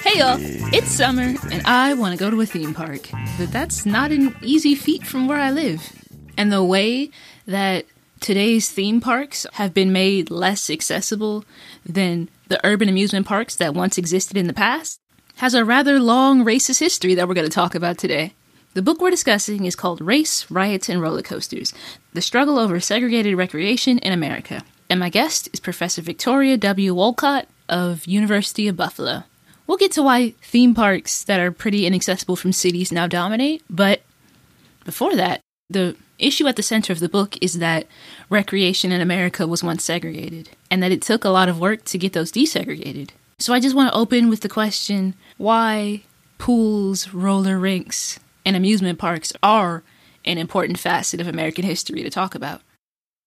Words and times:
Hey 0.00 0.20
y'all, 0.20 0.38
it's 0.72 0.88
summer 0.88 1.34
and 1.50 1.62
I 1.66 1.92
want 1.92 2.16
to 2.16 2.18
go 2.18 2.30
to 2.30 2.40
a 2.40 2.46
theme 2.46 2.72
park, 2.72 3.10
but 3.38 3.52
that's 3.52 3.84
not 3.84 4.10
an 4.10 4.34
easy 4.40 4.74
feat 4.74 5.06
from 5.06 5.28
where 5.28 5.38
I 5.38 5.50
live. 5.50 5.92
And 6.38 6.50
the 6.50 6.64
way 6.64 7.10
that 7.46 7.84
today's 8.20 8.70
theme 8.70 9.02
parks 9.02 9.46
have 9.54 9.74
been 9.74 9.92
made 9.92 10.30
less 10.30 10.70
accessible 10.70 11.44
than 11.84 12.30
the 12.48 12.58
urban 12.64 12.88
amusement 12.88 13.26
parks 13.26 13.54
that 13.56 13.74
once 13.74 13.98
existed 13.98 14.38
in 14.38 14.46
the 14.46 14.54
past 14.54 15.00
has 15.36 15.52
a 15.52 15.64
rather 15.64 16.00
long 16.00 16.42
racist 16.42 16.80
history 16.80 17.14
that 17.14 17.28
we're 17.28 17.34
going 17.34 17.46
to 17.46 17.52
talk 17.52 17.74
about 17.74 17.98
today. 17.98 18.32
The 18.72 18.82
book 18.82 19.00
we're 19.00 19.10
discussing 19.10 19.66
is 19.66 19.76
called 19.76 20.00
Race, 20.00 20.50
Riots, 20.50 20.88
and 20.88 21.02
Roller 21.02 21.22
Coasters 21.22 21.74
The 22.14 22.22
Struggle 22.22 22.58
Over 22.58 22.80
Segregated 22.80 23.36
Recreation 23.36 23.98
in 23.98 24.12
America. 24.12 24.64
And 24.90 25.00
my 25.00 25.10
guest 25.10 25.48
is 25.52 25.60
Professor 25.60 26.00
Victoria 26.00 26.56
W. 26.56 26.94
Wolcott 26.94 27.46
of 27.68 28.06
University 28.06 28.68
of 28.68 28.76
Buffalo. 28.76 29.24
We'll 29.66 29.76
get 29.76 29.92
to 29.92 30.02
why 30.02 30.30
theme 30.40 30.74
parks 30.74 31.22
that 31.24 31.40
are 31.40 31.52
pretty 31.52 31.86
inaccessible 31.86 32.36
from 32.36 32.52
cities 32.52 32.90
now 32.90 33.06
dominate, 33.06 33.62
but 33.68 34.00
before 34.84 35.14
that, 35.16 35.42
the 35.68 35.94
issue 36.18 36.46
at 36.46 36.56
the 36.56 36.62
center 36.62 36.90
of 36.90 37.00
the 37.00 37.08
book 37.08 37.36
is 37.42 37.58
that 37.58 37.86
recreation 38.30 38.90
in 38.90 39.02
America 39.02 39.46
was 39.46 39.62
once 39.62 39.84
segregated, 39.84 40.48
and 40.70 40.82
that 40.82 40.90
it 40.90 41.02
took 41.02 41.24
a 41.24 41.28
lot 41.28 41.50
of 41.50 41.60
work 41.60 41.84
to 41.84 41.98
get 41.98 42.14
those 42.14 42.32
desegregated. 42.32 43.10
So 43.38 43.52
I 43.52 43.60
just 43.60 43.76
want 43.76 43.92
to 43.92 43.98
open 43.98 44.30
with 44.30 44.40
the 44.40 44.48
question 44.48 45.14
why 45.36 46.02
pools, 46.38 47.12
roller 47.12 47.58
rinks, 47.58 48.18
and 48.46 48.56
amusement 48.56 48.98
parks 48.98 49.34
are 49.42 49.82
an 50.24 50.38
important 50.38 50.78
facet 50.78 51.20
of 51.20 51.28
American 51.28 51.64
history 51.64 52.02
to 52.02 52.10
talk 52.10 52.34
about. 52.34 52.62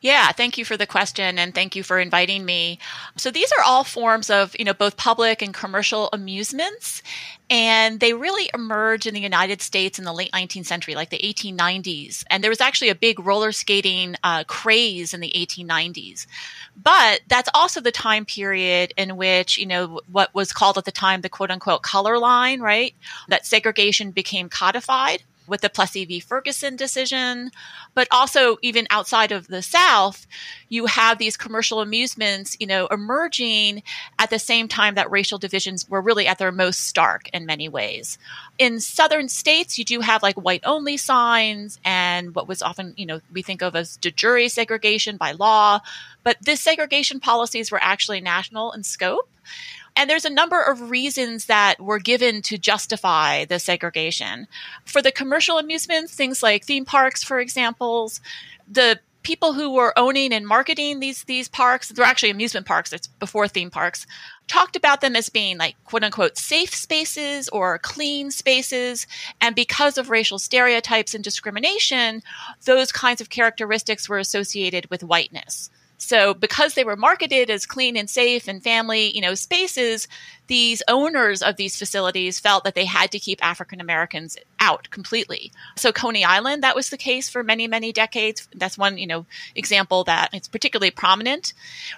Yeah, 0.02 0.32
thank 0.32 0.58
you 0.58 0.66
for 0.66 0.78
the 0.78 0.88
question 0.88 1.38
and 1.38 1.54
thank 1.54 1.76
you 1.76 1.84
for 1.84 2.00
inviting 2.00 2.44
me. 2.44 2.80
So 3.18 3.30
these 3.30 3.52
are 3.52 3.64
all 3.64 3.84
forms 3.84 4.32
of, 4.32 4.56
you 4.58 4.66
know, 4.66 4.74
both 4.74 4.98
public 4.98 5.44
and 5.44 5.54
commercial 5.54 6.10
amusements 6.12 7.04
and 7.52 8.00
they 8.00 8.14
really 8.14 8.50
emerged 8.56 9.06
in 9.06 9.14
the 9.14 9.20
United 9.20 9.62
States 9.62 10.00
in 10.00 10.06
the 10.06 10.14
late 10.14 10.32
19th 10.32 10.66
century, 10.66 10.96
like 10.96 11.12
the 11.12 11.20
1890s. 11.20 12.24
And 12.32 12.44
there 12.44 12.50
was 12.50 12.62
actually 12.62 12.90
a 12.90 12.96
big 12.96 13.20
roller 13.20 13.52
skating 13.52 14.16
uh, 14.24 14.44
craze 14.46 15.14
in 15.14 15.20
the 15.20 15.32
1890s. 15.36 16.26
But 16.76 17.22
that's 17.28 17.50
also 17.54 17.80
the 17.80 17.92
time 17.92 18.26
period 18.26 18.96
in 18.98 19.18
which, 19.18 19.60
you 19.60 19.68
know, 19.68 20.00
what 20.12 20.34
was 20.34 20.52
called 20.52 20.80
at 20.80 20.86
the 20.86 20.92
time 20.92 21.22
the 21.22 21.30
quote 21.30 21.52
unquote 21.52 21.84
color 21.84 22.18
line, 22.18 22.60
right? 22.60 22.96
That 23.28 23.46
segregation 23.46 24.10
became 24.10 24.50
codified 24.50 25.22
with 25.52 25.62
the 25.62 25.70
Plessy 25.70 26.06
v. 26.06 26.22
Ferguson 26.22 26.78
decision, 26.78 27.52
but 27.94 28.08
also 28.10 28.58
even 28.62 28.88
outside 28.90 29.34
of 29.34 29.48
the 29.48 29.62
South, 29.62 30.26
you 30.70 30.86
have 30.86 31.18
these 31.18 31.36
commercial 31.36 31.82
amusements, 31.82 32.56
you 32.60 32.66
know, 32.66 32.88
emerging 32.88 33.84
at 34.18 34.30
the 34.30 34.40
same 34.40 34.70
time 34.70 34.96
that 34.96 35.12
racial 35.12 35.38
divisions 35.38 35.88
were 35.90 36.02
really 36.02 36.26
at 36.26 36.38
their 36.40 36.54
most 36.54 36.88
stark 36.88 37.30
in 37.34 37.46
many 37.46 37.68
ways. 37.68 38.18
In 38.58 38.80
southern 38.80 39.28
states, 39.28 39.78
you 39.78 39.84
do 39.84 40.00
have 40.00 40.24
like 40.24 40.36
white 40.36 40.64
only 40.66 40.96
signs 40.96 41.80
and 41.84 42.34
what 42.34 42.48
was 42.48 42.62
often, 42.62 42.94
you 42.96 43.06
know, 43.06 43.20
we 43.34 43.42
think 43.42 43.62
of 43.62 43.76
as 43.76 43.98
de 43.98 44.10
jure 44.10 44.48
segregation 44.48 45.18
by 45.18 45.34
law, 45.34 45.82
but 46.24 46.38
this 46.42 46.62
segregation 46.62 47.20
policies 47.20 47.72
were 47.72 47.84
actually 47.84 48.22
national 48.22 48.72
in 48.72 48.84
scope. 48.84 49.28
And 49.96 50.10
there's 50.10 50.26
a 50.26 50.30
number 50.30 50.62
of 50.62 50.90
reasons 50.90 51.46
that 51.46 51.80
were 51.80 52.00
given 52.00 52.42
to 52.44 52.58
justify 52.58 53.46
the 53.46 53.60
segregation. 53.60 54.48
For 54.86 55.02
the 55.02 55.12
commercial 55.12 55.58
amusements, 55.58 56.16
things 56.16 56.42
like 56.42 56.66
theme 56.66 56.86
parks, 56.86 57.24
for 57.24 57.40
examples, 57.40 58.22
the 58.70 59.00
people 59.24 59.54
who 59.54 59.72
were 59.72 59.98
owning 59.98 60.34
and 60.34 60.48
marketing 60.48 61.00
these 61.00 61.24
these 61.26 61.48
parks, 61.48 61.90
they're 61.90 62.06
actually 62.06 62.32
amusement 62.32 62.66
parks, 62.66 62.94
it's 62.94 63.08
before 63.08 63.48
theme 63.48 63.70
parks, 63.70 64.08
talked 64.48 64.76
about 64.76 65.02
them 65.02 65.16
as 65.16 65.30
being 65.30 65.58
like 65.58 65.76
quote 65.86 66.04
unquote 66.04 66.38
safe 66.38 66.74
spaces 66.74 67.50
or 67.50 67.78
clean 67.80 68.32
spaces. 68.32 69.08
And 69.40 69.56
because 69.56 69.98
of 69.98 70.10
racial 70.10 70.40
stereotypes 70.40 71.14
and 71.14 71.24
discrimination, 71.24 72.22
those 72.66 72.92
kinds 72.92 73.22
of 73.22 73.30
characteristics 73.30 74.10
were 74.10 74.18
associated 74.18 74.90
with 74.90 75.04
whiteness. 75.04 75.70
So 76.02 76.34
because 76.34 76.74
they 76.74 76.84
were 76.84 76.96
marketed 76.96 77.52
as 77.52 77.68
clean 77.68 77.96
and 77.96 78.10
safe 78.10 78.48
and 78.48 78.62
family, 78.64 79.16
you 79.16 79.22
know, 79.22 79.36
spaces, 79.36 80.08
these 80.48 80.82
owners 80.88 81.44
of 81.44 81.58
these 81.58 81.78
facilities 81.78 82.40
felt 82.40 82.64
that 82.64 82.74
they 82.74 82.86
had 82.86 83.12
to 83.12 83.20
keep 83.20 83.46
African 83.46 83.80
Americans 83.80 84.36
out 84.60 84.90
completely. 84.90 85.52
So 85.78 85.92
Coney 85.92 86.26
Island, 86.26 86.64
that 86.64 86.76
was 86.76 86.90
the 86.90 86.98
case 86.98 87.30
for 87.30 87.44
many, 87.44 87.68
many 87.68 87.94
decades. 87.94 88.50
That's 88.56 88.80
one, 88.80 88.98
you 88.98 89.06
know, 89.06 89.28
example 89.56 90.04
that 90.06 90.32
it's 90.34 90.48
particularly 90.48 90.90
prominent. 90.90 91.54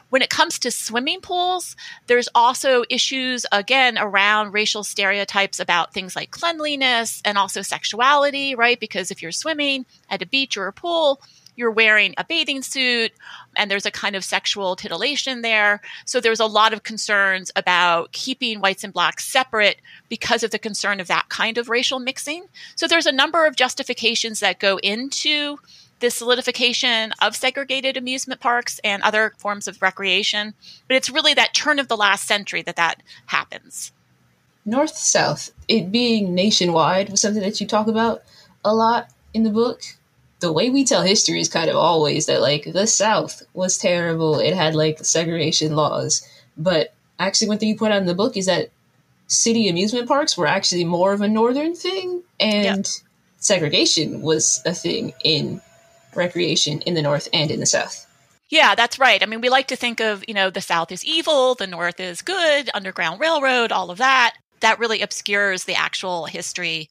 When 0.09 0.21
it 0.21 0.29
comes 0.29 0.59
to 0.59 0.69
swimming 0.69 1.21
pools, 1.21 1.77
there's 2.07 2.29
also 2.35 2.83
issues 2.89 3.45
again 3.53 3.97
around 3.97 4.51
racial 4.51 4.83
stereotypes 4.83 5.61
about 5.61 5.93
things 5.93 6.13
like 6.13 6.29
cleanliness 6.29 7.21
and 7.23 7.37
also 7.37 7.61
sexuality, 7.61 8.53
right? 8.53 8.79
Because 8.79 9.11
if 9.11 9.21
you're 9.21 9.31
swimming 9.31 9.85
at 10.09 10.21
a 10.21 10.27
beach 10.27 10.57
or 10.57 10.67
a 10.67 10.73
pool, 10.73 11.21
you're 11.55 11.71
wearing 11.71 12.13
a 12.17 12.23
bathing 12.23 12.61
suit 12.61 13.11
and 13.55 13.69
there's 13.69 13.85
a 13.85 13.91
kind 13.91 14.15
of 14.15 14.23
sexual 14.23 14.75
titillation 14.75 15.41
there. 15.41 15.81
So 16.05 16.19
there's 16.19 16.39
a 16.39 16.45
lot 16.45 16.73
of 16.73 16.83
concerns 16.83 17.51
about 17.55 18.11
keeping 18.11 18.59
whites 18.59 18.83
and 18.83 18.93
blacks 18.93 19.25
separate 19.25 19.81
because 20.09 20.43
of 20.43 20.51
the 20.51 20.59
concern 20.59 20.99
of 20.99 21.07
that 21.07 21.29
kind 21.29 21.57
of 21.57 21.69
racial 21.69 21.99
mixing. 21.99 22.45
So 22.75 22.87
there's 22.87 23.05
a 23.05 23.11
number 23.11 23.45
of 23.45 23.55
justifications 23.55 24.39
that 24.39 24.59
go 24.59 24.77
into 24.77 25.57
the 25.99 26.11
solidification 26.11 27.13
of 27.21 27.35
segregated 27.35 27.95
amusement 27.95 28.41
parks 28.41 28.79
and 28.83 29.01
other 29.03 29.33
forms 29.37 29.67
of 29.67 29.81
recreation. 29.81 30.53
But 30.87 30.97
it's 30.97 31.09
really 31.09 31.33
that 31.35 31.53
turn 31.53 31.79
of 31.79 31.87
the 31.87 31.95
last 31.95 32.27
century 32.27 32.61
that 32.63 32.75
that 32.75 33.01
happens. 33.27 33.93
North 34.65 34.95
South, 34.95 35.51
it 35.67 35.91
being 35.91 36.33
nationwide 36.33 37.09
was 37.09 37.21
something 37.21 37.41
that 37.41 37.59
you 37.61 37.67
talk 37.67 37.87
about 37.87 38.23
a 38.65 38.73
lot 38.73 39.09
in 39.33 39.43
the 39.43 39.49
book 39.49 39.81
the 40.43 40.51
way 40.51 40.69
we 40.69 40.83
tell 40.83 41.03
history 41.03 41.39
is 41.39 41.47
kind 41.47 41.69
of 41.69 41.77
always 41.77 42.25
that 42.25 42.41
like 42.41 42.65
the 42.65 42.85
South 42.85 43.43
was 43.53 43.77
terrible. 43.77 44.39
It 44.39 44.53
had 44.53 44.75
like 44.75 45.03
segregation 45.05 45.73
laws. 45.73 46.27
But 46.57 46.93
actually 47.17 47.47
one 47.47 47.59
thing 47.59 47.69
you 47.69 47.77
point 47.77 47.93
out 47.93 48.01
in 48.01 48.07
the 48.07 48.13
book 48.13 48.35
is 48.35 48.47
that 48.47 48.69
city 49.27 49.69
amusement 49.69 50.05
parks 50.05 50.37
were 50.37 50.45
actually 50.45 50.83
more 50.83 51.13
of 51.13 51.21
a 51.21 51.29
northern 51.29 51.73
thing 51.73 52.23
and 52.41 52.85
segregation 53.37 54.21
was 54.21 54.61
a 54.65 54.73
thing 54.73 55.13
in 55.23 55.61
recreation 56.13 56.81
in 56.81 56.93
the 56.93 57.01
north 57.01 57.29
and 57.31 57.49
in 57.49 57.61
the 57.61 57.65
south. 57.65 58.05
Yeah, 58.49 58.75
that's 58.75 58.99
right. 58.99 59.23
I 59.23 59.25
mean, 59.25 59.39
we 59.39 59.47
like 59.47 59.69
to 59.69 59.77
think 59.77 60.01
of, 60.01 60.25
you 60.27 60.33
know, 60.33 60.49
the 60.49 60.61
South 60.61 60.91
is 60.91 61.05
evil, 61.05 61.55
the 61.55 61.65
North 61.65 62.01
is 62.01 62.21
good, 62.21 62.69
Underground 62.73 63.21
Railroad, 63.21 63.71
all 63.71 63.89
of 63.89 63.97
that. 63.97 64.35
That 64.59 64.77
really 64.77 65.01
obscures 65.01 65.63
the 65.63 65.75
actual 65.75 66.25
history 66.25 66.89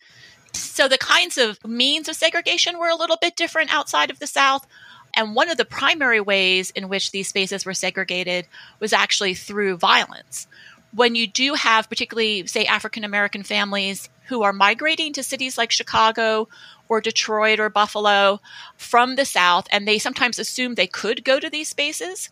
so 0.54 0.88
the 0.88 0.98
kinds 0.98 1.38
of 1.38 1.64
means 1.66 2.08
of 2.08 2.16
segregation 2.16 2.78
were 2.78 2.88
a 2.88 2.96
little 2.96 3.18
bit 3.20 3.36
different 3.36 3.72
outside 3.74 4.10
of 4.10 4.18
the 4.18 4.26
South. 4.26 4.66
And 5.14 5.34
one 5.34 5.50
of 5.50 5.58
the 5.58 5.64
primary 5.64 6.20
ways 6.20 6.70
in 6.70 6.88
which 6.88 7.10
these 7.10 7.28
spaces 7.28 7.66
were 7.66 7.74
segregated 7.74 8.46
was 8.80 8.92
actually 8.92 9.34
through 9.34 9.76
violence. 9.76 10.46
When 10.94 11.14
you 11.14 11.26
do 11.26 11.54
have, 11.54 11.88
particularly, 11.88 12.46
say, 12.46 12.64
African 12.64 13.04
American 13.04 13.42
families 13.42 14.08
who 14.28 14.42
are 14.42 14.52
migrating 14.52 15.12
to 15.14 15.22
cities 15.22 15.58
like 15.58 15.70
Chicago 15.70 16.48
or 16.92 17.00
Detroit 17.00 17.58
or 17.58 17.70
Buffalo 17.70 18.38
from 18.76 19.16
the 19.16 19.24
South, 19.24 19.66
and 19.72 19.88
they 19.88 19.98
sometimes 19.98 20.38
assumed 20.38 20.76
they 20.76 20.86
could 20.86 21.24
go 21.24 21.40
to 21.40 21.48
these 21.48 21.70
spaces. 21.70 22.28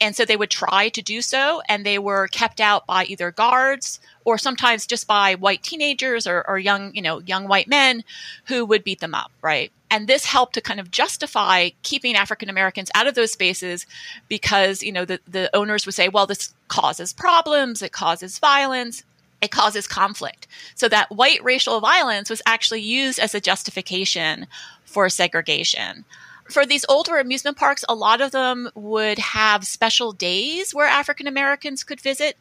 And 0.00 0.14
so 0.14 0.24
they 0.24 0.36
would 0.36 0.50
try 0.50 0.88
to 0.90 1.02
do 1.02 1.20
so, 1.20 1.62
and 1.68 1.84
they 1.84 1.98
were 1.98 2.28
kept 2.28 2.60
out 2.60 2.86
by 2.86 3.06
either 3.06 3.32
guards 3.32 3.98
or 4.24 4.38
sometimes 4.38 4.86
just 4.86 5.08
by 5.08 5.34
white 5.34 5.64
teenagers 5.64 6.28
or, 6.28 6.48
or 6.48 6.60
young, 6.60 6.94
you 6.94 7.02
know, 7.02 7.18
young 7.22 7.48
white 7.48 7.66
men 7.66 8.04
who 8.44 8.64
would 8.64 8.84
beat 8.84 9.00
them 9.00 9.16
up, 9.16 9.32
right? 9.42 9.72
And 9.90 10.06
this 10.06 10.26
helped 10.26 10.54
to 10.54 10.60
kind 10.60 10.78
of 10.78 10.92
justify 10.92 11.70
keeping 11.82 12.14
African 12.14 12.48
Americans 12.48 12.92
out 12.94 13.08
of 13.08 13.16
those 13.16 13.32
spaces 13.32 13.84
because, 14.28 14.80
you 14.80 14.92
know, 14.92 15.04
the, 15.04 15.18
the 15.26 15.54
owners 15.56 15.86
would 15.86 15.96
say, 15.96 16.08
well, 16.08 16.26
this 16.26 16.54
causes 16.68 17.12
problems, 17.12 17.82
it 17.82 17.90
causes 17.90 18.38
violence, 18.38 19.02
it 19.44 19.50
causes 19.50 19.86
conflict. 19.86 20.46
So 20.74 20.88
that 20.88 21.10
white 21.10 21.42
racial 21.44 21.80
violence 21.80 22.30
was 22.30 22.42
actually 22.46 22.80
used 22.80 23.18
as 23.18 23.34
a 23.34 23.40
justification 23.40 24.46
for 24.84 25.08
segregation. 25.08 26.04
For 26.50 26.66
these 26.66 26.84
older 26.88 27.16
amusement 27.16 27.56
parks, 27.56 27.84
a 27.88 27.94
lot 27.94 28.20
of 28.20 28.32
them 28.32 28.70
would 28.74 29.18
have 29.18 29.64
special 29.66 30.12
days 30.12 30.74
where 30.74 30.86
African 30.86 31.26
Americans 31.26 31.84
could 31.84 32.00
visit. 32.00 32.36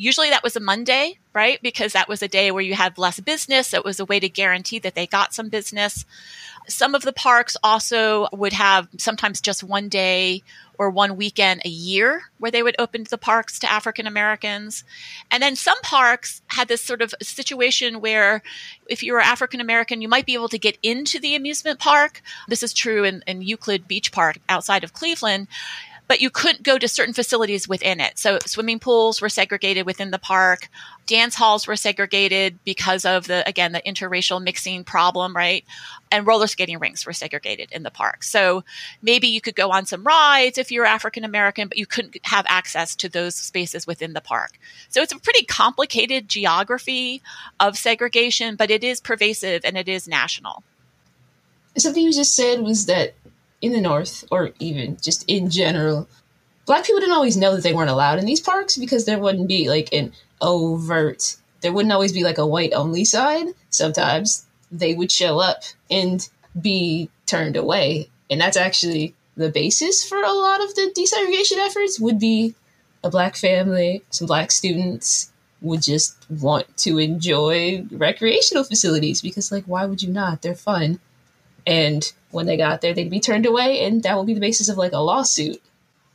Usually 0.00 0.30
that 0.30 0.44
was 0.44 0.54
a 0.54 0.60
Monday, 0.60 1.18
right? 1.34 1.60
Because 1.60 1.92
that 1.92 2.08
was 2.08 2.22
a 2.22 2.28
day 2.28 2.52
where 2.52 2.62
you 2.62 2.74
had 2.74 2.98
less 2.98 3.18
business. 3.18 3.74
It 3.74 3.84
was 3.84 3.98
a 3.98 4.04
way 4.04 4.20
to 4.20 4.28
guarantee 4.28 4.78
that 4.78 4.94
they 4.94 5.08
got 5.08 5.34
some 5.34 5.48
business. 5.48 6.06
Some 6.68 6.94
of 6.94 7.02
the 7.02 7.12
parks 7.12 7.56
also 7.64 8.28
would 8.32 8.52
have 8.52 8.86
sometimes 8.96 9.40
just 9.40 9.64
one 9.64 9.88
day 9.88 10.44
or 10.78 10.88
one 10.88 11.16
weekend 11.16 11.62
a 11.64 11.68
year 11.68 12.22
where 12.38 12.52
they 12.52 12.62
would 12.62 12.76
open 12.78 13.04
the 13.10 13.18
parks 13.18 13.58
to 13.58 13.70
African 13.70 14.06
Americans. 14.06 14.84
And 15.32 15.42
then 15.42 15.56
some 15.56 15.80
parks 15.82 16.42
had 16.46 16.68
this 16.68 16.80
sort 16.80 17.02
of 17.02 17.12
situation 17.20 18.00
where 18.00 18.42
if 18.88 19.02
you 19.02 19.14
were 19.14 19.20
African 19.20 19.60
American, 19.60 20.00
you 20.00 20.08
might 20.08 20.26
be 20.26 20.34
able 20.34 20.48
to 20.50 20.58
get 20.58 20.78
into 20.80 21.18
the 21.18 21.34
amusement 21.34 21.80
park. 21.80 22.22
This 22.46 22.62
is 22.62 22.72
true 22.72 23.02
in, 23.02 23.24
in 23.26 23.42
Euclid 23.42 23.88
Beach 23.88 24.12
Park 24.12 24.38
outside 24.48 24.84
of 24.84 24.92
Cleveland 24.92 25.48
but 26.08 26.22
you 26.22 26.30
couldn't 26.30 26.62
go 26.62 26.78
to 26.78 26.88
certain 26.88 27.12
facilities 27.12 27.68
within 27.68 28.00
it. 28.00 28.18
So 28.18 28.38
swimming 28.46 28.80
pools 28.80 29.20
were 29.20 29.28
segregated 29.28 29.84
within 29.84 30.10
the 30.10 30.18
park. 30.18 30.70
Dance 31.06 31.34
halls 31.34 31.66
were 31.66 31.76
segregated 31.76 32.58
because 32.64 33.04
of 33.04 33.26
the, 33.26 33.46
again, 33.46 33.72
the 33.72 33.82
interracial 33.82 34.42
mixing 34.42 34.84
problem, 34.84 35.36
right? 35.36 35.64
And 36.10 36.26
roller 36.26 36.46
skating 36.46 36.78
rinks 36.78 37.04
were 37.06 37.12
segregated 37.12 37.70
in 37.72 37.82
the 37.82 37.90
park. 37.90 38.22
So 38.22 38.64
maybe 39.02 39.28
you 39.28 39.42
could 39.42 39.54
go 39.54 39.70
on 39.70 39.84
some 39.84 40.02
rides 40.02 40.56
if 40.56 40.72
you're 40.72 40.86
African 40.86 41.24
American, 41.24 41.68
but 41.68 41.76
you 41.76 41.86
couldn't 41.86 42.16
have 42.22 42.46
access 42.48 42.96
to 42.96 43.08
those 43.08 43.34
spaces 43.34 43.86
within 43.86 44.14
the 44.14 44.22
park. 44.22 44.58
So 44.88 45.02
it's 45.02 45.12
a 45.12 45.18
pretty 45.18 45.44
complicated 45.44 46.28
geography 46.28 47.22
of 47.60 47.76
segregation, 47.76 48.56
but 48.56 48.70
it 48.70 48.82
is 48.82 49.00
pervasive 49.00 49.62
and 49.64 49.76
it 49.76 49.88
is 49.88 50.08
national. 50.08 50.64
Something 51.76 52.04
you 52.04 52.12
just 52.12 52.34
said 52.34 52.62
was 52.62 52.86
that 52.86 53.14
in 53.60 53.72
the 53.72 53.80
North, 53.80 54.24
or 54.30 54.50
even 54.58 54.98
just 55.02 55.24
in 55.26 55.50
general, 55.50 56.08
black 56.66 56.84
people 56.84 57.00
didn't 57.00 57.14
always 57.14 57.36
know 57.36 57.54
that 57.54 57.62
they 57.62 57.72
weren't 57.72 57.90
allowed 57.90 58.18
in 58.18 58.26
these 58.26 58.40
parks 58.40 58.76
because 58.76 59.04
there 59.04 59.18
wouldn't 59.18 59.48
be 59.48 59.68
like 59.68 59.92
an 59.92 60.12
overt, 60.40 61.36
there 61.60 61.72
wouldn't 61.72 61.92
always 61.92 62.12
be 62.12 62.22
like 62.22 62.38
a 62.38 62.46
white 62.46 62.72
only 62.72 63.04
side. 63.04 63.48
Sometimes 63.70 64.46
they 64.70 64.94
would 64.94 65.10
show 65.10 65.40
up 65.40 65.62
and 65.90 66.28
be 66.60 67.10
turned 67.26 67.56
away. 67.56 68.08
And 68.30 68.40
that's 68.40 68.56
actually 68.56 69.14
the 69.36 69.50
basis 69.50 70.06
for 70.06 70.18
a 70.18 70.32
lot 70.32 70.62
of 70.62 70.74
the 70.74 70.92
desegregation 70.96 71.58
efforts 71.64 71.98
would 71.98 72.18
be 72.18 72.54
a 73.02 73.10
black 73.10 73.36
family, 73.36 74.02
some 74.10 74.26
black 74.26 74.50
students 74.50 75.30
would 75.60 75.82
just 75.82 76.16
want 76.30 76.76
to 76.76 76.98
enjoy 76.98 77.84
recreational 77.90 78.64
facilities 78.64 79.22
because 79.22 79.50
like 79.50 79.64
why 79.64 79.84
would 79.86 80.02
you 80.02 80.12
not? 80.12 80.42
They're 80.42 80.54
fun. 80.54 81.00
And 81.66 82.12
when 82.30 82.46
they 82.46 82.56
got 82.56 82.80
there, 82.80 82.94
they'd 82.94 83.10
be 83.10 83.20
turned 83.20 83.46
away, 83.46 83.84
and 83.84 84.02
that 84.02 84.16
would 84.16 84.26
be 84.26 84.34
the 84.34 84.40
basis 84.40 84.68
of 84.68 84.76
like 84.76 84.92
a 84.92 84.98
lawsuit. 84.98 85.60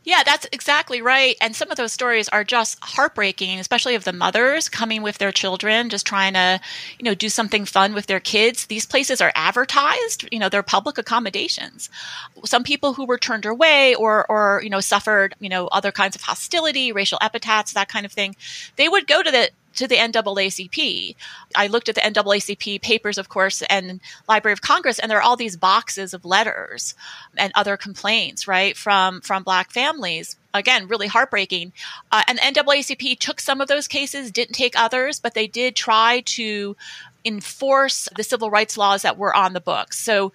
Yeah, 0.06 0.24
that's 0.26 0.46
exactly 0.52 1.02
right. 1.02 1.38
And 1.40 1.56
some 1.56 1.72
of 1.72 1.78
those 1.78 1.94
stories 1.94 2.28
are 2.28 2.44
just 2.44 2.78
heartbreaking, 2.82 3.60
especially 3.60 3.96
of 3.96 4.04
the 4.04 4.12
mothers 4.12 4.68
coming 4.68 5.02
with 5.02 5.18
their 5.18 5.32
children, 5.32 5.90
just 5.90 6.06
trying 6.06 6.34
to, 6.34 6.60
you 7.00 7.06
know, 7.06 7.16
do 7.16 7.30
something 7.30 7.64
fun 7.64 7.94
with 7.94 8.08
their 8.08 8.20
kids. 8.20 8.66
These 8.66 8.86
places 8.86 9.22
are 9.22 9.32
advertised, 9.34 10.28
you 10.30 10.40
know, 10.40 10.50
they're 10.50 10.62
public 10.62 10.98
accommodations. 10.98 11.90
Some 12.44 12.66
people 12.66 12.94
who 12.94 13.06
were 13.06 13.18
turned 13.18 13.46
away 13.46 13.96
or, 13.96 14.30
or, 14.30 14.60
you 14.62 14.70
know, 14.70 14.82
suffered, 14.82 15.36
you 15.40 15.48
know, 15.48 15.68
other 15.68 15.94
kinds 15.94 16.18
of 16.18 16.22
hostility, 16.22 16.92
racial 16.92 17.20
epithets, 17.22 17.72
that 17.72 17.88
kind 17.88 18.06
of 18.06 18.12
thing, 18.12 18.36
they 18.76 18.90
would 18.90 19.08
go 19.08 19.24
to 19.24 19.32
the 19.32 19.52
to 19.76 19.88
the 19.88 19.96
NAACP. 19.96 21.16
I 21.56 21.68
looked 21.68 21.90
at 21.90 21.96
the 21.96 22.02
NAACP 22.02 22.82
papers, 22.82 23.18
of 23.18 23.30
course, 23.30 23.62
and 23.64 24.00
Library 24.28 24.54
of 24.54 24.62
Congress, 24.62 25.00
and 25.00 25.10
there 25.10 25.18
are 25.18 25.22
all 25.22 25.36
these 25.36 25.58
boxes 25.58 26.14
of 26.14 26.26
letters 26.26 26.96
and 27.38 27.52
other 27.56 27.78
complaints, 27.78 28.48
right, 28.48 28.76
from 28.78 29.22
from 29.22 29.44
Black 29.44 29.72
families. 29.72 30.38
Again, 30.54 30.88
really 30.88 31.08
heartbreaking. 31.08 31.74
Uh, 32.12 32.24
and 32.28 32.38
the 32.38 32.62
NAACP 32.62 33.18
took 33.18 33.40
some 33.40 33.60
of 33.60 33.68
those 33.68 33.88
cases, 33.88 34.32
didn't 34.32 34.54
take 34.54 34.80
others, 34.80 35.20
but 35.20 35.34
they 35.34 35.48
did 35.48 35.76
try 35.76 36.22
to 36.26 36.76
enforce 37.26 38.08
the 38.16 38.24
civil 38.24 38.52
rights 38.52 38.78
laws 38.78 39.02
that 39.02 39.18
were 39.18 39.36
on 39.36 39.54
the 39.54 39.62
books. 39.62 40.00
So 40.00 40.34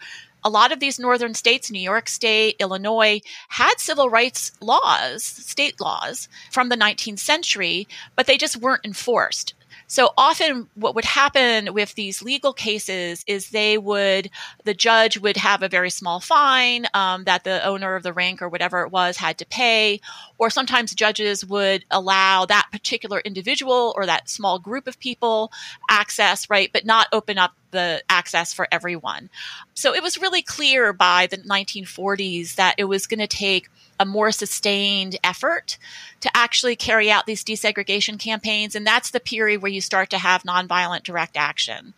a 0.48 0.50
lot 0.50 0.72
of 0.72 0.80
these 0.80 0.98
northern 0.98 1.34
states, 1.34 1.70
New 1.70 1.78
York 1.78 2.08
State, 2.08 2.56
Illinois, 2.58 3.20
had 3.48 3.74
civil 3.76 4.08
rights 4.08 4.50
laws, 4.62 5.22
state 5.22 5.78
laws 5.78 6.26
from 6.50 6.70
the 6.70 6.76
19th 6.76 7.18
century, 7.18 7.86
but 8.16 8.26
they 8.26 8.38
just 8.38 8.56
weren't 8.56 8.82
enforced. 8.82 9.52
So 9.88 10.10
often 10.16 10.68
what 10.74 10.94
would 10.94 11.04
happen 11.04 11.74
with 11.74 11.94
these 11.94 12.22
legal 12.22 12.54
cases 12.54 13.24
is 13.26 13.50
they 13.50 13.76
would, 13.76 14.30
the 14.64 14.72
judge 14.72 15.18
would 15.18 15.36
have 15.36 15.62
a 15.62 15.68
very 15.68 15.90
small 15.90 16.18
fine 16.18 16.86
um, 16.94 17.24
that 17.24 17.44
the 17.44 17.62
owner 17.64 17.94
of 17.94 18.02
the 18.02 18.14
rink 18.14 18.40
or 18.40 18.48
whatever 18.48 18.82
it 18.82 18.90
was 18.90 19.18
had 19.18 19.36
to 19.38 19.46
pay. 19.46 20.00
Or 20.38 20.48
sometimes 20.48 20.94
judges 20.94 21.44
would 21.44 21.84
allow 21.90 22.46
that 22.46 22.68
particular 22.72 23.20
individual 23.20 23.92
or 23.96 24.06
that 24.06 24.30
small 24.30 24.58
group 24.58 24.86
of 24.86 24.98
people 24.98 25.52
access, 25.90 26.48
right, 26.48 26.70
but 26.72 26.86
not 26.86 27.08
open 27.12 27.36
up 27.36 27.52
the 27.70 28.02
access 28.08 28.52
for 28.52 28.66
everyone. 28.72 29.30
So 29.74 29.94
it 29.94 30.02
was 30.02 30.20
really 30.20 30.42
clear 30.42 30.92
by 30.92 31.26
the 31.26 31.38
1940s 31.38 32.56
that 32.56 32.74
it 32.78 32.84
was 32.84 33.06
going 33.06 33.20
to 33.20 33.26
take 33.26 33.68
a 34.00 34.04
more 34.04 34.30
sustained 34.30 35.16
effort 35.24 35.78
to 36.20 36.30
actually 36.34 36.76
carry 36.76 37.10
out 37.10 37.26
these 37.26 37.44
desegregation 37.44 38.18
campaigns. 38.18 38.74
And 38.74 38.86
that's 38.86 39.10
the 39.10 39.20
period 39.20 39.62
where 39.62 39.72
you 39.72 39.80
start 39.80 40.10
to 40.10 40.18
have 40.18 40.44
nonviolent 40.44 41.02
direct 41.02 41.36
action. 41.36 41.94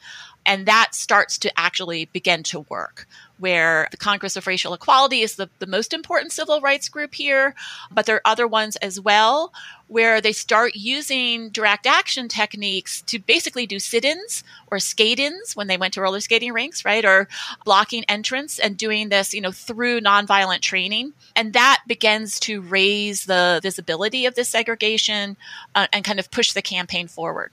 And 0.47 0.67
that 0.67 0.95
starts 0.95 1.39
to 1.39 1.59
actually 1.59 2.07
begin 2.07 2.43
to 2.45 2.61
work 2.69 3.07
where 3.41 3.89
the 3.91 3.97
Congress 3.97 4.37
of 4.37 4.47
Racial 4.47 4.75
Equality 4.75 5.23
is 5.23 5.37
the, 5.37 5.49
the 5.59 5.67
most 5.67 5.93
important 5.93 6.31
civil 6.31 6.61
rights 6.61 6.89
group 6.89 7.15
here, 7.15 7.55
but 7.91 8.05
there 8.07 8.17
are 8.17 8.23
other 8.25 8.47
ones 8.47 8.77
as 8.77 9.01
well 9.01 9.53
where 9.89 10.21
they 10.21 10.31
start 10.31 10.77
using 10.77 11.49
direct 11.49 11.87
action 11.87 12.29
techniques 12.29 13.03
to 13.03 13.19
basically 13.19 13.67
do 13.67 13.79
sit 13.79 14.05
ins 14.05 14.45
or 14.71 14.79
skate 14.79 15.19
ins 15.19 15.57
when 15.57 15.67
they 15.67 15.77
went 15.77 15.95
to 15.95 16.01
roller 16.01 16.21
skating 16.21 16.53
rinks, 16.53 16.85
right? 16.85 17.05
Or 17.05 17.27
blocking 17.65 18.05
entrance 18.05 18.59
and 18.59 18.77
doing 18.77 19.09
this, 19.09 19.35
you 19.35 19.41
know, 19.41 19.51
through 19.51 20.01
nonviolent 20.01 20.61
training. 20.61 21.15
And 21.35 21.55
that 21.55 21.83
begins 21.89 22.39
to 22.41 22.61
raise 22.61 23.25
the 23.25 23.59
visibility 23.63 24.27
of 24.27 24.35
this 24.37 24.49
segregation 24.49 25.37
uh, 25.75 25.89
and 25.93 26.05
kind 26.05 26.21
of 26.21 26.31
push 26.31 26.53
the 26.53 26.63
campaign 26.63 27.09
forward. 27.09 27.53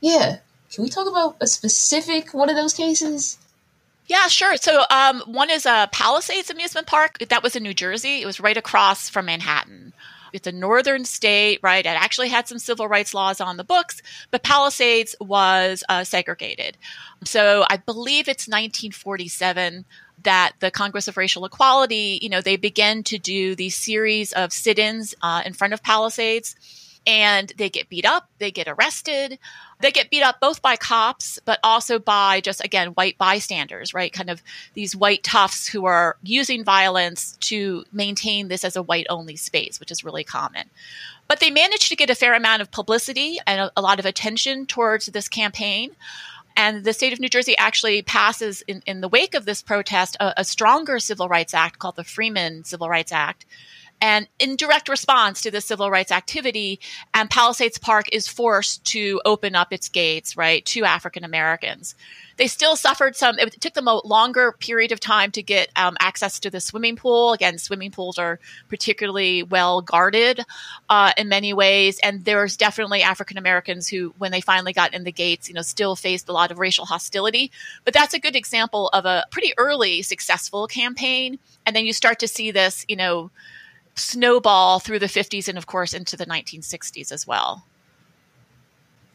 Yeah. 0.00 0.38
Can 0.72 0.84
we 0.84 0.90
talk 0.90 1.08
about 1.08 1.36
a 1.40 1.46
specific 1.46 2.34
one 2.34 2.50
of 2.50 2.56
those 2.56 2.74
cases? 2.74 3.38
Yeah, 4.06 4.28
sure. 4.28 4.56
So 4.56 4.84
um, 4.90 5.22
one 5.26 5.50
is 5.50 5.66
a 5.66 5.88
Palisades 5.92 6.50
amusement 6.50 6.86
park. 6.86 7.18
That 7.28 7.42
was 7.42 7.56
in 7.56 7.62
New 7.62 7.74
Jersey. 7.74 8.22
It 8.22 8.26
was 8.26 8.40
right 8.40 8.56
across 8.56 9.08
from 9.08 9.26
Manhattan. 9.26 9.92
It's 10.32 10.46
a 10.46 10.52
northern 10.52 11.04
state, 11.04 11.60
right? 11.62 11.84
It 11.84 11.88
actually 11.88 12.28
had 12.28 12.46
some 12.46 12.58
civil 12.58 12.88
rights 12.88 13.14
laws 13.14 13.40
on 13.40 13.56
the 13.56 13.64
books, 13.64 14.02
but 14.30 14.42
Palisades 14.42 15.16
was 15.20 15.82
uh, 15.88 16.04
segregated. 16.04 16.76
So 17.24 17.64
I 17.70 17.78
believe 17.78 18.28
it's 18.28 18.46
1947 18.46 19.84
that 20.22 20.52
the 20.60 20.70
Congress 20.70 21.08
of 21.08 21.16
Racial 21.16 21.44
Equality, 21.44 22.18
you 22.20 22.28
know, 22.28 22.40
they 22.40 22.56
began 22.56 23.02
to 23.04 23.18
do 23.18 23.54
these 23.54 23.76
series 23.76 24.32
of 24.32 24.52
sit-ins 24.52 25.14
uh, 25.22 25.42
in 25.46 25.52
front 25.52 25.72
of 25.72 25.82
Palisades 25.82 26.54
and 27.06 27.52
they 27.56 27.70
get 27.70 27.88
beat 27.88 28.04
up, 28.04 28.28
they 28.38 28.50
get 28.50 28.68
arrested. 28.68 29.38
They 29.80 29.90
get 29.90 30.10
beat 30.10 30.22
up 30.22 30.40
both 30.40 30.62
by 30.62 30.76
cops, 30.76 31.38
but 31.44 31.58
also 31.62 31.98
by 31.98 32.40
just, 32.40 32.64
again, 32.64 32.88
white 32.88 33.18
bystanders, 33.18 33.92
right? 33.92 34.12
Kind 34.12 34.30
of 34.30 34.42
these 34.74 34.96
white 34.96 35.22
toughs 35.22 35.66
who 35.68 35.84
are 35.84 36.16
using 36.22 36.64
violence 36.64 37.36
to 37.40 37.84
maintain 37.92 38.48
this 38.48 38.64
as 38.64 38.76
a 38.76 38.82
white 38.82 39.06
only 39.10 39.36
space, 39.36 39.78
which 39.78 39.90
is 39.90 40.04
really 40.04 40.24
common. 40.24 40.70
But 41.28 41.40
they 41.40 41.50
managed 41.50 41.88
to 41.88 41.96
get 41.96 42.10
a 42.10 42.14
fair 42.14 42.34
amount 42.34 42.62
of 42.62 42.70
publicity 42.70 43.38
and 43.46 43.60
a, 43.60 43.72
a 43.76 43.82
lot 43.82 43.98
of 43.98 44.06
attention 44.06 44.64
towards 44.64 45.06
this 45.06 45.28
campaign. 45.28 45.90
And 46.56 46.84
the 46.84 46.94
state 46.94 47.12
of 47.12 47.20
New 47.20 47.28
Jersey 47.28 47.56
actually 47.58 48.00
passes, 48.00 48.62
in, 48.62 48.82
in 48.86 49.02
the 49.02 49.08
wake 49.08 49.34
of 49.34 49.44
this 49.44 49.60
protest, 49.60 50.16
a, 50.20 50.32
a 50.38 50.44
stronger 50.44 50.98
civil 50.98 51.28
rights 51.28 51.52
act 51.52 51.78
called 51.78 51.96
the 51.96 52.04
Freeman 52.04 52.64
Civil 52.64 52.88
Rights 52.88 53.12
Act 53.12 53.44
and 54.00 54.28
in 54.38 54.56
direct 54.56 54.88
response 54.88 55.40
to 55.42 55.50
the 55.50 55.60
civil 55.60 55.90
rights 55.90 56.12
activity, 56.12 56.80
and 57.14 57.30
Palisades 57.30 57.78
Park 57.78 58.06
is 58.12 58.28
forced 58.28 58.84
to 58.86 59.20
open 59.24 59.54
up 59.54 59.72
its 59.72 59.88
gates, 59.88 60.36
right, 60.36 60.64
to 60.66 60.84
African 60.84 61.24
Americans. 61.24 61.94
They 62.36 62.46
still 62.48 62.76
suffered 62.76 63.16
some, 63.16 63.38
it 63.38 63.58
took 63.60 63.72
them 63.72 63.88
a 63.88 64.06
longer 64.06 64.52
period 64.52 64.92
of 64.92 65.00
time 65.00 65.30
to 65.32 65.42
get 65.42 65.70
um, 65.74 65.96
access 66.00 66.38
to 66.40 66.50
the 66.50 66.60
swimming 66.60 66.96
pool. 66.96 67.32
Again, 67.32 67.56
swimming 67.56 67.90
pools 67.90 68.18
are 68.18 68.38
particularly 68.68 69.42
well 69.42 69.80
guarded 69.80 70.40
uh, 70.90 71.12
in 71.16 71.30
many 71.30 71.54
ways. 71.54 71.98
And 72.02 72.26
there's 72.26 72.58
definitely 72.58 73.02
African 73.02 73.38
Americans 73.38 73.88
who, 73.88 74.14
when 74.18 74.32
they 74.32 74.42
finally 74.42 74.74
got 74.74 74.92
in 74.92 75.04
the 75.04 75.12
gates, 75.12 75.48
you 75.48 75.54
know, 75.54 75.62
still 75.62 75.96
faced 75.96 76.28
a 76.28 76.32
lot 76.32 76.50
of 76.50 76.58
racial 76.58 76.84
hostility. 76.84 77.50
But 77.84 77.94
that's 77.94 78.12
a 78.12 78.20
good 78.20 78.36
example 78.36 78.88
of 78.88 79.06
a 79.06 79.24
pretty 79.30 79.54
early 79.56 80.02
successful 80.02 80.66
campaign. 80.66 81.38
And 81.64 81.74
then 81.74 81.86
you 81.86 81.94
start 81.94 82.18
to 82.18 82.28
see 82.28 82.50
this, 82.50 82.84
you 82.86 82.96
know, 82.96 83.30
snowball 83.96 84.78
through 84.78 84.98
the 84.98 85.06
50s 85.06 85.48
and, 85.48 85.58
of 85.58 85.66
course, 85.66 85.94
into 85.94 86.16
the 86.16 86.26
1960s 86.26 87.10
as 87.10 87.26
well. 87.26 87.66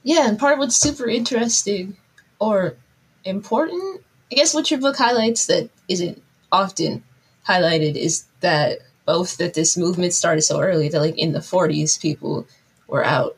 Yeah, 0.04 0.28
and 0.28 0.40
part 0.40 0.54
of 0.54 0.60
what's 0.60 0.78
super 0.78 1.08
interesting 1.08 1.96
or 2.40 2.76
important, 3.24 4.02
I 4.32 4.36
guess 4.36 4.54
what 4.54 4.72
your 4.72 4.80
book 4.80 4.98
highlights 4.98 5.46
that 5.46 5.70
isn't 5.88 6.22
often 6.52 7.04
highlighted 7.48 7.96
is 7.96 8.26
that 8.42 8.80
both 9.06 9.38
that 9.38 9.54
this 9.54 9.78
movement 9.78 10.14
started 10.14 10.42
so 10.42 10.60
early 10.60 10.90
that 10.90 11.00
like 11.00 11.18
in 11.18 11.32
the 11.32 11.40
40s 11.40 12.00
people 12.00 12.46
were 12.88 13.04
out 13.04 13.38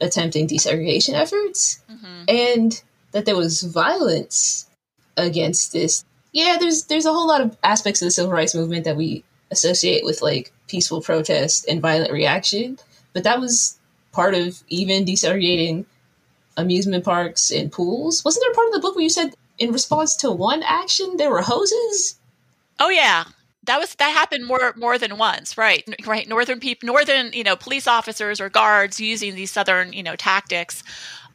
attempting 0.00 0.48
desegregation 0.48 1.14
efforts 1.14 1.80
mm-hmm. 1.90 2.24
and 2.28 2.82
that 3.12 3.24
there 3.24 3.36
was 3.36 3.62
violence 3.62 4.68
against 5.16 5.72
this 5.72 6.04
yeah 6.32 6.56
there's 6.58 6.84
there's 6.84 7.06
a 7.06 7.12
whole 7.12 7.26
lot 7.26 7.40
of 7.40 7.56
aspects 7.62 8.00
of 8.00 8.06
the 8.06 8.10
civil 8.10 8.32
rights 8.32 8.54
movement 8.54 8.84
that 8.84 8.96
we 8.96 9.22
associate 9.50 10.04
with 10.04 10.22
like 10.22 10.52
peaceful 10.72 11.00
protest 11.00 11.68
and 11.68 11.80
violent 11.80 12.12
reaction. 12.12 12.78
But 13.12 13.24
that 13.24 13.38
was 13.40 13.78
part 14.10 14.34
of 14.34 14.62
even 14.68 15.04
desegregating 15.04 15.84
amusement 16.56 17.04
parks 17.04 17.50
and 17.52 17.70
pools. 17.70 18.24
Wasn't 18.24 18.42
there 18.42 18.52
a 18.52 18.54
part 18.54 18.68
of 18.68 18.74
the 18.74 18.80
book 18.80 18.96
where 18.96 19.04
you 19.04 19.10
said 19.10 19.34
in 19.58 19.70
response 19.72 20.16
to 20.16 20.32
one 20.32 20.62
action 20.64 21.16
there 21.16 21.30
were 21.30 21.42
hoses? 21.42 22.18
Oh 22.80 22.90
yeah. 22.90 23.24
that 23.64 23.78
was 23.78 23.94
that 23.96 24.10
happened 24.10 24.44
more 24.46 24.74
more 24.76 24.98
than 24.98 25.18
once 25.18 25.56
right 25.56 25.84
right 26.06 26.28
northern 26.28 26.60
people 26.60 26.86
northern 26.86 27.32
you 27.32 27.44
know 27.44 27.56
police 27.56 27.86
officers 27.86 28.40
or 28.40 28.48
guards 28.48 29.00
using 29.00 29.34
these 29.34 29.50
southern 29.50 29.92
you 29.92 30.02
know 30.02 30.16
tactics 30.16 30.82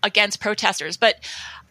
against 0.04 0.42
protesters 0.42 0.98
but 0.98 1.16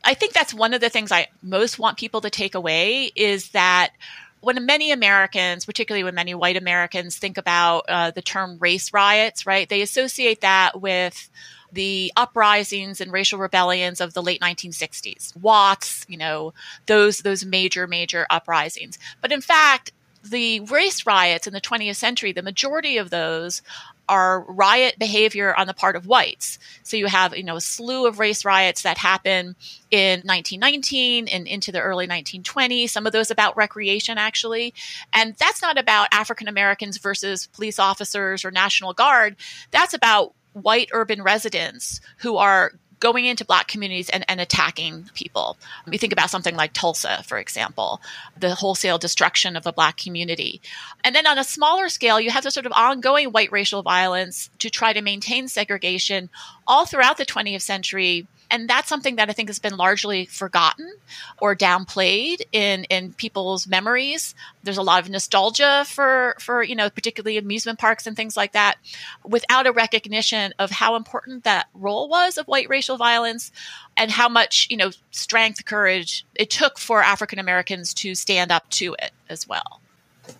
i 0.05 0.15
think 0.15 0.33
that's 0.33 0.55
one 0.55 0.73
of 0.75 0.81
the 0.81 0.89
things 0.89 1.13
i 1.13 1.29
most 1.43 1.79
want 1.79 1.99
people 1.99 2.21
to 2.23 2.31
take 2.31 2.55
away 2.55 3.13
is 3.15 3.51
that 3.51 3.93
when 4.41 4.65
many 4.67 4.93
Americans, 4.93 5.65
particularly 5.65 6.05
when 6.05 6.15
many 6.15 6.35
white 6.35 6.57
Americans, 6.57 7.17
think 7.17 7.39
about 7.39 7.85
uh, 7.89 8.11
the 8.11 8.23
term 8.23 8.59
race 8.59 8.93
riots, 8.93 9.47
right, 9.47 9.69
they 9.69 9.83
associate 9.83 10.41
that 10.43 10.81
with 10.81 11.31
the 11.73 12.13
uprisings 12.17 13.01
and 13.01 13.13
racial 13.13 13.39
rebellions 13.39 14.01
of 14.01 14.15
the 14.15 14.23
late 14.23 14.41
1960s, 14.41 15.37
Watts, 15.37 16.05
you 16.09 16.17
know, 16.17 16.55
those 16.87 17.19
those 17.19 17.45
major 17.45 17.87
major 17.87 18.27
uprisings. 18.31 18.99
But 19.21 19.33
in 19.33 19.41
fact, 19.41 19.93
the 20.23 20.61
race 20.61 21.07
riots 21.07 21.47
in 21.47 21.53
the 21.53 21.61
20th 21.61 21.97
century, 21.97 22.33
the 22.33 22.43
majority 22.43 22.99
of 22.99 23.11
those 23.11 23.63
are 24.09 24.43
riot 24.43 24.99
behavior 24.99 25.55
on 25.55 25.67
the 25.67 25.75
part 25.75 25.97
of 25.97 26.07
whites. 26.07 26.59
So 26.83 26.97
you 26.97 27.07
have, 27.07 27.37
you 27.37 27.43
know, 27.43 27.57
a 27.57 27.61
slew 27.61 28.07
of 28.07 28.19
race 28.19 28.45
riots 28.45 28.83
that 28.83 28.99
happen 28.99 29.57
in 29.91 30.21
1919 30.21 31.29
and 31.29 31.47
into 31.47 31.73
the 31.73 31.81
early 31.81 32.07
1920s, 32.07 32.91
some 32.91 33.07
of 33.07 33.13
those 33.13 33.31
about 33.31 33.57
recreation 33.57 34.19
actually. 34.19 34.75
And 35.13 35.35
that's 35.37 35.63
not 35.63 35.79
about 35.79 36.09
African 36.13 36.49
Americans 36.49 36.99
versus 36.99 37.47
police 37.49 37.79
officers 37.79 38.45
or 38.45 38.51
National 38.51 38.93
Guard. 38.93 39.37
That's 39.71 39.95
about 39.95 40.35
white 40.53 40.89
urban 40.93 41.23
residents 41.23 42.01
who 42.19 42.37
are 42.37 42.73
going 43.01 43.27
into 43.27 43.45
black 43.45 43.69
communities 43.69 44.09
and, 44.09 44.25
and 44.29 44.41
attacking 44.41 45.11
people. 45.15 45.57
You 45.91 45.99
think 45.99 46.13
about 46.13 46.31
something 46.31 46.57
like 46.57 46.73
Tulsa, 46.73 47.23
for 47.25 47.39
example, 47.39 48.01
the 48.39 48.55
wholesale 48.55 48.99
destruction 48.99 49.57
of 49.57 49.67
a 49.67 49.73
black 49.73 49.97
community. 49.97 50.61
And 51.05 51.15
then 51.15 51.27
on 51.27 51.39
a 51.39 51.45
smaller 51.45 51.89
scale, 51.89 52.21
you 52.21 52.31
have 52.31 52.45
the 52.45 52.51
sort 52.51 52.67
of 52.67 52.73
ongoing 52.73 53.29
white 53.29 53.53
racial 53.53 53.83
violence 53.83 54.51
to 54.61 54.71
try 54.71 54.93
to 54.93 55.03
maintain 55.03 55.49
segregation 55.49 56.31
all 56.67 56.87
throughout 56.87 57.17
the 57.17 57.27
20th 57.27 57.63
century 57.63 58.27
and 58.51 58.69
that's 58.69 58.89
something 58.89 59.17
that 59.17 59.29
I 59.29 59.33
think 59.33 59.49
has 59.49 59.59
been 59.59 59.77
largely 59.77 60.27
forgotten 60.27 60.93
or 61.41 61.55
downplayed 61.55 62.43
in 62.53 62.85
in 62.85 63.13
people's 63.13 63.67
memories. 63.67 64.35
There's 64.63 64.79
a 64.79 64.83
lot 64.83 65.03
of 65.03 65.11
nostalgia 65.11 65.85
for 65.89 66.37
for 66.41 66.63
you 66.63 66.75
know 66.75 66.91
particularly 66.91 67.39
amusement 67.39 67.79
parks 67.79 68.07
and 68.07 68.17
things 68.17 68.37
like 68.37 68.53
that, 68.53 68.77
without 69.25 69.67
a 69.67 69.73
recognition 69.73 70.55
of 70.59 70.71
how 70.71 70.97
important 70.97 71.45
that 71.45 71.69
role 71.75 72.09
was 72.09 72.39
of 72.39 72.47
white 72.47 72.69
racial 72.69 72.97
violence, 72.97 73.53
and 73.97 74.11
how 74.11 74.29
much 74.29 74.67
you 74.71 74.77
know 74.77 74.91
strength, 75.11 75.65
courage 75.65 76.25
it 76.35 76.51
took 76.51 76.79
for 76.79 77.03
African 77.03 77.39
Americans 77.39 77.95
to 77.95 78.15
stand 78.15 78.53
up 78.53 78.69
to 78.71 78.95
it 78.99 79.13
as 79.29 79.49
well. 79.49 79.81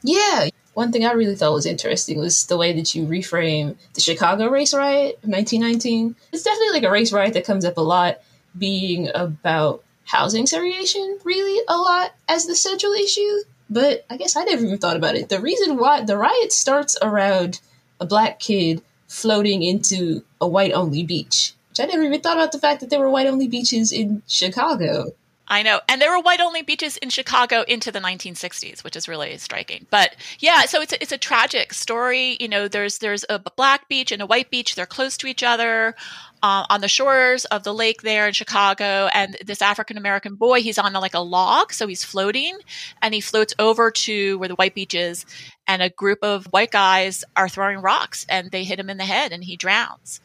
Yeah, 0.03 0.49
one 0.77 0.93
thing 0.93 1.07
I 1.07 1.13
really 1.13 1.37
thought 1.37 1.55
was 1.55 1.65
interesting 1.65 2.19
was 2.19 2.45
the 2.45 2.59
way 2.59 2.75
that 2.75 2.95
you 2.95 3.07
reframe 3.07 3.77
the 3.95 4.03
Chicago 4.03 4.51
race 4.51 4.75
riot 4.75 5.19
of 5.23 5.31
1919. 5.31 6.15
It's 6.35 6.43
definitely 6.43 6.75
like 6.75 6.83
a 6.83 6.91
race 6.91 7.15
riot 7.15 7.33
that 7.33 7.47
comes 7.47 7.65
up 7.65 7.79
a 7.79 7.81
lot, 7.81 8.19
being 8.59 9.09
about 9.15 9.83
housing 10.05 10.45
segregation, 10.45 11.19
really 11.25 11.65
a 11.67 11.79
lot 11.79 12.13
as 12.29 12.45
the 12.45 12.55
central 12.55 12.93
issue. 12.93 13.39
But 13.71 14.05
I 14.11 14.19
guess 14.19 14.37
I 14.37 14.45
never 14.45 14.67
even 14.67 14.77
thought 14.77 14.99
about 14.99 15.15
it. 15.15 15.31
The 15.31 15.41
reason 15.41 15.79
why 15.79 16.05
the 16.05 16.19
riot 16.19 16.53
starts 16.53 16.95
around 17.01 17.59
a 17.99 18.05
black 18.05 18.39
kid 18.39 18.83
floating 19.09 19.63
into 19.63 20.25
a 20.43 20.47
white 20.47 20.73
only 20.73 21.05
beach, 21.05 21.55
which 21.71 21.81
I 21.81 21.87
never 21.87 22.03
even 22.03 22.21
thought 22.21 22.37
about 22.37 22.53
the 22.53 22.59
fact 22.59 22.81
that 22.81 22.91
there 22.91 23.01
were 23.01 23.09
white 23.09 23.29
only 23.29 23.49
beaches 23.49 23.93
in 23.93 24.23
Chicago. 24.27 25.13
I 25.49 25.63
know. 25.63 25.81
And 25.89 26.01
there 26.01 26.11
were 26.11 26.23
white 26.23 26.41
only 26.41 26.63
beaches 26.63 26.97
in 26.97 27.11
Chicago 27.11 27.63
into 27.69 27.93
the 27.93 28.01
1960s, 28.01 28.83
which 28.83 28.97
is 28.97 29.07
really 29.07 29.37
striking. 29.39 29.87
But 29.91 30.17
yeah, 30.41 30.63
so 30.63 30.81
it's 30.81 30.93
a, 30.93 31.01
it's 31.01 31.13
a 31.13 31.19
tragic 31.19 31.73
story. 31.73 32.37
You 32.41 32.49
know, 32.49 32.67
there's 32.67 32.99
there's 32.99 33.25
a 33.29 33.39
black 33.39 33.89
beach 33.89 34.11
and 34.11 34.21
a 34.21 34.27
white 34.27 34.51
beach. 34.51 34.75
They're 34.75 34.87
close 34.87 35.17
to 35.19 35.29
each 35.29 35.45
other 35.45 35.95
uh, 36.43 36.65
on 36.69 36.81
the 36.81 36.89
shores 36.89 37.45
of 37.47 37.63
the 37.63 37.73
lake 37.73 38.03
there 38.03 38.27
in 38.27 38.33
Chicago. 38.33 39.09
And 39.13 39.37
this 39.45 39.63
African 39.63 39.97
American 39.97 40.35
boy, 40.35 40.63
he's 40.63 40.79
on 40.79 40.95
a, 40.97 41.01
like 41.01 41.15
a 41.15 41.21
log, 41.21 41.73
so 41.73 41.87
he's 41.87 42.03
floating, 42.03 42.59
and 43.01 43.15
he 43.15 43.21
floats 43.21 43.55
over 43.59 43.91
to 43.91 44.39
where 44.39 44.49
the 44.49 44.57
white 44.57 44.75
beach 44.75 44.95
is. 44.95 45.27
And 45.69 45.83
a 45.83 45.91
group 45.91 46.21
of 46.23 46.47
white 46.47 46.71
guys 46.71 47.25
are 47.37 47.49
throwing 47.49 47.79
rocks, 47.79 48.25
and 48.29 48.51
they 48.51 48.65
hit 48.65 48.79
him 48.79 48.91
in 48.91 48.99
the 48.99 49.05
head, 49.05 49.33
and 49.33 49.43
he 49.43 49.57
drowns. 49.57 50.21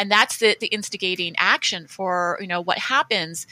And 0.00 0.10
that's 0.10 0.38
the, 0.38 0.56
the 0.58 0.68
instigating 0.68 1.34
action 1.36 1.86
for 1.86 2.38
you 2.40 2.46
know 2.46 2.62
what 2.62 2.78
happens. 2.78 3.46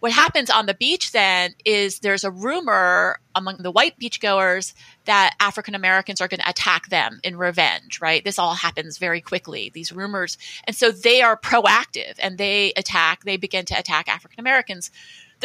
What 0.00 0.12
happens 0.12 0.50
on 0.50 0.66
the 0.66 0.74
beach 0.74 1.12
then 1.12 1.54
is 1.64 2.00
there's 2.00 2.24
a 2.24 2.30
rumor 2.30 3.18
among 3.34 3.56
the 3.56 3.70
white 3.70 3.98
beachgoers 3.98 4.74
that 5.06 5.34
african 5.40 5.74
americans 5.74 6.20
are 6.20 6.28
going 6.28 6.40
to 6.40 6.48
attack 6.48 6.88
them 6.88 7.20
in 7.24 7.38
revenge 7.38 8.00
right? 8.02 8.22
This 8.22 8.38
all 8.38 8.54
happens 8.54 8.98
very 8.98 9.22
quickly 9.22 9.70
these 9.72 9.92
rumors. 9.92 10.36
And 10.64 10.76
so 10.76 10.90
they 10.90 11.22
are 11.22 11.38
proactive 11.38 12.16
and 12.18 12.36
they 12.36 12.74
attack 12.76 13.24
they 13.24 13.38
begin 13.38 13.64
to 13.64 13.78
attack 13.78 14.06
african 14.06 14.40
americans 14.40 14.90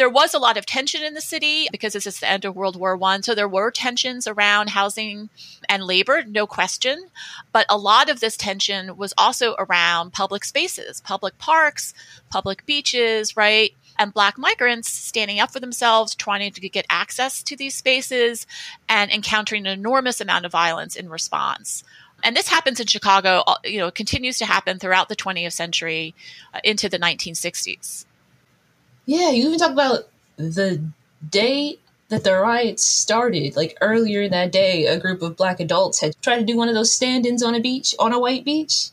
there 0.00 0.08
was 0.08 0.32
a 0.32 0.38
lot 0.38 0.56
of 0.56 0.64
tension 0.64 1.04
in 1.04 1.12
the 1.12 1.20
city 1.20 1.68
because 1.70 1.92
this 1.92 2.06
is 2.06 2.20
the 2.20 2.30
end 2.30 2.46
of 2.46 2.56
World 2.56 2.74
War 2.74 2.96
One. 2.96 3.22
So 3.22 3.34
there 3.34 3.46
were 3.46 3.70
tensions 3.70 4.26
around 4.26 4.70
housing 4.70 5.28
and 5.68 5.84
labor, 5.84 6.24
no 6.26 6.46
question. 6.46 7.08
But 7.52 7.66
a 7.68 7.76
lot 7.76 8.08
of 8.08 8.18
this 8.18 8.34
tension 8.34 8.96
was 8.96 9.12
also 9.18 9.54
around 9.58 10.14
public 10.14 10.46
spaces, 10.46 11.02
public 11.02 11.36
parks, 11.36 11.92
public 12.30 12.64
beaches, 12.64 13.36
right? 13.36 13.74
And 13.98 14.14
Black 14.14 14.38
migrants 14.38 14.88
standing 14.88 15.38
up 15.38 15.50
for 15.50 15.60
themselves, 15.60 16.14
trying 16.14 16.50
to 16.50 16.68
get 16.70 16.86
access 16.88 17.42
to 17.42 17.54
these 17.54 17.74
spaces, 17.74 18.46
and 18.88 19.10
encountering 19.10 19.66
an 19.66 19.78
enormous 19.78 20.18
amount 20.18 20.46
of 20.46 20.52
violence 20.52 20.96
in 20.96 21.10
response 21.10 21.84
and 22.22 22.36
this 22.36 22.48
happens 22.48 22.78
in 22.80 22.86
Chicago, 22.86 23.42
uh, 23.46 23.56
you 23.64 23.78
know, 23.78 23.90
continues 23.90 24.36
to 24.36 24.44
happen 24.44 24.78
throughout 24.78 25.08
the 25.08 25.16
20th 25.16 25.54
century 25.54 26.14
uh, 26.52 26.60
into 26.62 26.86
the 26.86 26.98
1960s. 26.98 28.04
Yeah, 29.06 29.30
you 29.30 29.46
even 29.46 29.58
talk 29.58 29.72
about 29.72 30.08
the 30.36 30.82
day 31.28 31.78
that 32.08 32.24
the 32.24 32.34
riots 32.34 32.84
started. 32.84 33.56
Like 33.56 33.76
earlier 33.80 34.28
that 34.28 34.52
day, 34.52 34.86
a 34.86 34.98
group 34.98 35.22
of 35.22 35.36
black 35.36 35.60
adults 35.60 36.00
had 36.00 36.20
tried 36.22 36.38
to 36.38 36.44
do 36.44 36.56
one 36.56 36.68
of 36.68 36.74
those 36.74 36.92
stand 36.92 37.26
ins 37.26 37.42
on 37.42 37.54
a 37.54 37.60
beach, 37.60 37.94
on 37.98 38.12
a 38.12 38.18
white 38.18 38.44
beach. 38.44 38.90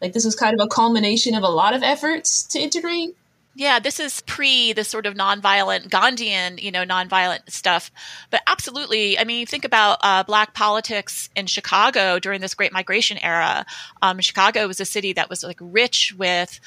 Like 0.00 0.12
this 0.12 0.24
was 0.24 0.36
kind 0.36 0.58
of 0.58 0.64
a 0.64 0.68
culmination 0.68 1.34
of 1.34 1.42
a 1.42 1.48
lot 1.48 1.74
of 1.74 1.82
efforts 1.82 2.42
to 2.44 2.58
integrate. 2.58 3.16
Yeah, 3.56 3.78
this 3.78 4.00
is 4.00 4.20
pre 4.22 4.72
the 4.72 4.82
sort 4.82 5.06
of 5.06 5.14
nonviolent 5.14 5.88
Gandhian, 5.88 6.60
you 6.60 6.72
know, 6.72 6.84
nonviolent 6.84 7.48
stuff. 7.50 7.92
But 8.30 8.42
absolutely, 8.48 9.16
I 9.16 9.22
mean, 9.22 9.46
think 9.46 9.64
about 9.64 9.98
uh, 10.02 10.24
black 10.24 10.54
politics 10.54 11.28
in 11.36 11.46
Chicago 11.46 12.18
during 12.18 12.40
this 12.40 12.54
Great 12.54 12.72
Migration 12.72 13.16
era. 13.18 13.64
Um, 14.02 14.20
Chicago 14.20 14.66
was 14.66 14.80
a 14.80 14.84
city 14.84 15.12
that 15.12 15.30
was 15.30 15.44
like 15.44 15.58
rich 15.60 16.14
with 16.18 16.58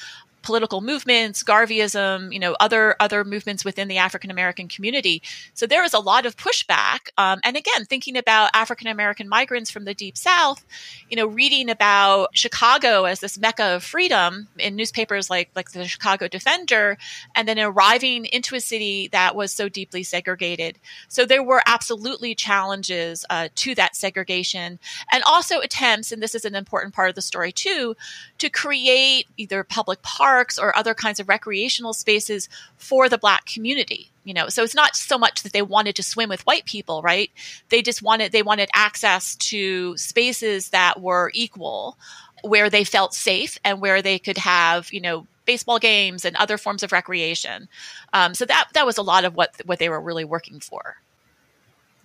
political 0.48 0.80
movements, 0.80 1.42
Garveyism, 1.42 2.32
you 2.32 2.38
know, 2.38 2.56
other 2.58 2.96
other 3.00 3.22
movements 3.22 3.66
within 3.66 3.86
the 3.86 3.98
African 3.98 4.30
American 4.30 4.66
community. 4.66 5.20
So 5.52 5.66
there 5.66 5.82
was 5.82 5.92
a 5.92 5.98
lot 5.98 6.24
of 6.24 6.38
pushback. 6.38 7.00
Um, 7.18 7.38
and 7.44 7.54
again, 7.54 7.84
thinking 7.84 8.16
about 8.16 8.48
African 8.54 8.86
American 8.86 9.28
migrants 9.28 9.70
from 9.70 9.84
the 9.84 9.92
Deep 9.92 10.16
South, 10.16 10.64
you 11.10 11.16
know, 11.18 11.26
reading 11.26 11.68
about 11.68 12.30
Chicago 12.32 13.04
as 13.04 13.20
this 13.20 13.36
mecca 13.38 13.76
of 13.76 13.84
freedom 13.84 14.48
in 14.58 14.74
newspapers 14.74 15.28
like 15.28 15.50
like 15.54 15.72
the 15.72 15.84
Chicago 15.86 16.28
Defender, 16.28 16.96
and 17.34 17.46
then 17.46 17.58
arriving 17.58 18.24
into 18.24 18.56
a 18.56 18.60
city 18.60 19.08
that 19.12 19.36
was 19.36 19.52
so 19.52 19.68
deeply 19.68 20.02
segregated. 20.02 20.78
So 21.08 21.26
there 21.26 21.42
were 21.42 21.62
absolutely 21.66 22.34
challenges 22.34 23.26
uh, 23.28 23.48
to 23.56 23.74
that 23.74 23.96
segregation, 23.96 24.78
and 25.12 25.22
also 25.26 25.60
attempts, 25.60 26.10
and 26.10 26.22
this 26.22 26.34
is 26.34 26.46
an 26.46 26.54
important 26.54 26.94
part 26.94 27.10
of 27.10 27.16
the 27.16 27.28
story 27.32 27.52
too, 27.52 27.94
to 28.38 28.48
create 28.48 29.26
either 29.36 29.62
public 29.62 30.00
parks 30.00 30.37
parks 30.38 30.56
or 30.56 30.76
other 30.76 30.94
kinds 30.94 31.18
of 31.18 31.28
recreational 31.28 31.92
spaces 31.92 32.48
for 32.76 33.08
the 33.08 33.18
black 33.18 33.44
community 33.44 34.10
you 34.24 34.34
know? 34.34 34.50
So 34.50 34.62
it's 34.62 34.74
not 34.74 34.94
so 34.94 35.16
much 35.16 35.42
that 35.42 35.54
they 35.54 35.62
wanted 35.62 35.96
to 35.96 36.02
swim 36.02 36.28
with 36.28 36.46
white 36.46 36.64
people 36.64 37.02
right? 37.02 37.30
They 37.70 37.82
just 37.82 38.02
wanted 38.02 38.30
they 38.30 38.42
wanted 38.42 38.68
access 38.72 39.34
to 39.50 39.96
spaces 39.96 40.68
that 40.68 41.00
were 41.00 41.32
equal 41.34 41.96
where 42.42 42.70
they 42.70 42.84
felt 42.84 43.14
safe 43.14 43.58
and 43.64 43.80
where 43.80 44.00
they 44.00 44.18
could 44.20 44.38
have 44.38 44.92
you 44.92 45.00
know 45.00 45.26
baseball 45.44 45.80
games 45.80 46.24
and 46.24 46.36
other 46.36 46.58
forms 46.58 46.82
of 46.82 46.92
recreation. 46.92 47.68
Um, 48.12 48.34
so 48.34 48.44
that 48.44 48.68
that 48.74 48.86
was 48.86 48.98
a 48.98 49.02
lot 49.02 49.24
of 49.24 49.34
what 49.34 49.50
what 49.64 49.80
they 49.80 49.88
were 49.88 50.00
really 50.00 50.24
working 50.24 50.60
for. 50.60 50.96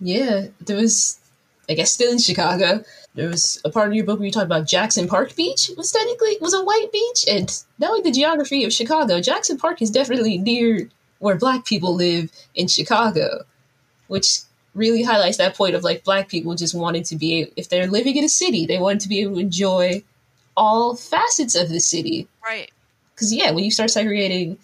Yeah 0.00 0.48
there 0.60 0.76
was 0.76 1.20
I 1.68 1.74
guess 1.74 1.92
still 1.92 2.12
in 2.12 2.18
Chicago. 2.18 2.84
There 3.14 3.28
was 3.28 3.60
a 3.64 3.70
part 3.70 3.88
of 3.88 3.94
your 3.94 4.04
book 4.04 4.18
where 4.18 4.26
you 4.26 4.32
talked 4.32 4.46
about 4.46 4.66
Jackson 4.66 5.06
Park 5.06 5.36
Beach 5.36 5.70
was 5.76 5.92
technically 5.92 6.36
was 6.40 6.54
a 6.54 6.64
white 6.64 6.90
beach, 6.92 7.24
and 7.28 7.50
knowing 7.78 8.02
the 8.02 8.10
geography 8.10 8.64
of 8.64 8.72
Chicago, 8.72 9.20
Jackson 9.20 9.56
Park 9.56 9.80
is 9.80 9.90
definitely 9.90 10.38
near 10.38 10.88
where 11.18 11.36
black 11.36 11.64
people 11.64 11.94
live 11.94 12.30
in 12.54 12.68
Chicago, 12.68 13.44
which 14.08 14.40
really 14.74 15.02
highlights 15.02 15.38
that 15.38 15.54
point 15.54 15.74
of 15.74 15.84
like 15.84 16.04
black 16.04 16.28
people 16.28 16.54
just 16.54 16.74
wanting 16.74 17.04
to 17.04 17.16
be 17.16 17.50
if 17.56 17.68
they're 17.68 17.86
living 17.86 18.16
in 18.16 18.24
a 18.24 18.28
city, 18.28 18.66
they 18.66 18.78
want 18.78 19.00
to 19.00 19.08
be 19.08 19.20
able 19.20 19.34
to 19.34 19.40
enjoy 19.40 20.02
all 20.56 20.96
facets 20.96 21.54
of 21.54 21.68
the 21.68 21.80
city. 21.80 22.28
Right. 22.44 22.70
Because 23.14 23.32
yeah, 23.32 23.52
when 23.52 23.64
you 23.64 23.70
start 23.70 23.90
segregating 23.90 24.58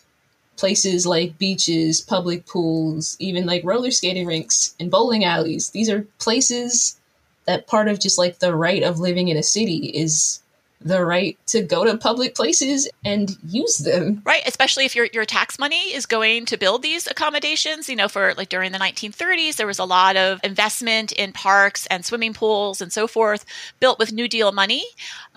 places 0.60 1.06
like 1.06 1.38
beaches, 1.38 2.02
public 2.02 2.46
pools, 2.46 3.16
even 3.18 3.46
like 3.46 3.64
roller 3.64 3.90
skating 3.90 4.26
rinks 4.26 4.74
and 4.78 4.90
bowling 4.90 5.24
alleys. 5.24 5.70
These 5.70 5.88
are 5.88 6.06
places 6.18 7.00
that 7.46 7.66
part 7.66 7.88
of 7.88 7.98
just 7.98 8.18
like 8.18 8.38
the 8.38 8.54
right 8.54 8.82
of 8.82 9.00
living 9.00 9.28
in 9.28 9.38
a 9.38 9.42
city 9.42 9.86
is 9.86 10.40
the 10.82 11.04
right 11.04 11.38
to 11.46 11.62
go 11.62 11.84
to 11.84 11.96
public 11.96 12.34
places 12.34 12.88
and 13.04 13.36
use 13.46 13.78
them. 13.78 14.20
Right, 14.24 14.42
especially 14.46 14.84
if 14.84 14.94
your 14.94 15.08
your 15.12 15.24
tax 15.24 15.58
money 15.58 15.94
is 15.94 16.04
going 16.06 16.44
to 16.46 16.58
build 16.58 16.82
these 16.82 17.06
accommodations. 17.06 17.88
You 17.88 17.96
know, 17.96 18.08
for 18.08 18.34
like 18.34 18.50
during 18.50 18.72
the 18.72 18.78
1930s, 18.78 19.56
there 19.56 19.66
was 19.66 19.78
a 19.78 19.84
lot 19.84 20.16
of 20.16 20.40
investment 20.44 21.12
in 21.12 21.32
parks 21.32 21.86
and 21.86 22.04
swimming 22.04 22.34
pools 22.34 22.82
and 22.82 22.92
so 22.92 23.06
forth 23.06 23.46
built 23.78 23.98
with 23.98 24.12
New 24.12 24.28
Deal 24.28 24.52
money. 24.52 24.84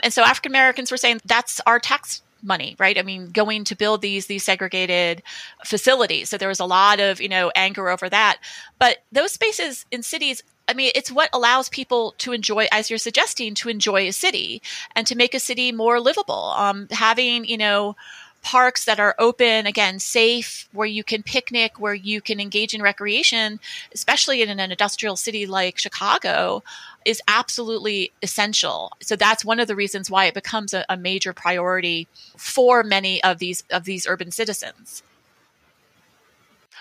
And 0.01 0.13
so 0.13 0.22
African 0.24 0.51
Americans 0.51 0.92
were 0.92 0.98
saying 0.98 1.22
that's 1.25 1.62
our 1.65 1.80
tax 1.80 2.22
money 2.44 2.76
right? 2.80 2.98
I 2.98 3.02
mean 3.02 3.32
going 3.32 3.64
to 3.66 3.76
build 3.76 4.02
these 4.02 4.28
these 4.28 4.44
segregated 4.44 5.24
facilities. 5.66 6.30
So 6.30 6.38
there 6.38 6.50
was 6.50 6.60
a 6.60 6.66
lot 6.66 7.00
of 7.00 7.22
you 7.22 7.30
know 7.30 7.52
anger 7.56 7.90
over 7.90 8.10
that. 8.10 8.40
But 8.80 9.04
those 9.12 9.32
spaces 9.32 9.86
in 9.92 10.04
cities 10.04 10.44
I 10.68 10.74
mean, 10.74 10.92
it's 10.96 11.12
what 11.12 11.30
allows 11.34 11.68
people 11.68 12.16
to 12.20 12.32
enjoy, 12.32 12.68
as 12.72 12.90
you're 12.90 12.98
suggesting, 12.98 13.54
to 13.56 13.70
enjoy 13.70 14.08
a 14.08 14.14
city 14.14 14.62
and 14.96 15.06
to 15.08 15.16
make 15.16 15.34
a 15.34 15.40
city 15.40 15.74
more 15.74 16.00
livable. 16.00 16.54
Um, 16.56 16.88
having, 16.90 17.44
you 17.46 17.58
know, 17.58 17.98
parks 18.44 18.86
that 18.86 19.00
are 19.00 19.16
open, 19.20 19.66
again, 19.66 20.00
safe, 20.00 20.68
where 20.74 20.88
you 20.88 21.04
can 21.04 21.24
picnic, 21.24 21.80
where 21.80 21.94
you 21.94 22.22
can 22.22 22.40
engage 22.40 22.74
in 22.74 22.82
recreation, 22.82 23.60
especially 23.94 24.42
in 24.42 24.50
an 24.50 24.72
industrial 24.72 25.16
city 25.16 25.46
like 25.46 25.78
Chicago, 25.78 26.62
is 27.05 27.22
absolutely 27.27 28.12
essential. 28.22 28.91
So 29.01 29.15
that's 29.15 29.45
one 29.45 29.60
of 29.60 29.67
the 29.67 29.75
reasons 29.75 30.10
why 30.10 30.25
it 30.25 30.33
becomes 30.33 30.74
a, 30.74 30.86
a 30.89 30.98
major 30.98 31.33
priority 31.33 32.07
for 32.38 32.83
many 32.83 33.24
of 33.24 33.39
these 33.39 33.63
of 33.69 33.86
these 33.86 34.07
urban 34.07 34.31
citizens. 34.31 35.03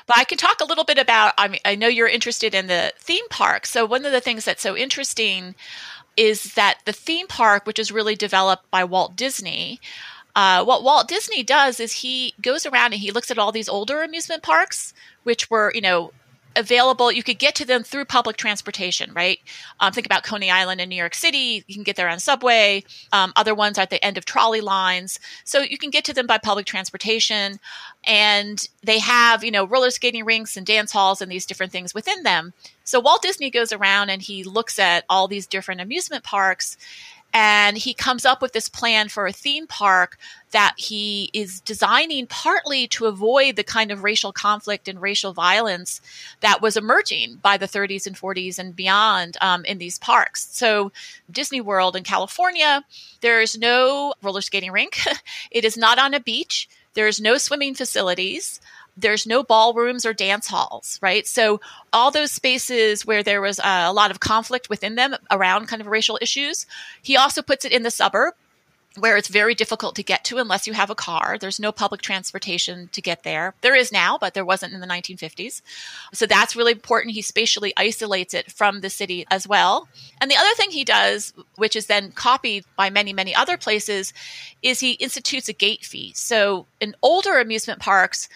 But 0.06 0.18
I 0.18 0.24
can 0.24 0.38
talk 0.38 0.60
a 0.60 0.64
little 0.64 0.84
bit 0.84 0.98
about. 0.98 1.34
I 1.38 1.48
mean, 1.48 1.60
I 1.64 1.74
know 1.74 1.88
you're 1.88 2.08
interested 2.08 2.54
in 2.54 2.66
the 2.66 2.92
theme 2.98 3.28
park. 3.28 3.66
So 3.66 3.84
one 3.84 4.04
of 4.04 4.12
the 4.12 4.20
things 4.20 4.44
that's 4.44 4.62
so 4.62 4.76
interesting 4.76 5.54
is 6.16 6.54
that 6.54 6.78
the 6.84 6.92
theme 6.92 7.26
park, 7.26 7.66
which 7.66 7.78
is 7.78 7.92
really 7.92 8.16
developed 8.16 8.70
by 8.70 8.84
Walt 8.84 9.16
Disney, 9.16 9.80
uh, 10.34 10.64
what 10.64 10.82
Walt 10.82 11.08
Disney 11.08 11.42
does 11.42 11.78
is 11.78 11.92
he 11.92 12.34
goes 12.40 12.66
around 12.66 12.92
and 12.92 13.02
he 13.02 13.10
looks 13.10 13.30
at 13.30 13.38
all 13.38 13.52
these 13.52 13.68
older 13.68 14.02
amusement 14.02 14.42
parks, 14.42 14.94
which 15.24 15.50
were, 15.50 15.70
you 15.74 15.80
know, 15.80 16.12
available. 16.56 17.10
You 17.12 17.22
could 17.22 17.38
get 17.38 17.54
to 17.56 17.66
them 17.66 17.82
through 17.82 18.04
public 18.06 18.36
transportation, 18.36 19.12
right? 19.12 19.38
Um, 19.80 19.92
think 19.92 20.06
about 20.06 20.24
Coney 20.24 20.50
Island 20.50 20.80
in 20.80 20.88
New 20.88 20.96
York 20.96 21.14
City. 21.14 21.64
You 21.66 21.74
can 21.74 21.82
get 21.82 21.96
there 21.96 22.08
on 22.08 22.18
subway. 22.18 22.84
Um, 23.12 23.32
other 23.36 23.54
ones 23.54 23.78
are 23.78 23.82
at 23.82 23.90
the 23.90 24.04
end 24.04 24.18
of 24.18 24.24
trolley 24.24 24.60
lines. 24.60 25.18
So 25.44 25.60
you 25.60 25.78
can 25.78 25.90
get 25.90 26.04
to 26.06 26.14
them 26.14 26.26
by 26.26 26.38
public 26.38 26.66
transportation. 26.66 27.58
And 28.06 28.66
they 28.82 28.98
have, 28.98 29.44
you 29.44 29.50
know, 29.50 29.66
roller 29.66 29.90
skating 29.90 30.24
rinks 30.24 30.56
and 30.56 30.66
dance 30.66 30.92
halls 30.92 31.22
and 31.22 31.30
these 31.30 31.46
different 31.46 31.72
things 31.72 31.94
within 31.94 32.22
them. 32.22 32.52
So 32.84 33.00
Walt 33.00 33.22
Disney 33.22 33.50
goes 33.50 33.72
around 33.72 34.10
and 34.10 34.20
he 34.20 34.44
looks 34.44 34.78
at 34.78 35.04
all 35.08 35.28
these 35.28 35.46
different 35.46 35.80
amusement 35.80 36.24
parks 36.24 36.76
and 37.32 37.78
he 37.78 37.94
comes 37.94 38.24
up 38.24 38.42
with 38.42 38.52
this 38.52 38.68
plan 38.68 39.08
for 39.08 39.26
a 39.26 39.32
theme 39.32 39.66
park 39.66 40.18
that 40.50 40.74
he 40.76 41.30
is 41.32 41.60
designing 41.60 42.26
partly 42.26 42.86
to 42.86 43.06
avoid 43.06 43.56
the 43.56 43.64
kind 43.64 43.90
of 43.90 44.04
racial 44.04 44.32
conflict 44.32 44.86
and 44.86 45.00
racial 45.00 45.32
violence 45.32 46.00
that 46.40 46.60
was 46.60 46.76
emerging 46.76 47.36
by 47.36 47.56
the 47.56 47.66
30s 47.66 48.06
and 48.06 48.16
40s 48.16 48.58
and 48.58 48.76
beyond 48.76 49.38
um, 49.40 49.64
in 49.64 49.78
these 49.78 49.98
parks. 49.98 50.48
So, 50.52 50.92
Disney 51.30 51.60
World 51.60 51.96
in 51.96 52.04
California, 52.04 52.84
there 53.22 53.40
is 53.40 53.56
no 53.56 54.14
roller 54.22 54.42
skating 54.42 54.72
rink, 54.72 54.98
it 55.50 55.64
is 55.64 55.76
not 55.76 55.98
on 55.98 56.14
a 56.14 56.20
beach. 56.20 56.68
There's 56.94 57.22
no 57.22 57.38
swimming 57.38 57.74
facilities 57.74 58.60
there's 58.96 59.26
no 59.26 59.42
ballrooms 59.42 60.04
or 60.04 60.12
dance 60.12 60.46
halls, 60.46 60.98
right? 61.02 61.26
So 61.26 61.60
all 61.92 62.10
those 62.10 62.30
spaces 62.30 63.06
where 63.06 63.22
there 63.22 63.40
was 63.40 63.58
uh, 63.58 63.84
a 63.86 63.92
lot 63.92 64.10
of 64.10 64.20
conflict 64.20 64.68
within 64.68 64.96
them 64.96 65.14
around 65.30 65.68
kind 65.68 65.80
of 65.80 65.88
racial 65.88 66.18
issues, 66.20 66.66
he 67.02 67.16
also 67.16 67.42
puts 67.42 67.64
it 67.64 67.72
in 67.72 67.82
the 67.82 67.90
suburb 67.90 68.34
where 68.98 69.16
it's 69.16 69.28
very 69.28 69.54
difficult 69.54 69.96
to 69.96 70.02
get 70.02 70.24
to 70.24 70.38
unless 70.38 70.66
you 70.66 70.74
have 70.74 70.90
a 70.90 70.94
car. 70.94 71.38
There's 71.40 71.58
no 71.58 71.72
public 71.72 72.02
transportation 72.02 72.90
to 72.92 73.00
get 73.00 73.22
there. 73.22 73.54
There 73.62 73.74
is 73.74 73.90
now, 73.90 74.18
but 74.18 74.34
there 74.34 74.44
wasn't 74.44 74.74
in 74.74 74.80
the 74.80 74.86
1950s. 74.86 75.62
So 76.12 76.26
that's 76.26 76.54
really 76.54 76.72
important. 76.72 77.14
He 77.14 77.22
spatially 77.22 77.72
isolates 77.76 78.34
it 78.34 78.52
from 78.52 78.80
the 78.80 78.90
city 78.90 79.24
as 79.30 79.48
well. 79.48 79.88
And 80.20 80.30
the 80.30 80.36
other 80.36 80.54
thing 80.56 80.70
he 80.70 80.84
does, 80.84 81.32
which 81.56 81.74
is 81.74 81.86
then 81.86 82.12
copied 82.12 82.64
by 82.76 82.90
many, 82.90 83.12
many 83.14 83.34
other 83.34 83.56
places, 83.56 84.12
is 84.62 84.80
he 84.80 84.92
institutes 84.92 85.48
a 85.48 85.54
gate 85.54 85.84
fee. 85.84 86.12
So 86.14 86.66
in 86.80 86.94
older 87.02 87.38
amusement 87.38 87.80
parks, 87.80 88.28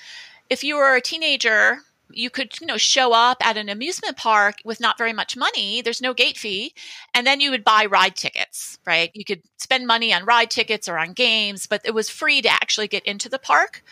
if 0.50 0.64
you 0.64 0.76
were 0.76 0.94
a 0.94 1.00
teenager 1.00 1.78
you 2.10 2.30
could 2.30 2.58
you 2.60 2.66
know 2.66 2.76
show 2.76 3.12
up 3.12 3.44
at 3.44 3.56
an 3.56 3.68
amusement 3.68 4.16
park 4.16 4.56
with 4.64 4.80
not 4.80 4.98
very 4.98 5.12
much 5.12 5.36
money 5.36 5.82
there's 5.82 6.00
no 6.00 6.14
gate 6.14 6.36
fee 6.36 6.72
and 7.14 7.26
then 7.26 7.40
you 7.40 7.50
would 7.50 7.64
buy 7.64 7.84
ride 7.86 8.16
tickets 8.16 8.78
right? 8.86 9.10
You 9.14 9.24
could 9.24 9.42
spend 9.56 9.86
money 9.86 10.12
on 10.12 10.24
ride 10.24 10.50
tickets 10.50 10.88
or 10.88 10.98
on 10.98 11.12
games 11.12 11.66
but 11.66 11.82
it 11.84 11.94
was 11.94 12.08
free 12.08 12.40
to 12.42 12.48
actually 12.48 12.88
get 12.88 13.04
into 13.04 13.28
the 13.28 13.38
park. 13.38 13.82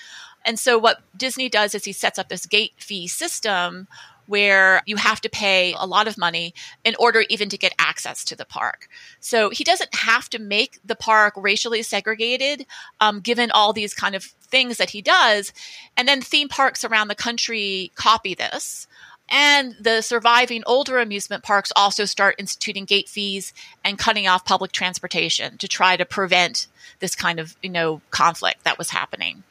And 0.46 0.58
so 0.58 0.78
what 0.78 1.02
disney 1.16 1.48
does 1.48 1.74
is 1.74 1.84
he 1.84 1.92
sets 1.92 2.18
up 2.18 2.28
this 2.28 2.46
gate 2.46 2.72
fee 2.78 3.08
system 3.08 3.88
where 4.26 4.82
you 4.86 4.96
have 4.96 5.20
to 5.20 5.28
pay 5.28 5.74
a 5.78 5.86
lot 5.86 6.08
of 6.08 6.18
money 6.18 6.54
in 6.84 6.94
order 6.98 7.24
even 7.28 7.48
to 7.48 7.58
get 7.58 7.74
access 7.78 8.24
to 8.24 8.36
the 8.36 8.44
park. 8.44 8.88
So 9.20 9.50
he 9.50 9.64
doesn't 9.64 9.94
have 9.94 10.30
to 10.30 10.38
make 10.38 10.78
the 10.84 10.96
park 10.96 11.34
racially 11.36 11.82
segregated, 11.82 12.66
um, 13.00 13.20
given 13.20 13.50
all 13.50 13.72
these 13.72 13.94
kind 13.94 14.14
of 14.14 14.24
things 14.24 14.76
that 14.78 14.90
he 14.90 15.02
does. 15.02 15.52
And 15.96 16.08
then 16.08 16.20
theme 16.20 16.48
parks 16.48 16.84
around 16.84 17.08
the 17.08 17.14
country 17.14 17.92
copy 17.94 18.34
this. 18.34 18.86
And 19.30 19.74
the 19.80 20.02
surviving 20.02 20.62
older 20.66 20.98
amusement 20.98 21.42
parks 21.42 21.72
also 21.74 22.04
start 22.04 22.36
instituting 22.38 22.84
gate 22.84 23.08
fees 23.08 23.54
and 23.82 23.98
cutting 23.98 24.28
off 24.28 24.44
public 24.44 24.70
transportation 24.72 25.56
to 25.58 25.68
try 25.68 25.96
to 25.96 26.04
prevent 26.04 26.66
this 27.00 27.16
kind 27.16 27.40
of, 27.40 27.56
you 27.62 27.70
know, 27.70 28.02
conflict 28.10 28.64
that 28.64 28.78
was 28.78 28.90
happening. 28.90 29.42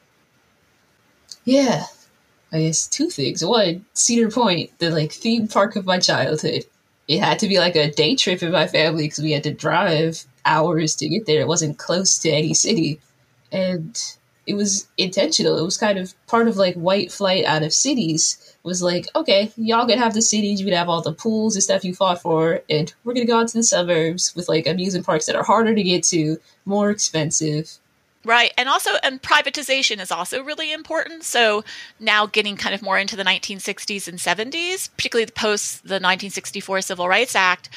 Yeah, 1.43 1.85
I 2.53 2.61
guess 2.61 2.87
two 2.87 3.09
things. 3.09 3.43
One, 3.43 3.83
Cedar 3.93 4.29
Point, 4.29 4.77
the 4.77 4.91
like 4.91 5.11
theme 5.11 5.47
park 5.47 5.75
of 5.75 5.85
my 5.85 5.97
childhood. 5.97 6.65
It 7.07 7.19
had 7.19 7.39
to 7.39 7.47
be 7.47 7.57
like 7.57 7.75
a 7.75 7.91
day 7.91 8.15
trip 8.15 8.43
in 8.43 8.51
my 8.51 8.67
family 8.67 9.05
because 9.05 9.23
we 9.23 9.31
had 9.31 9.43
to 9.43 9.53
drive 9.53 10.23
hours 10.45 10.95
to 10.97 11.09
get 11.09 11.25
there. 11.25 11.41
It 11.41 11.47
wasn't 11.47 11.79
close 11.79 12.19
to 12.19 12.29
any 12.29 12.53
city, 12.53 13.01
and 13.51 13.99
it 14.45 14.53
was 14.53 14.87
intentional. 14.97 15.57
It 15.57 15.63
was 15.63 15.77
kind 15.77 15.97
of 15.97 16.13
part 16.27 16.47
of 16.47 16.55
like 16.55 16.75
white 16.75 17.11
flight 17.11 17.43
out 17.45 17.63
of 17.63 17.73
cities. 17.73 18.37
It 18.63 18.67
was 18.67 18.83
like, 18.83 19.07
okay, 19.15 19.51
y'all 19.55 19.87
can 19.87 19.97
have 19.97 20.13
the 20.13 20.21
cities, 20.21 20.59
you 20.59 20.67
can 20.67 20.75
have 20.75 20.89
all 20.89 21.01
the 21.01 21.11
pools 21.13 21.55
and 21.55 21.63
stuff 21.63 21.83
you 21.83 21.95
fought 21.95 22.21
for, 22.21 22.61
and 22.69 22.93
we're 23.03 23.13
gonna 23.15 23.25
go 23.25 23.39
out 23.39 23.47
to 23.49 23.57
the 23.57 23.63
suburbs 23.63 24.33
with 24.35 24.47
like 24.47 24.67
amusement 24.67 25.05
parks 25.05 25.25
that 25.25 25.35
are 25.35 25.43
harder 25.43 25.73
to 25.73 25.83
get 25.83 26.03
to, 26.05 26.37
more 26.65 26.91
expensive, 26.91 27.79
Right. 28.25 28.53
And 28.57 28.69
also, 28.69 28.91
and 29.03 29.21
privatization 29.21 29.99
is 29.99 30.09
also 30.09 30.41
really 30.41 30.71
important. 30.71 31.23
So 31.23 31.65
now 31.99 32.25
getting 32.25 32.55
kind 32.55 32.73
of 32.73 32.81
more 32.81 32.97
into 32.97 33.17
the 33.17 33.23
1960s 33.23 34.07
and 34.07 34.17
70s, 34.17 34.89
particularly 34.95 35.25
the 35.25 35.33
post 35.33 35.83
the 35.83 35.95
1964 35.95 36.81
Civil 36.81 37.09
Rights 37.09 37.35
Act, 37.35 37.69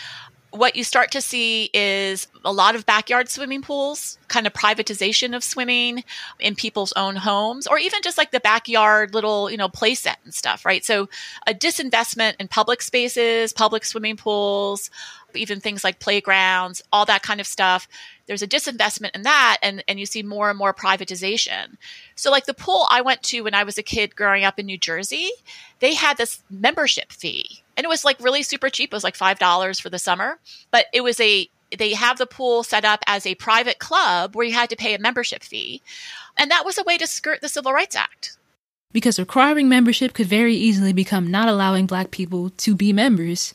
what 0.51 0.77
you 0.77 0.85
start 0.85 1.11
to 1.13 1.21
see 1.21 1.71
is 1.75 2.29
a 2.45 2.53
lot 2.53 2.75
of 2.75 2.87
backyard 2.87 3.29
swimming 3.29 3.63
pools, 3.63 4.19
kind 4.29 4.47
of 4.47 4.53
privatization 4.53 5.37
of 5.37 5.45
swimming 5.45 6.05
in 6.41 6.55
people's 6.55 6.93
own 6.95 7.17
homes, 7.17 7.67
or 7.67 7.79
even 7.79 8.01
just 8.03 8.17
like 8.17 8.31
the 8.31 8.41
backyard 8.41 9.13
little, 9.13 9.51
you 9.51 9.57
know, 9.57 9.69
play 9.69 9.95
set 9.95 10.19
and 10.25 10.33
stuff, 10.33 10.65
right? 10.65 10.85
So 10.85 11.09
a 11.47 11.53
disinvestment 11.53 12.37
in 12.41 12.49
public 12.49 12.81
spaces, 12.83 13.53
public 13.53 13.85
swimming 13.85 14.17
pools, 14.17 14.91
even 15.35 15.61
things 15.61 15.85
like 15.85 15.99
playgrounds, 16.01 16.83
all 16.93 17.05
that 17.05 17.23
kind 17.23 17.41
of 17.41 17.47
stuff 17.47 17.89
there's 18.27 18.43
a 18.43 18.49
disinvestment 18.49 19.15
in 19.15 19.23
that 19.23 19.59
and, 19.63 19.83
and 19.89 19.99
you 19.99 20.07
see 20.07 20.23
more 20.23 20.51
and 20.51 20.59
more 20.59 20.75
privatization. 20.75 21.77
So 22.15 22.31
like 22.31 22.47
the 22.47 22.55
pool 22.55 22.87
I 22.91 23.01
went 23.01 23.23
to 23.25 23.43
when 23.43 23.55
I 23.55 23.65
was 23.65 23.79
a 23.79 23.83
kid 23.83 24.17
growing 24.17 24.45
up 24.45 24.59
in 24.59 24.67
New 24.67 24.79
Jersey, 24.79 25.31
they 25.79 25.95
had 25.95 26.17
this 26.17 26.43
membership 26.51 27.13
fee. 27.13 27.63
And 27.77 27.85
it 27.85 27.89
was 27.89 28.05
like 28.05 28.21
really 28.21 28.43
super 28.43 28.69
cheap. 28.71 28.93
It 28.93 28.97
was 28.97 29.05
like 29.05 29.17
five 29.17 29.39
dollars 29.39 29.79
for 29.79 29.91
the 29.91 29.99
summer. 29.99 30.39
But 30.71 30.87
it 30.93 31.03
was 31.03 31.21
a 31.21 31.49
they 31.77 31.95
have 31.95 32.19
the 32.19 32.27
pool 32.27 32.63
set 32.63 32.85
up 32.85 33.03
as 33.07 33.27
a 33.27 33.35
private 33.35 33.79
club 33.79 34.35
where 34.35 34.47
you 34.47 34.53
had 34.53 34.71
to 34.71 34.77
pay 34.77 34.95
a 34.95 34.99
membership 34.99 35.43
fee. 35.43 35.83
And 36.37 36.51
that 36.51 36.65
was 36.65 36.79
a 36.79 36.85
way 36.85 36.97
to 36.99 37.07
skirt 37.07 37.41
the 37.41 37.49
Civil 37.49 37.73
Rights 37.73 37.97
Act. 37.97 38.37
Because 38.93 39.19
requiring 39.19 39.69
membership 39.69 40.15
could 40.15 40.27
very 40.27 40.55
easily 40.55 40.93
become 40.93 41.31
not 41.31 41.49
allowing 41.49 41.87
black 41.87 42.11
people 42.11 42.51
to 42.51 42.75
be 42.75 42.93
members 42.93 43.55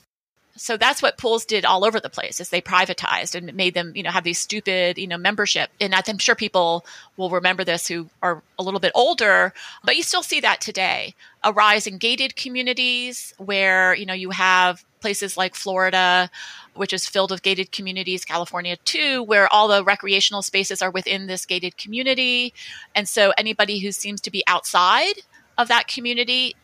so 0.62 0.78
that's 0.78 1.02
what 1.02 1.18
pools 1.18 1.44
did 1.44 1.66
all 1.66 1.84
over 1.84 2.00
the 2.00 2.10
place 2.10 2.40
is 2.40 2.50
they 2.50 2.62
privatized 2.62 3.34
and 3.34 3.52
made 3.56 3.74
them 3.74 3.94
you 3.96 4.04
know 4.04 4.12
have 4.12 4.24
these 4.24 4.38
stupid 4.38 5.00
you 5.00 5.08
know 5.08 5.18
membership. 5.18 5.72
And 5.80 5.96
i'm 5.96 6.20
sure 6.20 6.36
people 6.36 6.86
will 7.18 7.32
remember 7.32 7.64
this 7.64 7.88
who 7.88 8.10
are 8.22 8.44
a 8.60 8.64
little 8.64 8.80
bit 8.80 8.92
older 8.94 9.54
but 9.84 9.98
you 9.98 10.04
still 10.04 10.24
see 10.24 10.40
that 10.42 10.62
today. 10.62 11.16
A 11.44 11.52
rise 11.52 11.88
in 11.88 11.98
gated 11.98 12.36
communities 12.36 13.34
where 13.40 13.96
you 13.96 14.06
know 14.06 14.14
you 14.14 14.30
have 14.30 14.86
places 15.00 15.36
like 15.36 15.56
florida 15.56 16.30
which 16.76 16.94
is 16.94 17.08
filled 17.08 17.32
with 17.32 17.42
gated 17.42 17.72
communities 17.72 18.24
california 18.24 18.78
too 18.86 19.24
where 19.24 19.52
all 19.52 19.68
the 19.68 19.84
recreational 19.84 20.44
spaces 20.44 20.84
are 20.84 20.92
within 20.92 21.26
this 21.26 21.48
gated 21.48 21.76
community. 21.78 22.54
And 22.94 23.10
so 23.10 23.34
anybody 23.36 23.80
who 23.80 23.92
seems 23.92 24.22
to 24.22 24.32
be 24.32 24.44
outside 24.46 25.16
of 25.58 25.68
that 25.70 25.88
community 25.88 26.56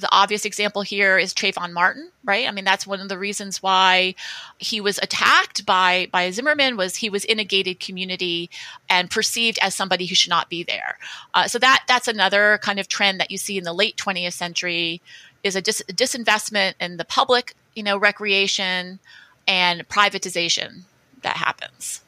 the 0.00 0.08
obvious 0.12 0.44
example 0.44 0.82
here 0.82 1.18
is 1.18 1.34
Trayvon 1.34 1.72
Martin, 1.72 2.10
right? 2.24 2.46
I 2.46 2.50
mean, 2.50 2.64
that's 2.64 2.86
one 2.86 3.00
of 3.00 3.08
the 3.08 3.18
reasons 3.18 3.62
why 3.62 4.14
he 4.58 4.80
was 4.80 4.98
attacked 5.02 5.66
by 5.66 6.08
by 6.12 6.30
Zimmerman 6.30 6.76
was 6.76 6.96
he 6.96 7.10
was 7.10 7.24
in 7.24 7.38
a 7.38 7.44
gated 7.44 7.80
community 7.80 8.50
and 8.88 9.10
perceived 9.10 9.58
as 9.62 9.74
somebody 9.74 10.06
who 10.06 10.14
should 10.14 10.30
not 10.30 10.48
be 10.50 10.62
there. 10.62 10.98
Uh, 11.34 11.48
so 11.48 11.58
that 11.58 11.84
that's 11.88 12.08
another 12.08 12.58
kind 12.62 12.78
of 12.78 12.88
trend 12.88 13.20
that 13.20 13.30
you 13.30 13.38
see 13.38 13.58
in 13.58 13.64
the 13.64 13.72
late 13.72 13.96
20th 13.96 14.32
century 14.32 15.00
is 15.42 15.56
a 15.56 15.62
dis- 15.62 15.82
disinvestment 15.88 16.74
in 16.80 16.96
the 16.96 17.04
public, 17.04 17.54
you 17.74 17.82
know, 17.82 17.96
recreation 17.96 18.98
and 19.46 19.88
privatization 19.88 20.82
that 21.22 21.36
happens. 21.36 22.02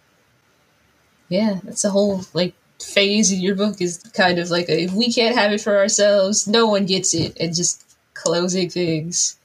Yeah, 1.29 1.61
that's 1.63 1.85
a 1.85 1.91
whole 1.91 2.23
like 2.33 2.55
phase 2.83 3.33
in 3.33 3.41
your 3.41 3.55
book 3.55 3.81
is 3.81 3.99
kind 4.15 4.39
of 4.39 4.51
like 4.51 4.69
a, 4.69 4.85
if 4.85 4.93
we 4.93 5.13
can't 5.13 5.37
have 5.37 5.53
it 5.53 5.61
for 5.61 5.79
ourselves, 5.79 6.47
no 6.47 6.67
one 6.67 6.87
gets 6.87 7.15
it, 7.15 7.37
and 7.41 7.55
just 7.55 7.85
closing 8.15 8.69
things 8.69 9.38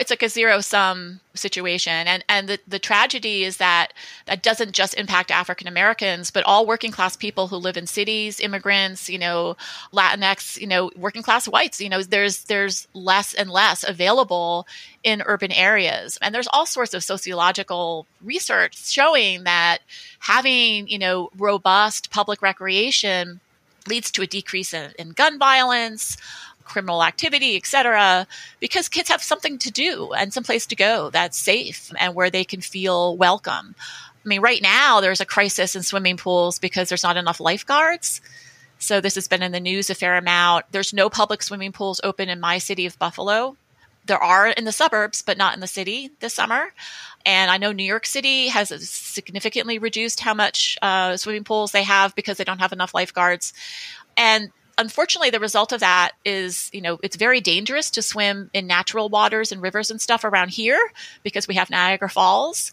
it's 0.00 0.10
like 0.10 0.22
a 0.22 0.28
zero 0.28 0.60
sum 0.60 1.20
situation. 1.34 1.92
And 2.06 2.24
and 2.28 2.48
the, 2.48 2.58
the 2.66 2.78
tragedy 2.78 3.44
is 3.44 3.58
that 3.58 3.92
that 4.26 4.42
doesn't 4.42 4.72
just 4.72 4.94
impact 4.94 5.30
african 5.30 5.68
americans 5.68 6.30
but 6.30 6.44
all 6.44 6.66
working 6.66 6.90
class 6.90 7.16
people 7.16 7.48
who 7.48 7.56
live 7.56 7.76
in 7.76 7.86
cities 7.86 8.40
immigrants 8.40 9.08
you 9.08 9.18
know 9.18 9.56
latinx 9.92 10.58
you 10.58 10.66
know 10.66 10.90
working 10.96 11.22
class 11.22 11.46
whites 11.46 11.80
you 11.80 11.88
know 11.88 12.02
there's 12.02 12.44
there's 12.44 12.88
less 12.94 13.34
and 13.34 13.50
less 13.50 13.86
available 13.86 14.66
in 15.06 15.22
urban 15.24 15.52
areas. 15.52 16.18
And 16.20 16.34
there's 16.34 16.48
all 16.52 16.66
sorts 16.66 16.92
of 16.92 17.04
sociological 17.04 18.06
research 18.22 18.76
showing 18.88 19.44
that 19.44 19.78
having 20.18 20.88
you 20.88 20.98
know 20.98 21.30
robust 21.38 22.10
public 22.10 22.42
recreation 22.42 23.40
leads 23.86 24.10
to 24.10 24.22
a 24.22 24.26
decrease 24.26 24.74
in, 24.74 24.90
in 24.98 25.10
gun 25.10 25.38
violence 25.38 26.16
criminal 26.66 27.02
activity, 27.02 27.56
etc., 27.56 28.26
because 28.60 28.88
kids 28.88 29.08
have 29.08 29.22
something 29.22 29.58
to 29.58 29.70
do 29.70 30.12
and 30.12 30.32
some 30.32 30.44
place 30.44 30.66
to 30.66 30.76
go 30.76 31.10
that's 31.10 31.38
safe 31.38 31.90
and 31.98 32.14
where 32.14 32.30
they 32.30 32.44
can 32.44 32.60
feel 32.60 33.16
welcome. 33.16 33.74
I 34.24 34.28
mean, 34.28 34.40
right 34.40 34.60
now 34.60 35.00
there's 35.00 35.20
a 35.20 35.26
crisis 35.26 35.76
in 35.76 35.82
swimming 35.82 36.16
pools 36.16 36.58
because 36.58 36.88
there's 36.88 37.04
not 37.04 37.16
enough 37.16 37.40
lifeguards. 37.40 38.20
So 38.78 39.00
this 39.00 39.14
has 39.14 39.28
been 39.28 39.42
in 39.42 39.52
the 39.52 39.60
news 39.60 39.88
a 39.88 39.94
fair 39.94 40.16
amount. 40.16 40.66
There's 40.70 40.92
no 40.92 41.08
public 41.08 41.42
swimming 41.42 41.72
pools 41.72 42.00
open 42.04 42.28
in 42.28 42.40
my 42.40 42.58
city 42.58 42.86
of 42.86 42.98
Buffalo. 42.98 43.56
There 44.04 44.22
are 44.22 44.48
in 44.48 44.64
the 44.64 44.72
suburbs, 44.72 45.22
but 45.22 45.38
not 45.38 45.54
in 45.54 45.60
the 45.60 45.66
city 45.66 46.10
this 46.20 46.34
summer. 46.34 46.72
And 47.24 47.50
I 47.50 47.56
know 47.58 47.72
New 47.72 47.84
York 47.84 48.06
City 48.06 48.48
has 48.48 48.68
significantly 48.88 49.78
reduced 49.78 50.20
how 50.20 50.34
much 50.34 50.78
uh, 50.82 51.16
swimming 51.16 51.44
pools 51.44 51.72
they 51.72 51.82
have 51.82 52.14
because 52.14 52.38
they 52.38 52.44
don't 52.44 52.60
have 52.60 52.72
enough 52.72 52.94
lifeguards. 52.94 53.52
And 54.16 54.50
unfortunately 54.78 55.30
the 55.30 55.40
result 55.40 55.72
of 55.72 55.80
that 55.80 56.12
is 56.24 56.70
you 56.72 56.80
know 56.80 56.98
it's 57.02 57.16
very 57.16 57.40
dangerous 57.40 57.90
to 57.90 58.02
swim 58.02 58.50
in 58.52 58.66
natural 58.66 59.08
waters 59.08 59.52
and 59.52 59.62
rivers 59.62 59.90
and 59.90 60.00
stuff 60.00 60.24
around 60.24 60.50
here 60.50 60.78
because 61.22 61.48
we 61.48 61.54
have 61.54 61.70
niagara 61.70 62.08
falls. 62.08 62.72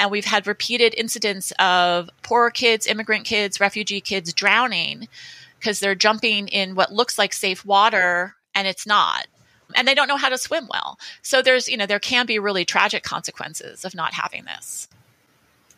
And 0.00 0.12
we've 0.12 0.24
had 0.24 0.46
repeated 0.46 0.94
incidents 0.96 1.52
of 1.58 2.08
poor 2.22 2.50
kids 2.50 2.86
immigrant 2.86 3.24
kids 3.24 3.60
refugee 3.60 4.00
kids 4.00 4.32
drowning 4.32 5.08
because 5.58 5.80
they're 5.80 5.96
jumping 5.96 6.46
in 6.48 6.76
what 6.76 6.92
looks 6.92 7.18
like 7.18 7.32
safe 7.32 7.64
water 7.64 8.36
and 8.54 8.68
it's 8.68 8.86
not. 8.86 9.26
And 9.74 9.86
they 9.88 9.94
don't 9.94 10.08
know 10.08 10.16
how 10.16 10.28
to 10.28 10.38
swim 10.38 10.68
well. 10.70 10.98
So 11.22 11.42
there's 11.42 11.68
you 11.68 11.76
know 11.76 11.86
there 11.86 11.98
can 11.98 12.26
be 12.26 12.38
really 12.38 12.64
tragic 12.64 13.02
consequences 13.02 13.84
of 13.84 13.94
not 13.94 14.14
having 14.14 14.44
this. 14.44 14.86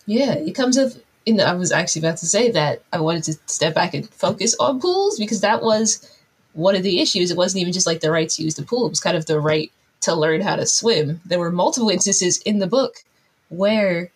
Yeah 0.06 0.34
it 0.34 0.54
comes 0.54 0.76
with 0.76 1.02
in, 1.26 1.40
I 1.40 1.54
was 1.54 1.72
actually 1.72 2.00
about 2.00 2.18
to 2.18 2.26
say 2.26 2.50
that 2.52 2.82
I 2.92 3.00
wanted 3.00 3.24
to 3.24 3.38
step 3.46 3.74
back 3.74 3.94
and 3.94 4.08
focus 4.10 4.56
on 4.58 4.80
pools 4.80 5.18
because 5.18 5.40
that 5.40 5.62
was 5.62 6.18
one 6.52 6.74
of 6.74 6.82
the 6.82 7.00
issues. 7.00 7.30
It 7.30 7.36
wasn't 7.36 7.60
even 7.60 7.72
just 7.72 7.86
like 7.86 8.00
the 8.00 8.10
right 8.10 8.28
to 8.28 8.42
use 8.42 8.54
the 8.54 8.62
pool, 8.62 8.86
it 8.86 8.90
was 8.90 9.00
kind 9.00 9.16
of 9.16 9.26
the 9.26 9.40
right 9.40 9.70
to 10.02 10.14
learn 10.14 10.40
how 10.40 10.56
to 10.56 10.66
swim. 10.66 11.20
There 11.24 11.38
were 11.38 11.52
multiple 11.52 11.90
instances 11.90 12.38
in 12.38 12.58
the 12.58 12.66
book 12.66 13.04
where 13.48 14.10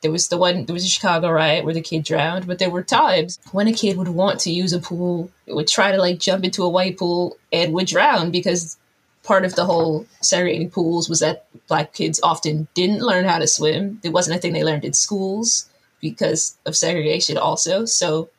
there 0.00 0.10
was 0.10 0.28
the 0.28 0.36
one, 0.36 0.64
there 0.64 0.74
was 0.74 0.84
a 0.84 0.88
Chicago 0.88 1.30
riot 1.30 1.64
where 1.64 1.74
the 1.74 1.80
kid 1.80 2.04
drowned, 2.04 2.46
but 2.46 2.58
there 2.58 2.70
were 2.70 2.82
times 2.82 3.38
when 3.52 3.68
a 3.68 3.72
kid 3.72 3.96
would 3.96 4.08
want 4.08 4.40
to 4.40 4.50
use 4.50 4.72
a 4.72 4.78
pool, 4.78 5.30
would 5.46 5.68
try 5.68 5.92
to 5.92 5.98
like 5.98 6.18
jump 6.18 6.44
into 6.44 6.62
a 6.62 6.68
white 6.68 6.98
pool 6.98 7.36
and 7.52 7.72
would 7.72 7.86
drown 7.86 8.30
because 8.30 8.76
part 9.24 9.44
of 9.44 9.54
the 9.56 9.64
whole 9.64 10.06
segregating 10.20 10.70
pools 10.70 11.08
was 11.08 11.20
that 11.20 11.46
black 11.66 11.92
kids 11.92 12.20
often 12.22 12.68
didn't 12.74 13.00
learn 13.00 13.24
how 13.24 13.38
to 13.38 13.46
swim. 13.46 14.00
It 14.02 14.12
wasn't 14.12 14.36
a 14.36 14.40
thing 14.40 14.52
they 14.52 14.64
learned 14.64 14.84
in 14.84 14.92
schools 14.92 15.67
because 16.00 16.56
of 16.66 16.76
segregation 16.76 17.36
also. 17.36 17.84
So 17.84 18.30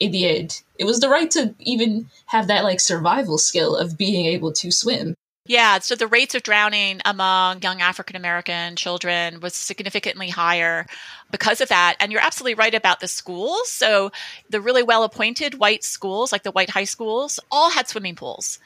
in 0.00 0.12
the 0.12 0.28
end, 0.28 0.62
it 0.78 0.84
was 0.84 1.00
the 1.00 1.08
right 1.08 1.30
to 1.32 1.54
even 1.60 2.10
have 2.26 2.48
that 2.48 2.64
like 2.64 2.80
survival 2.80 3.38
skill 3.38 3.76
of 3.76 3.96
being 3.96 4.26
able 4.26 4.52
to 4.52 4.70
swim. 4.70 5.14
Yeah, 5.46 5.78
so 5.80 5.94
the 5.94 6.06
rates 6.06 6.34
of 6.34 6.42
drowning 6.42 7.02
among 7.04 7.60
young 7.60 7.82
African 7.82 8.16
American 8.16 8.76
children 8.76 9.40
was 9.40 9.54
significantly 9.54 10.30
higher 10.30 10.86
because 11.30 11.60
of 11.60 11.68
that. 11.68 11.96
And 12.00 12.10
you're 12.10 12.24
absolutely 12.24 12.54
right 12.54 12.74
about 12.74 13.00
the 13.00 13.08
schools. 13.08 13.68
So 13.68 14.10
the 14.48 14.62
really 14.62 14.82
well 14.82 15.04
appointed 15.04 15.58
white 15.58 15.84
schools, 15.84 16.32
like 16.32 16.44
the 16.44 16.50
white 16.50 16.70
high 16.70 16.84
schools, 16.84 17.38
all 17.50 17.70
had 17.70 17.88
swimming 17.88 18.16
pools. 18.16 18.58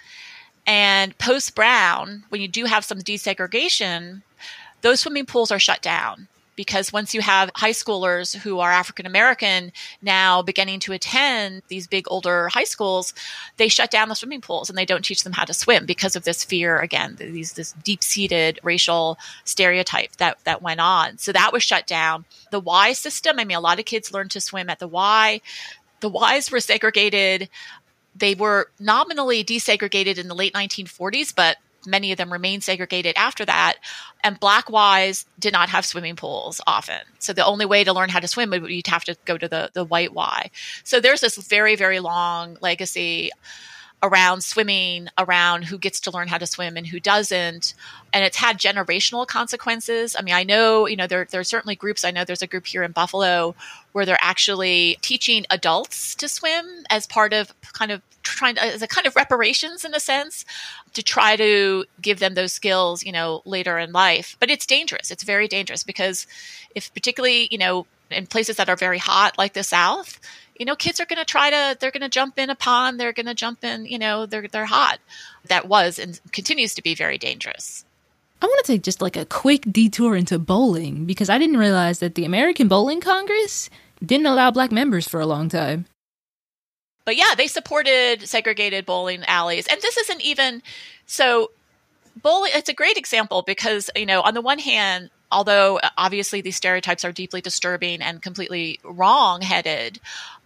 And 0.69 1.19
post 1.19 1.57
Brown, 1.57 2.25
when 2.29 2.41
you 2.41 2.47
do 2.47 2.67
have 2.67 2.85
some 2.85 2.99
desegregation, 2.99 4.23
those 4.83 5.01
swimming 5.01 5.27
pools 5.27 5.51
are 5.51 5.59
shut 5.59 5.83
down 5.83 6.29
because 6.59 6.93
once 6.93 7.15
you 7.15 7.21
have 7.21 7.53
high 7.55 7.71
schoolers 7.71 8.35
who 8.35 8.59
are 8.59 8.73
African 8.73 9.07
American 9.07 9.71
now 10.03 10.43
beginning 10.43 10.81
to 10.81 10.93
attend 10.93 11.63
these 11.69 11.87
big 11.87 12.05
older 12.11 12.49
high 12.49 12.65
schools, 12.65 13.15
they 13.59 13.69
shut 13.69 13.93
down 13.93 14.09
the 14.09 14.17
swimming 14.17 14.41
pools 14.41 14.69
and 14.69 14.77
they 14.77 14.85
don't 14.85 15.05
teach 15.05 15.23
them 15.23 15.33
how 15.33 15.45
to 15.45 15.55
swim 15.55 15.87
because 15.87 16.17
of 16.17 16.25
this 16.25 16.43
fear 16.43 16.81
again, 16.81 17.15
these 17.17 17.53
this 17.53 17.75
deep 17.85 18.03
seated 18.03 18.59
racial 18.65 19.19
stereotype 19.45 20.17
that 20.17 20.39
that 20.43 20.61
went 20.61 20.81
on. 20.81 21.17
So 21.19 21.31
that 21.31 21.53
was 21.53 21.63
shut 21.63 21.87
down. 21.87 22.25
The 22.51 22.59
Y 22.59 22.93
system, 22.93 23.39
I 23.39 23.45
mean, 23.45 23.57
a 23.57 23.61
lot 23.61 23.79
of 23.79 23.85
kids 23.85 24.13
learned 24.13 24.33
to 24.33 24.41
swim 24.41 24.69
at 24.69 24.81
the 24.81 24.89
Y. 24.89 25.41
The 26.01 26.11
Ys 26.11 26.51
were 26.51 26.59
segregated. 26.59 27.49
They 28.17 28.35
were 28.35 28.69
nominally 28.81 29.45
desegregated 29.45 30.19
in 30.19 30.27
the 30.27 30.35
late 30.35 30.55
1940s, 30.55 31.33
but 31.33 31.59
many 31.89 32.13
of 32.13 32.19
them 32.19 32.33
remain 32.33 32.61
segregated 32.61 33.17
after 33.17 33.45
that. 33.45 33.75
And 34.23 34.39
black 34.39 34.67
Ys 34.71 35.27
did 35.39 35.53
not 35.53 35.69
have 35.69 35.85
swimming 35.85 36.17
pools 36.17 36.61
often. 36.67 37.01
So 37.19 37.33
the 37.33 37.45
only 37.45 37.67
way 37.67 37.85
to 37.85 37.93
learn 37.93 38.09
how 38.09 38.21
to 38.21 38.29
swim 38.29 38.51
would 38.51 38.71
you'd 38.71 38.87
have 38.87 39.05
to 39.05 39.17
go 39.25 39.39
to 39.39 39.49
the, 39.49 39.71
the 39.73 39.85
white 39.85 40.13
Y. 40.13 40.51
So 40.85 41.01
there's 41.01 41.21
this 41.21 41.37
very, 41.37 41.77
very 41.77 42.01
long 42.01 42.57
legacy 42.61 43.31
around 44.03 44.43
swimming, 44.43 45.09
around 45.19 45.65
who 45.65 45.79
gets 45.79 46.01
to 46.01 46.11
learn 46.11 46.29
how 46.29 46.39
to 46.39 46.47
swim 46.47 46.77
and 46.77 46.87
who 46.87 47.01
doesn't. 47.01 47.75
And 48.13 48.25
it's 48.25 48.37
had 48.37 48.59
generational 48.59 49.27
consequences. 49.27 50.15
I 50.19 50.23
mean, 50.23 50.35
I 50.35 50.45
know, 50.45 50.87
you 50.87 50.97
know, 50.97 51.07
there, 51.07 51.27
there 51.29 51.41
are 51.41 51.45
certainly 51.45 51.75
groups. 51.75 52.05
I 52.05 52.11
know 52.11 52.25
there's 52.25 52.43
a 52.43 52.47
group 52.47 52.67
here 52.67 52.85
in 52.85 52.93
Buffalo 52.93 53.55
where 53.93 54.07
they're 54.07 54.19
actually 54.21 54.99
teaching 55.01 55.47
adults 55.51 56.15
to 56.17 56.29
swim 56.29 56.85
as 56.91 57.07
part 57.07 57.33
of 57.33 57.53
kind 57.73 57.91
of 57.91 58.01
trying 58.23 58.55
to, 58.55 58.65
as 58.65 58.83
a 58.83 58.87
kind 58.87 59.07
of 59.07 59.17
reparations 59.17 59.85
in 59.85 59.95
a 59.95 60.01
sense 60.01 60.45
to 60.95 61.03
try 61.03 61.35
to 61.37 61.85
give 62.01 62.21
them 62.21 62.35
those 62.35 62.53
skills, 62.53 63.03
you 63.03 63.13
know, 63.13 63.43
later 63.45 63.79
in 63.79 63.93
life. 63.93 64.37
But 64.39 64.51
it's 64.51 64.67
dangerous. 64.67 65.11
It's 65.11 65.25
very 65.25 65.49
dangerous 65.49 65.83
because 65.83 66.27
if 66.75 66.93
particularly, 66.95 67.49
you 67.51 67.59
know, 67.59 67.87
in 68.11 68.27
places 68.27 68.57
that 68.57 68.69
are 68.69 68.77
very 68.77 68.99
hot 68.99 69.39
like 69.39 69.55
the 69.55 69.63
South, 69.63 70.21
you 70.59 70.67
know, 70.67 70.77
kids 70.77 71.01
are 71.01 71.07
going 71.07 71.19
to 71.19 71.25
try 71.25 71.51
to, 71.51 71.77
they're 71.79 71.91
going 71.91 72.03
to 72.03 72.09
jump 72.09 72.39
in 72.39 72.51
a 72.51 72.55
pond. 72.55 72.99
They're 72.99 73.13
going 73.13 73.27
to 73.27 73.35
jump 73.35 73.65
in, 73.65 73.87
you 73.87 73.99
know, 73.99 74.27
they're, 74.27 74.49
they're 74.49 74.67
hot. 74.67 74.99
That 75.47 75.69
was 75.69 75.99
and 75.99 76.21
continues 76.33 76.75
to 76.75 76.83
be 76.83 76.95
very 76.95 77.19
dangerous. 77.19 77.85
I 78.41 78.47
want 78.47 78.65
to 78.65 78.73
take 78.73 78.83
just 78.83 79.03
like 79.03 79.17
a 79.17 79.25
quick 79.25 79.65
detour 79.71 80.15
into 80.15 80.39
bowling 80.39 81.05
because 81.05 81.29
I 81.29 81.39
didn't 81.39 81.57
realize 81.57 81.99
that 82.01 82.15
the 82.15 82.25
American 82.25 82.69
Bowling 82.69 83.01
Congress 83.01 83.69
didn't 84.05 84.27
allow 84.27 84.51
black 84.51 84.71
members 84.71 85.09
for 85.09 85.21
a 85.21 85.27
long 85.27 85.49
time 85.49 85.87
but 87.09 87.17
yeah, 87.17 87.35
they 87.35 87.47
supported 87.47 88.29
segregated 88.29 88.85
bowling 88.85 89.25
alleys. 89.25 89.67
And 89.67 89.81
this 89.81 89.97
isn't 89.97 90.21
even 90.21 90.63
so 91.07 91.51
bowling 92.23 92.51
it's 92.55 92.69
a 92.69 92.75
great 92.75 92.99
example 92.99 93.41
because, 93.41 93.89
you 93.97 94.05
know, 94.05 94.21
on 94.21 94.35
the 94.35 94.43
one 94.43 94.59
hand, 94.59 95.09
although 95.31 95.79
uh, 95.79 95.89
obviously 95.97 96.41
these 96.41 96.57
stereotypes 96.57 97.05
are 97.05 97.13
deeply 97.13 97.41
disturbing 97.41 98.01
and 98.01 98.23
completely 98.23 98.81
wrong-headed, 98.85 100.01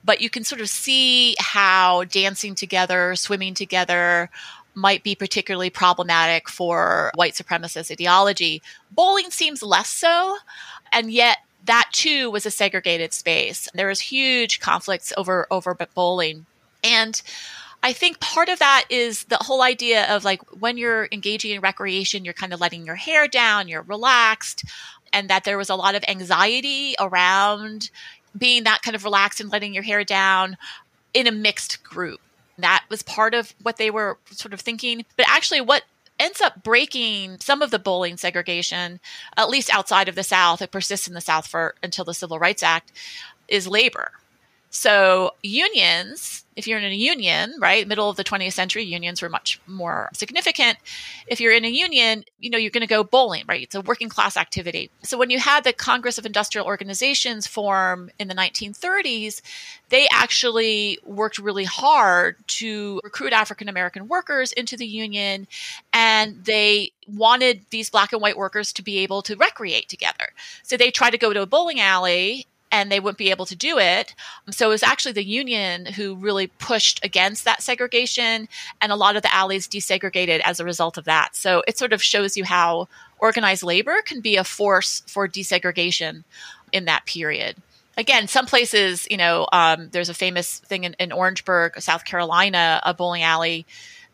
but 0.04 0.20
you 0.20 0.30
can 0.30 0.44
sort 0.44 0.60
of 0.60 0.68
see 0.68 1.36
how 1.38 2.04
dancing 2.04 2.54
together, 2.54 3.14
swimming 3.14 3.54
together, 3.54 4.30
might 4.74 5.02
be 5.02 5.14
particularly 5.14 5.70
problematic 5.70 6.48
for 6.48 7.12
white 7.14 7.34
supremacist 7.34 7.90
ideology. 7.90 8.62
Bowling 8.90 9.30
seems 9.30 9.62
less 9.62 9.88
so, 9.88 10.36
and 10.92 11.12
yet 11.12 11.38
that 11.66 11.88
too 11.92 12.30
was 12.30 12.46
a 12.46 12.50
segregated 12.50 13.12
space. 13.12 13.68
There 13.74 13.88
was 13.88 14.00
huge 14.00 14.60
conflicts 14.60 15.12
over 15.16 15.46
over 15.50 15.76
bowling. 15.94 16.46
And 16.82 17.20
I 17.82 17.92
think 17.92 18.20
part 18.20 18.48
of 18.48 18.60
that 18.60 18.84
is 18.90 19.24
the 19.24 19.38
whole 19.38 19.62
idea 19.62 20.06
of 20.14 20.24
like 20.24 20.40
when 20.60 20.76
you're 20.76 21.08
engaging 21.10 21.50
in 21.50 21.60
recreation, 21.60 22.24
you're 22.24 22.34
kind 22.34 22.52
of 22.52 22.60
letting 22.60 22.86
your 22.86 22.94
hair 22.94 23.26
down, 23.26 23.68
you're 23.68 23.82
relaxed, 23.82 24.64
and 25.12 25.28
that 25.28 25.44
there 25.44 25.58
was 25.58 25.68
a 25.68 25.74
lot 25.74 25.94
of 25.94 26.04
anxiety 26.06 26.94
around 27.00 27.90
being 28.36 28.64
that 28.64 28.82
kind 28.82 28.94
of 28.94 29.04
relaxed 29.04 29.40
and 29.40 29.50
letting 29.50 29.74
your 29.74 29.82
hair 29.82 30.04
down 30.04 30.56
in 31.12 31.26
a 31.26 31.32
mixed 31.32 31.82
group. 31.82 32.20
That 32.58 32.84
was 32.88 33.02
part 33.02 33.34
of 33.34 33.54
what 33.62 33.76
they 33.76 33.90
were 33.90 34.18
sort 34.30 34.54
of 34.54 34.60
thinking. 34.60 35.04
But 35.16 35.26
actually, 35.28 35.60
what 35.60 35.82
ends 36.20 36.40
up 36.40 36.62
breaking 36.62 37.40
some 37.40 37.62
of 37.62 37.70
the 37.70 37.78
bowling 37.78 38.16
segregation, 38.16 39.00
at 39.36 39.50
least 39.50 39.74
outside 39.74 40.08
of 40.08 40.14
the 40.14 40.22
South. 40.22 40.62
It 40.62 40.70
persists 40.70 41.08
in 41.08 41.14
the 41.14 41.20
South 41.20 41.46
for 41.46 41.74
until 41.82 42.04
the 42.04 42.14
Civil 42.14 42.38
Rights 42.38 42.62
Act, 42.62 42.92
is 43.48 43.66
labor. 43.66 44.12
So 44.74 45.32
unions, 45.42 46.46
if 46.56 46.66
you're 46.66 46.78
in 46.78 46.84
a 46.90 46.94
union, 46.94 47.54
right, 47.58 47.86
middle 47.86 48.08
of 48.08 48.16
the 48.16 48.24
20th 48.24 48.54
century, 48.54 48.82
unions 48.82 49.20
were 49.20 49.28
much 49.28 49.60
more 49.66 50.08
significant. 50.14 50.78
If 51.26 51.42
you're 51.42 51.52
in 51.52 51.66
a 51.66 51.68
union, 51.68 52.24
you 52.40 52.48
know, 52.48 52.56
you're 52.56 52.70
going 52.70 52.80
to 52.80 52.86
go 52.86 53.04
bowling, 53.04 53.44
right? 53.46 53.60
It's 53.60 53.74
a 53.74 53.82
working 53.82 54.08
class 54.08 54.34
activity. 54.34 54.90
So 55.02 55.18
when 55.18 55.28
you 55.28 55.38
had 55.38 55.64
the 55.64 55.74
Congress 55.74 56.16
of 56.16 56.24
Industrial 56.24 56.66
Organizations 56.66 57.46
form 57.46 58.10
in 58.18 58.28
the 58.28 58.34
1930s, 58.34 59.42
they 59.90 60.08
actually 60.10 60.98
worked 61.04 61.38
really 61.38 61.64
hard 61.64 62.36
to 62.48 62.98
recruit 63.04 63.34
African 63.34 63.68
American 63.68 64.08
workers 64.08 64.52
into 64.52 64.78
the 64.78 64.86
union 64.86 65.46
and 65.92 66.42
they 66.46 66.92
wanted 67.06 67.66
these 67.68 67.90
black 67.90 68.14
and 68.14 68.22
white 68.22 68.38
workers 68.38 68.72
to 68.72 68.82
be 68.82 69.00
able 69.00 69.20
to 69.20 69.36
recreate 69.36 69.90
together. 69.90 70.32
So 70.62 70.78
they 70.78 70.90
tried 70.90 71.10
to 71.10 71.18
go 71.18 71.34
to 71.34 71.42
a 71.42 71.46
bowling 71.46 71.78
alley 71.78 72.46
and 72.72 72.90
they 72.90 72.98
wouldn't 72.98 73.18
be 73.18 73.30
able 73.30 73.46
to 73.46 73.54
do 73.54 73.78
it. 73.78 74.14
So 74.50 74.66
it 74.66 74.70
was 74.70 74.82
actually 74.82 75.12
the 75.12 75.24
union 75.24 75.84
who 75.84 76.16
really 76.16 76.46
pushed 76.46 77.04
against 77.04 77.44
that 77.44 77.62
segregation, 77.62 78.48
and 78.80 78.90
a 78.90 78.96
lot 78.96 79.14
of 79.14 79.22
the 79.22 79.32
alleys 79.32 79.68
desegregated 79.68 80.40
as 80.40 80.58
a 80.58 80.64
result 80.64 80.96
of 80.96 81.04
that. 81.04 81.36
So 81.36 81.62
it 81.68 81.78
sort 81.78 81.92
of 81.92 82.02
shows 82.02 82.36
you 82.36 82.44
how 82.44 82.88
organized 83.18 83.62
labor 83.62 84.00
can 84.02 84.20
be 84.20 84.36
a 84.36 84.42
force 84.42 85.02
for 85.06 85.28
desegregation 85.28 86.24
in 86.72 86.86
that 86.86 87.04
period. 87.04 87.56
Again, 87.98 88.26
some 88.26 88.46
places, 88.46 89.06
you 89.10 89.18
know, 89.18 89.46
um, 89.52 89.90
there's 89.92 90.08
a 90.08 90.14
famous 90.14 90.60
thing 90.60 90.84
in, 90.84 90.94
in 90.98 91.12
Orangeburg, 91.12 91.78
South 91.80 92.06
Carolina, 92.06 92.80
a 92.84 92.94
bowling 92.94 93.22
alley 93.22 93.66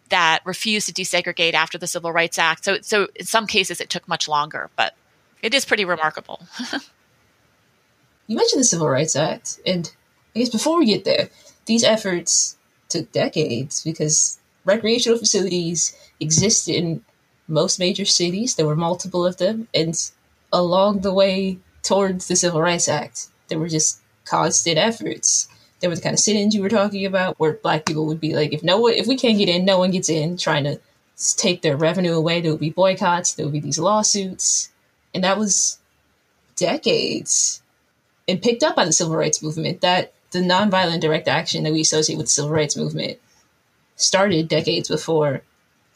that 0.09 0.41
refused 0.45 0.89
to 0.89 0.93
desegregate 0.93 1.53
after 1.53 1.79
the 1.79 1.87
Civil 1.87 2.11
Rights 2.11 2.39
Act. 2.39 2.65
So, 2.65 2.79
so 2.81 3.07
in 3.15 3.25
some 3.25 3.47
cases, 3.47 3.81
it 3.81 3.89
took 3.89 4.09
much 4.09 4.27
longer, 4.27 4.69
but 4.75 4.97
it 5.43 5.55
is 5.55 5.65
pretty 5.65 5.85
remarkable. 5.85 6.43
you 8.29 8.37
mentioned 8.37 8.61
the 8.61 8.65
Civil 8.65 8.89
Rights 8.89 9.17
Act, 9.17 9.59
and 9.67 9.91
I 10.37 10.39
guess 10.39 10.51
before 10.51 10.79
we 10.79 10.87
get 10.87 11.05
there, 11.05 11.31
these 11.65 11.83
efforts 11.83 12.57
took 12.89 13.11
decades 13.11 13.83
because 13.83 14.39
recreational 14.65 15.19
facilities 15.19 15.97
exist 16.21 16.69
in 16.69 17.03
most 17.49 17.79
major 17.79 18.05
cities. 18.05 18.55
There 18.55 18.67
were 18.67 18.77
multiple 18.77 19.27
of 19.27 19.39
them, 19.39 19.67
and 19.75 19.99
along 20.53 21.01
the 21.01 21.13
way 21.13 21.59
towards 21.83 22.29
the 22.29 22.37
Civil 22.37 22.61
Rights 22.61 22.87
Act, 22.87 23.29
there 23.49 23.59
were 23.59 23.69
just 23.69 24.01
constant 24.27 24.77
efforts. 24.77 25.49
There 25.81 25.89
were 25.89 25.97
the 25.97 26.03
kind 26.03 26.15
of 26.15 26.21
sit-ins 26.21 26.55
you 26.55 26.61
were 26.61 26.69
talking 26.69 27.07
about, 27.07 27.39
where 27.39 27.55
black 27.55 27.87
people 27.87 28.05
would 28.07 28.21
be 28.21 28.35
like, 28.35 28.53
"If 28.53 28.63
no 28.63 28.79
one, 28.79 28.93
if 28.93 29.07
we 29.07 29.17
can't 29.17 29.39
get 29.39 29.49
in, 29.49 29.65
no 29.65 29.79
one 29.79 29.91
gets 29.91 30.11
in," 30.11 30.37
trying 30.37 30.65
to 30.65 30.81
take 31.37 31.63
their 31.63 31.77
revenue 31.77 32.13
away. 32.15 32.41
There 32.41 32.51
would 32.51 32.61
be 32.61 32.71
boycotts. 32.71 33.33
There 33.33 33.47
would 33.47 33.53
be 33.53 33.61
these 33.61 33.79
lawsuits, 33.79 34.69
and 35.15 35.25
that 35.25 35.39
was 35.39 35.79
decades 36.57 37.63
and 38.29 38.43
picked 38.43 38.63
up 38.63 38.77
by 38.77 38.85
the 38.85 38.93
civil 38.93 39.17
rights 39.17 39.43
movement 39.43 39.81
that 39.81 40.13
the 40.31 40.41
nonviolent 40.41 41.01
direct 41.01 41.27
action 41.27 41.65
that 41.65 41.73
we 41.73 41.81
associate 41.81 42.17
with 42.17 42.27
the 42.27 42.33
civil 42.33 42.51
rights 42.51 42.77
movement 42.77 43.19
started 43.97 44.47
decades 44.47 44.89
before 44.89 45.43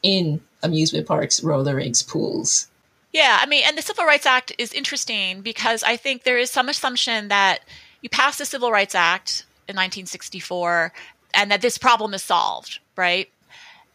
in 0.02 0.40
amusement 0.62 1.06
parks, 1.06 1.42
roller 1.42 1.76
rinks, 1.76 2.02
pools. 2.02 2.68
Yeah, 3.12 3.38
I 3.40 3.46
mean, 3.46 3.62
and 3.66 3.76
the 3.76 3.82
Civil 3.82 4.06
Rights 4.06 4.24
Act 4.24 4.52
is 4.58 4.72
interesting 4.72 5.42
because 5.42 5.82
I 5.82 5.96
think 5.96 6.22
there 6.22 6.38
is 6.38 6.50
some 6.50 6.68
assumption 6.68 7.28
that 7.28 7.60
you 8.00 8.08
pass 8.08 8.38
the 8.38 8.46
Civil 8.46 8.72
Rights 8.72 8.94
Act 8.94 9.44
in 9.68 9.76
1964 9.76 10.92
and 11.34 11.50
that 11.50 11.60
this 11.60 11.76
problem 11.76 12.14
is 12.14 12.22
solved, 12.22 12.80
right? 12.96 13.28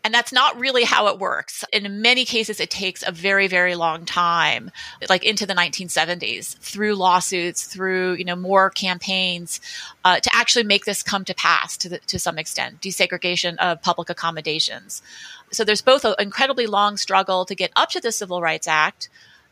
And 0.08 0.14
that's 0.14 0.32
not 0.32 0.58
really 0.58 0.86
how 0.86 1.08
it 1.08 1.20
works. 1.20 1.66
In 1.74 2.02
many 2.02 2.24
cases, 2.24 2.62
it 2.62 2.70
takes 2.70 3.04
a 3.06 3.12
very, 3.12 3.48
very 3.48 3.76
long 3.76 4.06
time, 4.06 4.72
like 5.10 5.26
into 5.26 5.46
the 5.46 5.54
1970s, 5.54 6.58
through 6.60 6.96
lawsuits, 6.96 7.66
through 7.66 8.14
you 8.14 8.24
know 8.24 8.38
more 8.38 8.70
campaigns, 8.70 9.60
uh, 10.06 10.22
to 10.22 10.30
actually 10.34 10.64
make 10.64 10.86
this 10.86 11.04
come 11.04 11.26
to 11.26 11.36
pass 11.36 11.76
to 11.76 11.90
the, 11.90 12.00
to 12.08 12.20
some 12.20 12.38
extent, 12.38 12.80
desegregation 12.80 13.58
of 13.58 13.82
public 13.82 14.10
accommodations. 14.10 15.02
So 15.52 15.66
there's 15.66 15.82
both 15.82 16.06
an 16.06 16.16
incredibly 16.20 16.68
long 16.68 16.96
struggle 16.96 17.44
to 17.44 17.54
get 17.54 17.74
up 17.76 17.90
to 17.90 18.00
the 18.00 18.14
Civil 18.14 18.42
Rights 18.42 18.66
Act, 18.66 19.10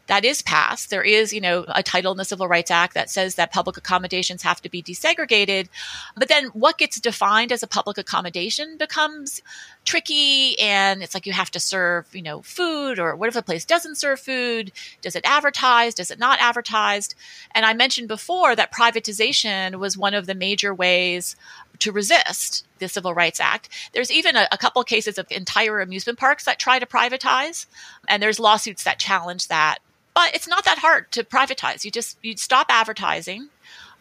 that 0.07 0.25
is 0.25 0.41
passed. 0.41 0.89
There 0.89 1.03
is, 1.03 1.33
you 1.33 1.41
know, 1.41 1.65
a 1.67 1.81
title 1.81 2.11
in 2.11 2.17
the 2.17 2.25
Civil 2.25 2.47
Rights 2.47 2.71
Act 2.71 2.93
that 2.93 3.09
says 3.09 3.35
that 3.35 3.51
public 3.51 3.77
accommodations 3.77 4.43
have 4.43 4.61
to 4.61 4.69
be 4.69 4.83
desegregated. 4.83 5.67
But 6.15 6.27
then 6.27 6.45
what 6.47 6.77
gets 6.77 6.99
defined 6.99 7.51
as 7.51 7.63
a 7.63 7.67
public 7.67 7.97
accommodation 7.97 8.77
becomes 8.77 9.41
tricky 9.83 10.59
and 10.59 11.03
it's 11.03 11.13
like 11.13 11.25
you 11.25 11.33
have 11.33 11.51
to 11.51 11.59
serve, 11.59 12.07
you 12.13 12.21
know, 12.21 12.41
food 12.41 12.99
or 12.99 13.15
what 13.15 13.29
if 13.29 13.35
a 13.35 13.41
place 13.41 13.65
doesn't 13.65 13.97
serve 13.97 14.19
food? 14.19 14.71
Does 15.01 15.15
it 15.15 15.25
advertise? 15.25 15.93
Does 15.93 16.11
it 16.11 16.19
not 16.19 16.39
advertised? 16.39 17.15
And 17.53 17.65
I 17.65 17.73
mentioned 17.73 18.07
before 18.07 18.55
that 18.55 18.73
privatization 18.73 19.75
was 19.75 19.97
one 19.97 20.13
of 20.13 20.27
the 20.27 20.35
major 20.35 20.73
ways 20.73 21.35
to 21.79 21.91
resist 21.91 22.65
the 22.79 22.87
Civil 22.87 23.13
Rights 23.13 23.39
Act. 23.39 23.69
There's 23.93 24.11
even 24.11 24.35
a, 24.35 24.47
a 24.51 24.57
couple 24.57 24.83
cases 24.83 25.17
of 25.17 25.27
entire 25.29 25.81
amusement 25.81 26.19
parks 26.19 26.45
that 26.45 26.59
try 26.59 26.79
to 26.79 26.85
privatize, 26.85 27.65
and 28.07 28.21
there's 28.21 28.39
lawsuits 28.39 28.83
that 28.83 28.99
challenge 28.99 29.47
that 29.47 29.79
but 30.15 30.33
it's 30.33 30.47
not 30.47 30.65
that 30.65 30.79
hard 30.79 31.11
to 31.11 31.23
privatize. 31.23 31.85
You 31.85 31.91
just 31.91 32.17
you 32.23 32.35
stop 32.37 32.67
advertising 32.69 33.49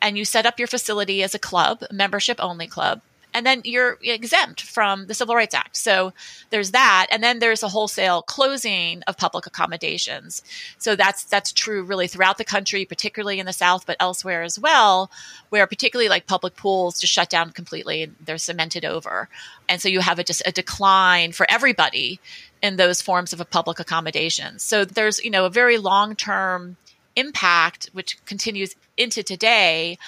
and 0.01 0.17
you 0.17 0.25
set 0.25 0.47
up 0.47 0.59
your 0.59 0.69
facility 0.69 1.23
as 1.23 1.35
a 1.35 1.39
club, 1.39 1.85
membership 1.91 2.39
only 2.41 2.67
club, 2.67 3.03
and 3.35 3.45
then 3.45 3.63
you're 3.65 3.99
exempt 4.01 4.63
from 4.63 5.09
the 5.09 5.15
Civil 5.15 5.35
Rights 5.35 5.55
Act. 5.55 5.77
So 5.77 6.13
there's 6.51 6.71
that, 6.71 7.09
and 7.11 7.23
then 7.23 7.41
there's 7.41 7.65
a 7.65 7.69
wholesale 7.69 8.23
closing 8.23 9.03
of 9.09 9.19
public 9.19 9.47
accommodations. 9.47 10.43
So 10.79 10.95
that's 10.95 11.25
that's 11.25 11.53
true 11.53 11.83
really 11.83 12.07
throughout 12.07 12.39
the 12.39 12.45
country, 12.45 12.85
particularly 12.85 13.41
in 13.41 13.47
the 13.47 13.53
South, 13.53 13.87
but 13.87 13.97
elsewhere 13.99 14.43
as 14.43 14.59
well, 14.59 15.11
where 15.49 15.67
particularly 15.67 16.09
like 16.09 16.29
public 16.29 16.55
pools 16.55 17.01
just 17.01 17.13
shut 17.13 17.29
down 17.29 17.51
completely 17.51 18.05
and 18.05 18.15
they're 18.25 18.39
cemented 18.39 18.85
over, 18.85 19.29
and 19.69 19.83
so 19.83 19.89
you 19.89 19.99
have 19.99 20.21
a, 20.21 20.25
just 20.25 20.43
a 20.47 20.53
decline 20.53 21.33
for 21.33 21.47
everybody 21.51 22.21
in 22.65 22.77
those 22.77 23.03
forms 23.03 23.35
of 23.35 23.43
a 23.43 23.45
public 23.45 23.79
accommodation. 23.79 24.59
So 24.59 24.87
there's 24.87 25.23
you 25.23 25.31
know 25.31 25.45
a 25.45 25.51
very 25.51 25.77
long 25.77 26.17
term 26.17 26.79
impact 27.15 27.91
which 27.93 28.17
continues 28.25 28.75
into 28.97 29.23
today 29.23 29.99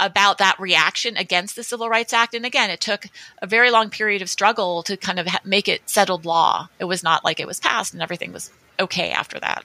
about 0.00 0.38
that 0.38 0.58
reaction 0.58 1.18
against 1.18 1.56
the 1.56 1.62
Civil 1.62 1.90
Rights 1.90 2.14
Act. 2.14 2.34
And 2.34 2.46
again, 2.46 2.70
it 2.70 2.80
took 2.80 3.06
a 3.42 3.46
very 3.46 3.70
long 3.70 3.90
period 3.90 4.22
of 4.22 4.30
struggle 4.30 4.82
to 4.84 4.96
kind 4.96 5.18
of 5.18 5.26
ha- 5.26 5.40
make 5.44 5.68
it 5.68 5.88
settled 5.88 6.24
law. 6.24 6.68
It 6.78 6.86
was 6.86 7.02
not 7.02 7.22
like 7.22 7.38
it 7.38 7.46
was 7.46 7.60
passed 7.60 7.92
and 7.92 8.02
everything 8.02 8.32
was 8.32 8.50
okay 8.80 9.10
after 9.10 9.38
that. 9.40 9.64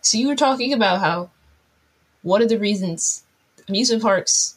So 0.00 0.16
you 0.16 0.28
were 0.28 0.36
talking 0.36 0.72
about 0.72 1.00
how 1.00 1.30
one 2.22 2.40
of 2.40 2.48
the 2.48 2.58
reasons 2.58 3.22
amusement 3.68 4.02
parks 4.02 4.56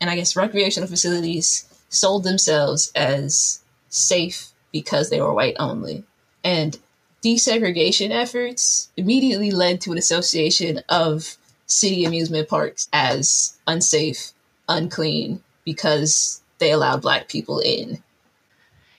and 0.00 0.10
I 0.10 0.16
guess 0.16 0.34
recreational 0.34 0.88
facilities 0.88 1.64
sold 1.90 2.24
themselves 2.24 2.90
as 2.96 3.60
safe 3.88 4.52
because 4.72 5.10
they 5.10 5.20
were 5.20 5.32
white 5.32 5.56
only. 5.58 6.04
And 6.44 6.78
desegregation 7.22 8.10
efforts 8.10 8.90
immediately 8.96 9.50
led 9.50 9.80
to 9.82 9.92
an 9.92 9.98
association 9.98 10.82
of 10.88 11.36
city 11.66 12.04
amusement 12.04 12.48
parks 12.48 12.88
as 12.92 13.58
unsafe, 13.66 14.32
unclean, 14.68 15.42
because 15.64 16.40
they 16.58 16.70
allowed 16.70 17.02
black 17.02 17.28
people 17.28 17.60
in. 17.60 18.02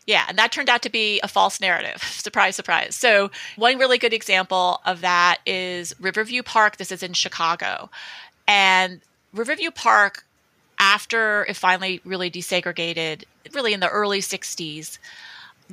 Yeah, 0.05 0.25
and 0.27 0.39
that 0.39 0.51
turned 0.51 0.69
out 0.69 0.81
to 0.83 0.89
be 0.89 1.19
a 1.21 1.27
false 1.27 1.61
narrative. 1.61 2.01
surprise, 2.03 2.55
surprise. 2.55 2.95
So, 2.95 3.29
one 3.57 3.77
really 3.77 3.99
good 3.99 4.13
example 4.13 4.81
of 4.85 5.01
that 5.01 5.37
is 5.45 5.93
Riverview 5.99 6.41
Park. 6.41 6.77
This 6.77 6.91
is 6.91 7.03
in 7.03 7.13
Chicago. 7.13 7.89
And 8.47 9.01
Riverview 9.33 9.69
Park, 9.69 10.25
after 10.79 11.45
it 11.45 11.55
finally 11.55 12.01
really 12.03 12.31
desegregated, 12.31 13.25
really 13.53 13.73
in 13.73 13.81
the 13.81 13.89
early 13.89 14.19
60s, 14.19 14.97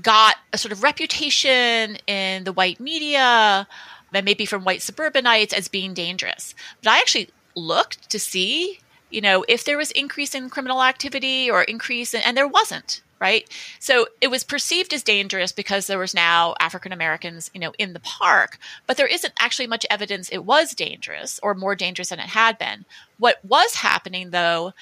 got 0.01 0.37
a 0.53 0.59
sort 0.59 0.73
of 0.73 0.83
reputation 0.83 1.97
in 2.07 2.45
the 2.45 2.53
white 2.53 2.81
media 2.81 3.67
and 4.13 4.25
maybe 4.25 4.47
from 4.47 4.65
white 4.65 4.83
suburbanites 4.83 5.53
as 5.53 5.69
being 5.69 5.95
dangerous. 5.95 6.55
But 6.83 6.91
I 6.91 6.99
actually 6.99 7.31
looked 7.55 8.11
to 8.11 8.19
see, 8.19 8.81
you 9.11 9.21
know, 9.21 9.45
if 9.49 9.65
there 9.65 9.77
was 9.79 9.91
increase 9.93 10.35
in 10.35 10.51
criminal 10.51 10.83
activity 10.83 11.51
or 11.51 11.63
increase 11.63 12.15
in, 12.15 12.23
and 12.23 12.37
there 12.37 12.49
wasn't, 12.49 13.03
right? 13.21 13.49
So 13.79 14.07
it 14.21 14.29
was 14.29 14.45
perceived 14.45 14.93
as 14.93 15.03
dangerous 15.03 15.53
because 15.53 15.87
there 15.87 15.99
was 15.99 16.15
now 16.15 16.55
African 16.61 16.93
Americans, 16.93 17.51
you 17.55 17.61
know, 17.61 17.73
in 17.79 17.93
the 17.93 18.01
park, 18.01 18.59
but 18.87 18.97
there 18.97 19.07
isn't 19.07 19.35
actually 19.39 19.67
much 19.67 19.87
evidence 19.91 20.29
it 20.29 20.45
was 20.45 20.75
dangerous 20.75 21.41
or 21.43 21.55
more 21.55 21.75
dangerous 21.75 22.11
than 22.11 22.21
it 22.21 22.29
had 22.29 22.59
been. 22.59 22.85
What 23.19 23.45
was 23.45 23.77
happening 23.77 24.31
though 24.31 24.73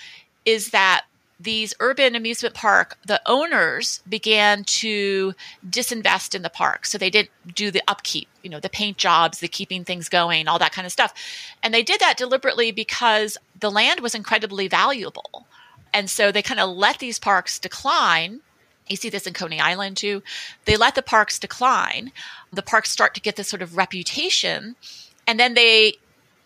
is 0.44 0.70
that 0.70 1.07
these 1.40 1.75
urban 1.81 2.14
amusement 2.14 2.55
park, 2.55 2.97
the 3.05 3.20
owners 3.27 4.01
began 4.09 4.64
to 4.64 5.35
disinvest 5.68 6.35
in 6.35 6.42
the 6.42 6.51
park. 6.51 6.87
So 6.87 6.97
they 6.97 7.11
didn't 7.11 7.31
do 7.55 7.70
the 7.70 7.83
upkeep, 7.88 8.29
you 8.42 8.51
know, 8.51 8.61
the 8.61 8.70
paint 8.70 8.97
jobs, 8.97 9.40
the 9.40 9.49
keeping 9.49 9.85
things 9.85 10.09
going, 10.09 10.47
all 10.47 10.59
that 10.61 10.73
kind 10.73 10.87
of 10.87 10.92
stuff. 10.92 11.12
And 11.62 11.75
they 11.75 11.83
did 11.83 12.01
that 12.01 12.16
deliberately 12.16 12.70
because 12.70 13.37
the 13.59 13.70
land 13.70 14.01
was 14.01 14.14
incredibly 14.14 14.68
valuable. 14.68 15.47
And 15.92 16.09
so 16.09 16.31
they 16.31 16.42
kind 16.42 16.61
of 16.61 16.70
let 16.77 16.99
these 16.99 17.18
parks 17.18 17.59
decline 17.59 18.40
You 18.88 18.97
see 18.97 19.09
this 19.09 19.27
in 19.27 19.33
Coney 19.33 19.61
Island 19.61 19.97
too. 19.97 20.23
They 20.66 20.77
let 20.77 20.94
the 20.94 21.03
parks 21.03 21.38
decline. 21.38 22.12
The 22.53 22.62
parks 22.62 22.90
start 22.90 23.14
to 23.14 23.20
get 23.20 23.37
this 23.37 23.49
sort 23.49 23.62
of 23.62 23.77
reputation, 23.77 24.77
and 25.27 25.40
then 25.40 25.55
they 25.55 25.94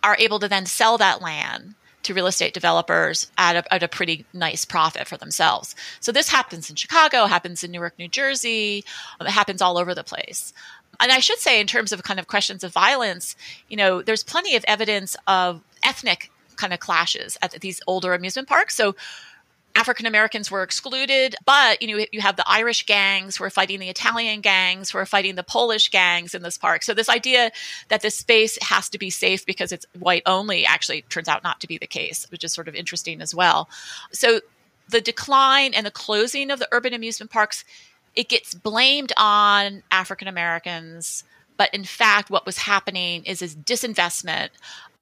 are 0.02 0.16
able 0.18 0.38
to 0.38 0.48
then 0.48 0.66
sell 0.66 0.96
that 0.98 1.20
land 1.20 1.74
to 2.04 2.14
real 2.14 2.26
estate 2.26 2.54
developers 2.54 3.30
at 3.36 3.56
a, 3.56 3.74
at 3.74 3.82
a 3.82 3.88
pretty 3.88 4.24
nice 4.32 4.64
profit 4.64 5.06
for 5.06 5.16
themselves. 5.16 5.74
So 6.00 6.12
this 6.12 6.28
happens 6.28 6.70
in 6.70 6.76
Chicago, 6.76 7.26
happens 7.26 7.64
in 7.64 7.70
Newark, 7.70 7.98
New 7.98 8.08
Jersey, 8.08 8.84
um, 9.20 9.26
it 9.26 9.30
happens 9.30 9.60
all 9.60 9.78
over 9.78 9.94
the 9.94 10.04
place. 10.04 10.52
And 11.00 11.12
I 11.12 11.20
should 11.20 11.38
say, 11.38 11.60
in 11.60 11.66
terms 11.66 11.92
of 11.92 12.02
kind 12.02 12.18
of 12.18 12.26
questions 12.26 12.64
of 12.64 12.72
violence, 12.72 13.36
you 13.68 13.76
know, 13.76 14.02
there's 14.02 14.24
plenty 14.24 14.56
of 14.56 14.64
evidence 14.66 15.16
of 15.26 15.60
ethnic 15.84 16.30
kind 16.56 16.72
of 16.72 16.80
clashes 16.80 17.38
at 17.40 17.52
these 17.52 17.80
older 17.86 18.14
amusement 18.14 18.48
parks. 18.48 18.74
So 18.74 18.96
African 19.74 20.06
Americans 20.06 20.50
were 20.50 20.62
excluded, 20.62 21.36
but 21.44 21.80
you 21.80 21.88
know 21.96 22.04
you 22.12 22.20
have 22.20 22.36
the 22.36 22.48
Irish 22.48 22.86
gangs 22.86 23.36
who 23.36 23.44
are 23.44 23.50
fighting 23.50 23.78
the 23.78 23.88
Italian 23.88 24.40
gangs 24.40 24.90
who 24.90 24.98
are 24.98 25.06
fighting 25.06 25.36
the 25.36 25.42
Polish 25.42 25.90
gangs 25.90 26.34
in 26.34 26.42
this 26.42 26.58
park. 26.58 26.82
So 26.82 26.94
this 26.94 27.08
idea 27.08 27.52
that 27.88 28.02
this 28.02 28.16
space 28.16 28.58
has 28.62 28.88
to 28.90 28.98
be 28.98 29.10
safe 29.10 29.46
because 29.46 29.70
it's 29.72 29.86
white 29.98 30.22
only 30.26 30.66
actually 30.66 31.02
turns 31.02 31.28
out 31.28 31.44
not 31.44 31.60
to 31.60 31.68
be 31.68 31.78
the 31.78 31.86
case, 31.86 32.26
which 32.30 32.44
is 32.44 32.52
sort 32.52 32.68
of 32.68 32.74
interesting 32.74 33.20
as 33.20 33.34
well. 33.34 33.68
So 34.10 34.40
the 34.88 35.00
decline 35.00 35.74
and 35.74 35.86
the 35.86 35.90
closing 35.90 36.50
of 36.50 36.58
the 36.58 36.68
urban 36.72 36.94
amusement 36.94 37.30
parks 37.30 37.64
it 38.16 38.28
gets 38.28 38.52
blamed 38.52 39.12
on 39.16 39.84
African 39.92 40.26
Americans, 40.26 41.22
but 41.58 41.72
in 41.74 41.84
fact 41.84 42.30
what 42.30 42.46
was 42.46 42.56
happening 42.56 43.22
is 43.24 43.40
this 43.40 43.54
disinvestment 43.54 44.48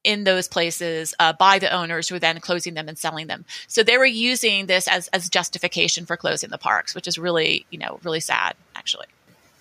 in 0.07 0.23
those 0.23 0.47
places 0.47 1.15
uh, 1.19 1.33
by 1.33 1.59
the 1.59 1.69
owners 1.69 2.09
who 2.09 2.15
were 2.15 2.21
then 2.21 2.39
closing 2.39 2.75
them 2.75 2.89
and 2.89 2.97
selling 2.97 3.27
them. 3.27 3.45
So 3.67 3.83
they 3.83 3.99
were 3.99 4.07
using 4.07 4.67
this 4.67 4.87
as, 4.87 5.09
as 5.09 5.29
justification 5.29 6.07
for 6.07 6.17
closing 6.17 6.51
the 6.51 6.59
parks, 6.59 6.95
which 6.95 7.09
is 7.09 7.19
really, 7.19 7.67
you 7.71 7.79
know, 7.79 7.99
really 8.05 8.21
sad, 8.21 8.55
actually. 8.77 9.07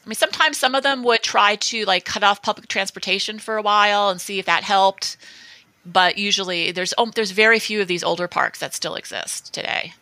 I 0.05 0.07
mean, 0.07 0.15
sometimes 0.15 0.59
some 0.59 0.75
of 0.75 0.83
them 0.83 1.03
would 1.03 1.23
try 1.23 1.55
to 1.55 1.83
like 1.85 2.05
cut 2.05 2.23
off 2.23 2.43
public 2.43 2.67
transportation 2.67 3.39
for 3.39 3.57
a 3.57 3.63
while 3.63 4.09
and 4.09 4.21
see 4.21 4.37
if 4.37 4.45
that 4.45 4.63
helped. 4.63 5.17
But 5.83 6.19
usually 6.19 6.71
there's, 6.71 6.93
um, 6.99 7.11
there's 7.15 7.31
very 7.31 7.57
few 7.57 7.81
of 7.81 7.87
these 7.87 8.03
older 8.03 8.27
parks 8.27 8.59
that 8.59 8.75
still 8.75 8.93
exist 8.93 9.51
today. 9.51 9.93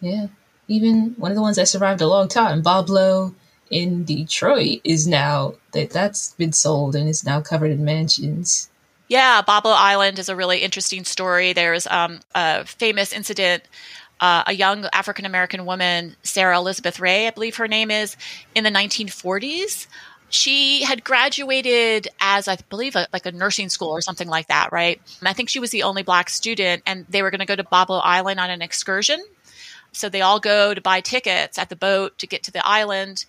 Yeah. 0.00 0.28
Even 0.66 1.14
one 1.18 1.30
of 1.30 1.34
the 1.34 1.42
ones 1.42 1.56
that 1.56 1.68
survived 1.68 2.00
a 2.00 2.08
long 2.08 2.28
time, 2.28 2.62
Boblo 2.62 3.34
in 3.70 4.04
Detroit, 4.04 4.80
is 4.84 5.06
now 5.06 5.54
that 5.72 5.90
that's 5.90 6.32
been 6.34 6.52
sold 6.52 6.94
and 6.94 7.08
is 7.08 7.24
now 7.24 7.40
covered 7.40 7.70
in 7.70 7.84
mansions. 7.84 8.68
Yeah, 9.08 9.40
Boblo 9.42 9.74
Island 9.74 10.18
is 10.18 10.28
a 10.28 10.36
really 10.36 10.58
interesting 10.58 11.04
story. 11.04 11.52
There's 11.52 11.86
um, 11.86 12.20
a 12.34 12.64
famous 12.64 13.12
incident. 13.12 13.64
Uh, 14.20 14.42
a 14.48 14.52
young 14.52 14.84
African 14.92 15.24
American 15.24 15.64
woman, 15.64 16.16
Sarah 16.24 16.58
Elizabeth 16.58 16.98
Ray, 16.98 17.28
I 17.28 17.30
believe 17.30 17.56
her 17.56 17.68
name 17.68 17.92
is, 17.92 18.16
in 18.52 18.64
the 18.64 18.70
1940s. 18.70 19.86
She 20.28 20.82
had 20.82 21.04
graduated 21.04 22.08
as, 22.20 22.48
I 22.48 22.56
believe, 22.68 22.96
a, 22.96 23.06
like 23.12 23.26
a 23.26 23.32
nursing 23.32 23.68
school 23.68 23.90
or 23.90 24.00
something 24.00 24.28
like 24.28 24.48
that, 24.48 24.72
right? 24.72 25.00
And 25.20 25.28
I 25.28 25.32
think 25.32 25.48
she 25.48 25.60
was 25.60 25.70
the 25.70 25.84
only 25.84 26.02
black 26.02 26.30
student, 26.30 26.82
and 26.84 27.06
they 27.08 27.22
were 27.22 27.30
going 27.30 27.38
to 27.38 27.46
go 27.46 27.54
to 27.54 27.62
Boblo 27.62 28.00
Island 28.02 28.40
on 28.40 28.50
an 28.50 28.60
excursion. 28.60 29.22
So 29.98 30.08
they 30.08 30.20
all 30.20 30.40
go 30.40 30.74
to 30.74 30.80
buy 30.80 31.00
tickets 31.00 31.58
at 31.58 31.68
the 31.68 31.76
boat 31.76 32.18
to 32.18 32.26
get 32.26 32.42
to 32.44 32.52
the 32.52 32.66
island, 32.66 33.24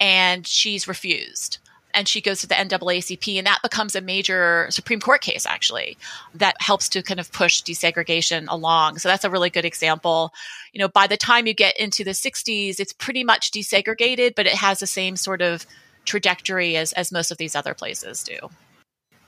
and 0.00 0.46
she's 0.46 0.88
refused 0.88 1.58
and 1.96 2.06
she 2.06 2.20
goes 2.20 2.42
to 2.42 2.46
the 2.46 2.54
NAACP, 2.54 3.38
and 3.38 3.46
that 3.46 3.62
becomes 3.62 3.96
a 3.96 4.02
major 4.02 4.66
Supreme 4.68 5.00
Court 5.00 5.22
case, 5.22 5.46
actually, 5.46 5.96
that 6.34 6.54
helps 6.60 6.90
to 6.90 7.02
kind 7.02 7.18
of 7.18 7.32
push 7.32 7.62
desegregation 7.62 8.44
along. 8.48 8.98
So 8.98 9.08
that's 9.08 9.24
a 9.24 9.30
really 9.30 9.48
good 9.48 9.64
example. 9.64 10.34
You 10.74 10.80
know, 10.80 10.88
by 10.88 11.06
the 11.06 11.16
time 11.16 11.46
you 11.46 11.54
get 11.54 11.80
into 11.80 12.04
the 12.04 12.10
60s, 12.10 12.78
it's 12.78 12.92
pretty 12.92 13.24
much 13.24 13.50
desegregated, 13.50 14.34
but 14.36 14.46
it 14.46 14.52
has 14.52 14.78
the 14.78 14.86
same 14.86 15.16
sort 15.16 15.40
of 15.40 15.64
trajectory 16.04 16.76
as, 16.76 16.92
as 16.92 17.10
most 17.10 17.30
of 17.30 17.38
these 17.38 17.56
other 17.56 17.72
places 17.72 18.22
do. 18.22 18.50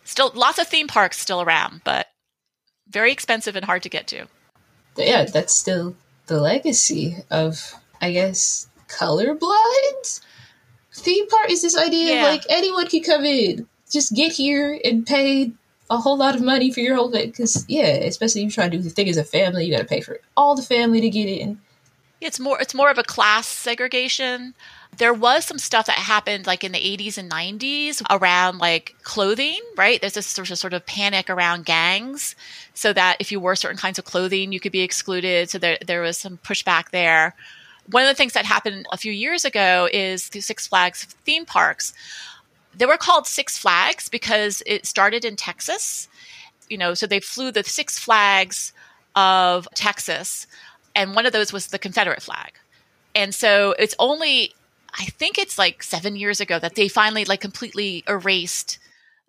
Still, 0.05 0.31
lots 0.35 0.59
of 0.59 0.67
theme 0.67 0.89
parks 0.89 1.19
still 1.19 1.41
around, 1.41 1.81
but 1.85 2.09
very 2.87 3.13
expensive 3.13 3.57
and 3.57 3.65
hard 3.65 3.83
to 3.85 3.89
get 3.89 4.07
to. 4.09 4.27
Yeah, 4.99 5.25
that's 5.25 5.55
still 5.55 5.97
the 6.29 6.41
legacy 6.41 7.17
of, 7.31 7.75
I 8.01 8.13
guess, 8.13 8.69
colorblind 8.87 10.21
theme 10.99 11.29
park 11.29 11.51
is 11.51 11.63
this 11.63 11.77
idea 11.77 12.15
yeah. 12.15 12.25
like 12.25 12.45
anyone 12.49 12.87
can 12.87 13.03
come 13.03 13.25
in, 13.25 13.67
just 13.91 14.15
get 14.15 14.33
here 14.33 14.79
and 14.85 15.07
pay 15.07 15.53
a 15.91 15.97
whole 15.97 16.19
lot 16.19 16.35
of 16.35 16.43
money 16.43 16.71
for 16.73 16.81
your 16.81 16.97
whole 16.97 17.11
thing. 17.11 17.31
Because 17.31 17.65
yeah, 17.69 17.87
especially 17.87 18.43
if 18.43 18.47
you 18.47 18.51
try 18.51 18.69
to 18.69 18.77
do 18.77 18.83
the 18.83 18.91
thing 18.91 19.09
as 19.09 19.17
a 19.17 19.25
family, 19.25 19.65
you 19.65 19.73
got 19.73 19.81
to 19.81 19.85
pay 19.85 20.01
for 20.01 20.21
all 20.37 20.55
the 20.55 20.63
family 20.63 21.01
to 21.01 21.11
get 21.11 21.29
in. 21.29 21.61
It's 22.21 22.41
more 22.41 22.61
it's 22.61 22.75
more 22.75 22.91
of 22.91 22.99
a 22.99 23.05
class 23.05 23.47
segregation. 23.47 24.55
There 24.99 25.15
was 25.15 25.45
some 25.45 25.59
stuff 25.59 25.87
that 25.87 25.97
happened 25.97 26.47
like 26.47 26.65
in 26.65 26.73
the 26.73 26.79
80s 26.79 27.19
and 27.19 27.31
90s 27.31 28.03
around 28.11 28.59
like 28.59 28.95
clothing, 29.03 29.61
right? 29.77 30.01
There's 30.01 30.15
this 30.15 30.27
sort 30.27 30.51
of, 30.51 30.59
sort 30.59 30.75
of 30.75 30.85
panic 30.87 31.31
around 31.31 31.65
gangs 31.65 32.35
so 32.75 32.93
that 32.93 33.17
if 33.21 33.33
you 33.33 33.41
wore 33.41 33.57
certain 33.57 33.79
kinds 33.79 33.99
of 33.99 34.05
clothing, 34.05 34.53
you 34.53 34.61
could 34.61 34.73
be 34.73 34.81
excluded. 34.81 35.51
So 35.51 35.59
there 35.59 35.79
there 35.87 36.03
was 36.03 36.19
some 36.19 36.39
pushback 36.39 36.91
there 36.91 37.35
one 37.91 38.03
of 38.03 38.09
the 38.09 38.15
things 38.15 38.35
that 38.35 38.45
happened 38.45 38.87
a 38.93 38.97
few 38.97 39.13
years 39.13 39.45
ago 39.45 39.89
is 39.93 40.29
the 40.29 40.41
Six 40.41 40.67
Flags 40.67 41.05
theme 41.25 41.47
parks. 41.47 41.95
They 42.77 42.87
were 42.87 42.97
called 42.97 43.27
Six 43.27 43.57
Flags 43.57 44.09
because 44.09 44.63
it 44.67 44.87
started 44.87 45.25
in 45.25 45.37
Texas. 45.37 46.09
You 46.69 46.77
know, 46.77 46.95
so 46.95 47.07
they 47.07 47.21
flew 47.21 47.51
the 47.51 47.65
Six 47.65 47.99
Flags 47.99 48.73
of 49.17 49.67
Texas, 49.75 50.47
and 50.95 51.15
one 51.15 51.27
of 51.27 51.33
those 51.33 51.53
was 51.53 51.69
the 51.69 51.79
Confederate 51.79 52.23
flag. 52.23 52.53
And 53.15 53.35
so 53.35 53.75
it's 53.79 53.95
only, 53.99 54.55
I 54.95 55.05
think 55.07 55.39
it's 55.39 55.59
like 55.59 55.83
seven 55.83 56.17
years 56.17 56.41
ago 56.41 56.59
that 56.59 56.75
they 56.75 56.89
finally 56.89 57.25
like 57.25 57.41
completely 57.41 58.05
erased 58.09 58.79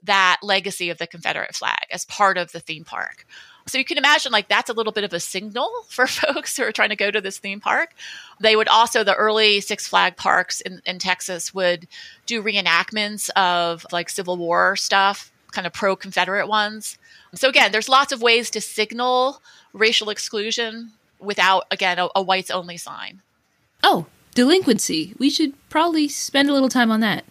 that 0.04 0.39
legacy 0.41 0.89
of 0.89 0.98
the 0.98 1.08
Confederate 1.08 1.56
flag 1.56 1.86
as 1.91 2.06
part 2.06 2.38
of 2.38 2.52
the 2.52 2.60
theme 2.60 2.86
park. 2.86 3.26
So 3.67 3.78
you 3.78 3.86
can 3.86 3.98
imagine 3.98 4.32
like 4.32 4.48
that's 4.48 4.69
a 4.69 4.74
little 4.74 4.93
bit 4.93 5.04
of 5.04 5.13
a 5.13 5.19
signal 5.19 5.69
for 5.89 6.08
folks 6.08 6.58
who 6.58 6.63
are 6.63 6.72
trying 6.72 6.89
to 6.89 6.95
go 6.95 7.12
to 7.12 7.22
this 7.22 7.38
theme 7.38 7.60
park. 7.60 7.93
They 8.39 8.56
would 8.56 8.67
also, 8.67 9.04
the 9.04 9.15
early 9.15 9.62
Six 9.62 9.88
Flag 9.88 10.15
parks 10.15 10.62
in, 10.62 10.82
in 10.86 11.00
Texas 11.00 11.54
would 11.54 11.88
do 12.26 12.41
reenactments 12.41 13.30
of 13.32 13.86
like 13.91 14.10
Civil 14.10 14.38
War 14.38 14.76
stuff, 14.76 15.32
kind 15.52 15.67
of 15.67 15.74
pro 15.74 15.95
Confederate 15.95 16.48
ones. 16.48 16.98
So 17.36 17.50
again, 17.50 17.72
there's 17.72 17.89
lots 17.89 18.12
of 18.12 18.22
ways 18.22 18.50
to 18.52 18.62
signal 18.62 19.41
racial 19.74 20.10
exclusion 20.10 20.91
without, 21.19 21.65
again, 21.69 22.00
a, 22.00 22.10
a 22.15 22.22
whites 22.22 22.50
only 22.50 22.78
sign. 22.78 23.22
Oh, 23.84 24.08
delinquency. 24.34 25.13
We 25.18 25.30
should 25.30 25.54
probably 25.70 26.08
spend 26.08 26.50
a 26.50 26.54
little 26.54 26.70
time 26.70 26.92
on 26.92 27.00
that. 27.02 27.26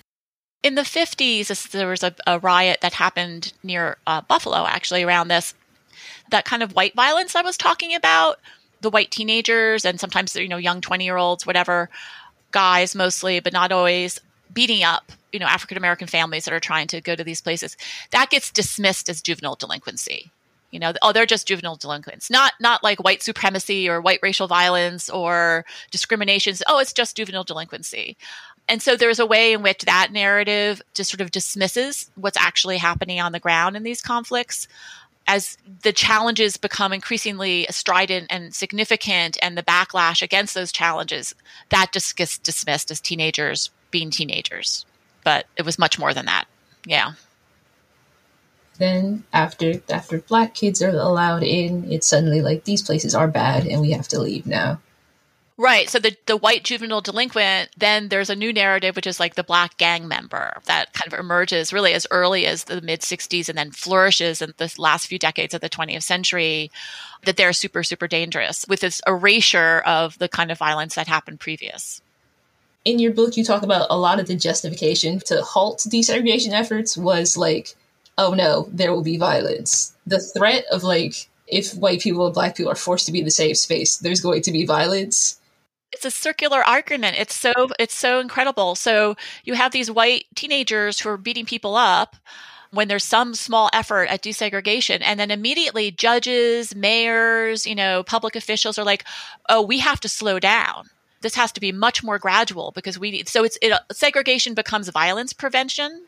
In 0.63 0.75
the 0.75 0.83
50s, 0.83 1.71
there 1.71 1.89
was 1.89 2.03
a, 2.03 2.15
a 2.27 2.39
riot 2.39 2.81
that 2.83 2.95
happened 2.95 3.53
near 3.63 3.97
uh, 4.07 4.21
Buffalo, 4.23 4.67
actually, 4.67 5.03
around 5.03 5.29
this 5.29 5.55
that 6.31 6.45
kind 6.45 6.63
of 6.63 6.75
white 6.75 6.95
violence 6.95 7.35
I 7.35 7.43
was 7.43 7.57
talking 7.57 7.95
about, 7.95 8.39
the 8.81 8.91
white 8.91 9.11
teenagers 9.11 9.85
and 9.85 9.99
sometimes 9.99 10.35
you 10.37 10.49
know 10.49 10.57
young 10.57 10.81
20 10.81 11.05
year 11.05 11.17
olds, 11.17 11.47
whatever, 11.47 11.89
guys 12.51 12.95
mostly, 12.95 13.41
but 13.41 13.53
not 13.53 13.73
always 13.73 14.21
beating 14.53 14.83
up 14.83 15.13
you 15.33 15.39
know 15.39 15.47
African 15.47 15.77
American 15.77 16.07
families 16.07 16.45
that 16.45 16.55
are 16.55 16.61
trying 16.61 16.87
to 16.89 17.01
go 17.01 17.15
to 17.15 17.25
these 17.25 17.41
places. 17.41 17.77
That 18.11 18.31
gets 18.31 18.51
dismissed 18.51 19.09
as 19.09 19.23
juvenile 19.23 19.57
delinquency. 19.57 20.31
You 20.71 20.79
know, 20.79 20.93
oh, 21.01 21.13
they're 21.13 21.27
just 21.27 21.49
juvenile 21.49 21.77
delinquents, 21.77 22.31
not 22.31 22.53
not 22.61 22.85
like 22.85 23.03
white 23.03 23.23
supremacy 23.23 23.89
or 23.89 24.01
white 24.01 24.21
racial 24.23 24.49
violence 24.49 25.09
or 25.09 25.65
discriminations. 25.91 26.63
Oh, 26.67 26.79
it's 26.79 26.93
just 26.93 27.17
juvenile 27.17 27.45
delinquency. 27.45 28.17
And 28.69 28.83
so 28.83 28.97
there's 28.97 29.19
a 29.19 29.25
way 29.25 29.55
in 29.55 29.63
which 29.63 29.85
that 29.85 30.13
narrative 30.13 30.83
just 30.93 31.11
sort 31.11 31.23
of 31.23 31.31
dismisses 31.31 32.11
what's 32.17 32.37
actually 32.37 32.77
happening 32.77 33.19
on 33.19 33.33
the 33.33 33.41
ground 33.41 33.77
in 33.77 33.83
these 33.83 34.03
conflicts 34.03 34.69
as 35.29 35.59
the 35.83 35.93
challenges 35.93 36.57
become 36.57 36.93
increasingly 36.93 37.67
strident 37.71 38.27
and 38.31 38.55
significant 38.55 39.37
and 39.43 39.57
the 39.57 39.63
backlash 39.63 40.23
against 40.23 40.55
those 40.55 40.73
challenges, 40.73 41.35
that 41.69 41.93
just 41.93 42.17
gets 42.17 42.39
dismissed 42.39 42.91
as 42.91 42.99
teenagers 42.99 43.71
being 43.91 44.11
teenagers. 44.11 44.87
But 45.25 45.47
it 45.57 45.67
was 45.67 45.79
much 45.79 45.99
more 45.99 46.15
than 46.15 46.27
that. 46.27 46.47
Yeah. 46.87 47.13
Then 48.79 49.24
after 49.33 49.83
after 49.89 50.18
black 50.18 50.55
kids 50.55 50.81
are 50.83 50.91
allowed 50.91 51.43
in, 51.43 51.91
it's 51.91 52.07
suddenly 52.07 52.41
like 52.41 52.64
these 52.64 52.83
places 52.83 53.14
are 53.14 53.29
bad 53.29 53.66
and 53.66 53.81
we 53.81 53.91
have 53.91 54.09
to 54.09 54.20
leave 54.20 54.47
now. 54.47 54.81
Right. 55.61 55.91
So 55.91 55.99
the, 55.99 56.16
the 56.26 56.37
white 56.37 56.62
juvenile 56.62 57.01
delinquent, 57.01 57.70
then 57.76 58.11
there's 58.11 58.31
a 58.31 58.37
new 58.37 58.53
narrative, 58.53 58.95
which 58.95 59.09
is 59.09 59.18
like 59.18 59.35
the 59.35 59.43
black 59.43 59.76
gang 59.76 60.07
member 60.07 60.57
that 60.66 60.93
kind 60.93 61.12
of 61.12 61.18
emerges 61.18 61.72
really 61.72 61.95
as 61.95 62.07
early 62.12 62.47
as 62.47 62.64
the 62.64 62.81
mid 62.81 63.01
60s 63.01 63.49
and 63.49 63.59
then 63.59 63.72
flourishes 63.72 64.41
in 64.41 64.55
the 64.59 64.72
last 64.79 65.09
few 65.09 65.18
decades 65.18 65.55
of 65.55 65.61
the 65.61 65.68
20th 65.68 66.05
century, 66.05 66.70
that 67.24 67.37
they're 67.37 67.53
super, 67.53 67.83
super 67.83 68.07
dangerous 68.07 68.66
with 68.68 68.79
this 68.79 69.03
erasure 69.05 69.83
of 69.85 70.16
the 70.18 70.29
kind 70.29 70.53
of 70.53 70.59
violence 70.59 70.95
that 70.95 71.09
happened 71.09 71.41
previous. 71.41 72.01
In 72.85 73.01
your 73.01 73.12
book, 73.12 73.37
you 73.37 73.43
talk 73.43 73.64
about 73.64 73.89
a 73.91 73.99
lot 73.99 74.20
of 74.20 74.29
the 74.29 74.37
justification 74.37 75.18
to 75.26 75.43
halt 75.43 75.85
desegregation 75.91 76.53
efforts 76.53 76.97
was 76.97 77.37
like, 77.37 77.74
oh 78.19 78.35
no, 78.35 78.69
there 78.73 78.93
will 78.93 79.03
be 79.03 79.16
violence. 79.16 79.95
The 80.07 80.21
threat 80.21 80.64
of 80.71 80.83
like, 80.83 81.31
if 81.47 81.75
white 81.75 82.01
people 82.01 82.27
and 82.27 82.35
black 82.35 82.57
people 82.57 82.71
are 82.71 82.77
forced 82.77 83.07
to 83.07 83.12
be 83.12 83.21
in 83.21 83.25
the 83.25 83.31
same 83.31 83.55
space, 83.55 83.97
there's 83.97 84.21
going 84.21 84.43
to 84.43 84.53
be 84.53 84.66
violence 84.66 85.39
it's 85.93 86.05
a 86.05 86.11
circular 86.11 86.62
argument. 86.62 87.16
It's 87.19 87.35
so 87.35 87.53
it's 87.79 87.95
so 87.95 88.21
incredible. 88.21 88.75
So 88.75 89.16
you 89.45 89.55
have 89.55 89.73
these 89.73 89.91
white 89.91 90.27
teenagers 90.35 91.01
who 91.01 91.09
are 91.09 91.16
beating 91.16 91.47
people 91.47 91.77
up 91.77 92.16
when 92.71 92.89
there's 92.89 93.05
some 93.05 93.35
small 93.35 93.71
effort 93.73 94.05
at 94.11 94.23
desegregation 94.23 94.99
and 95.01 95.19
then 95.19 95.31
immediately 95.31 95.91
judges, 95.91 96.75
mayors, 96.75 97.66
you 97.66 97.75
know, 97.75 98.03
public 98.03 98.37
officials 98.37 98.79
are 98.79 98.85
like, 98.85 99.05
"Oh, 99.49 99.62
we 99.62 99.79
have 99.79 100.01
to 100.01 100.09
slow 100.09 100.39
down." 100.39 100.91
This 101.23 101.35
has 101.35 101.51
to 101.53 101.61
be 101.61 101.73
much 101.73 102.05
more 102.05 102.19
gradual 102.19 102.73
because 102.75 102.99
we 102.99 103.11
need 103.11 103.29
so 103.29 103.45
it's 103.45 103.59
it, 103.62 103.73
segregation 103.91 104.55
becomes 104.55 104.89
violence 104.91 105.33
prevention 105.33 106.08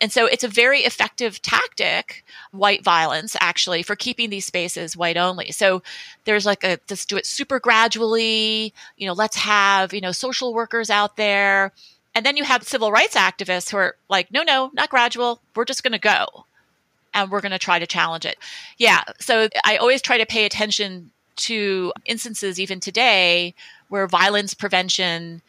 and 0.00 0.12
so 0.12 0.26
it's 0.26 0.44
a 0.44 0.48
very 0.48 0.80
effective 0.80 1.40
tactic, 1.42 2.24
white 2.50 2.82
violence, 2.82 3.36
actually, 3.40 3.82
for 3.82 3.96
keeping 3.96 4.30
these 4.30 4.44
spaces 4.44 4.96
white 4.96 5.16
only. 5.16 5.52
So 5.52 5.82
there's 6.24 6.46
like 6.46 6.64
a, 6.64 6.78
let's 6.90 7.06
do 7.06 7.16
it 7.16 7.26
super 7.26 7.60
gradually, 7.60 8.74
you 8.96 9.06
know, 9.06 9.12
let's 9.12 9.36
have, 9.36 9.94
you 9.94 10.00
know, 10.00 10.12
social 10.12 10.52
workers 10.52 10.90
out 10.90 11.16
there. 11.16 11.72
And 12.14 12.24
then 12.24 12.36
you 12.36 12.44
have 12.44 12.62
civil 12.62 12.92
rights 12.92 13.14
activists 13.14 13.70
who 13.70 13.76
are 13.76 13.96
like, 14.08 14.30
no, 14.32 14.42
no, 14.42 14.70
not 14.74 14.90
gradual. 14.90 15.40
We're 15.54 15.64
just 15.64 15.82
going 15.82 15.92
to 15.92 15.98
go 15.98 16.46
and 17.12 17.30
we're 17.30 17.40
going 17.40 17.52
to 17.52 17.58
try 17.58 17.78
to 17.78 17.86
challenge 17.86 18.26
it. 18.26 18.36
Yeah. 18.78 19.02
So 19.20 19.48
I 19.64 19.76
always 19.76 20.02
try 20.02 20.18
to 20.18 20.26
pay 20.26 20.44
attention 20.44 21.10
to 21.36 21.92
instances, 22.04 22.60
even 22.60 22.78
today, 22.80 23.54
where 23.88 24.06
violence 24.06 24.54
prevention 24.54 25.42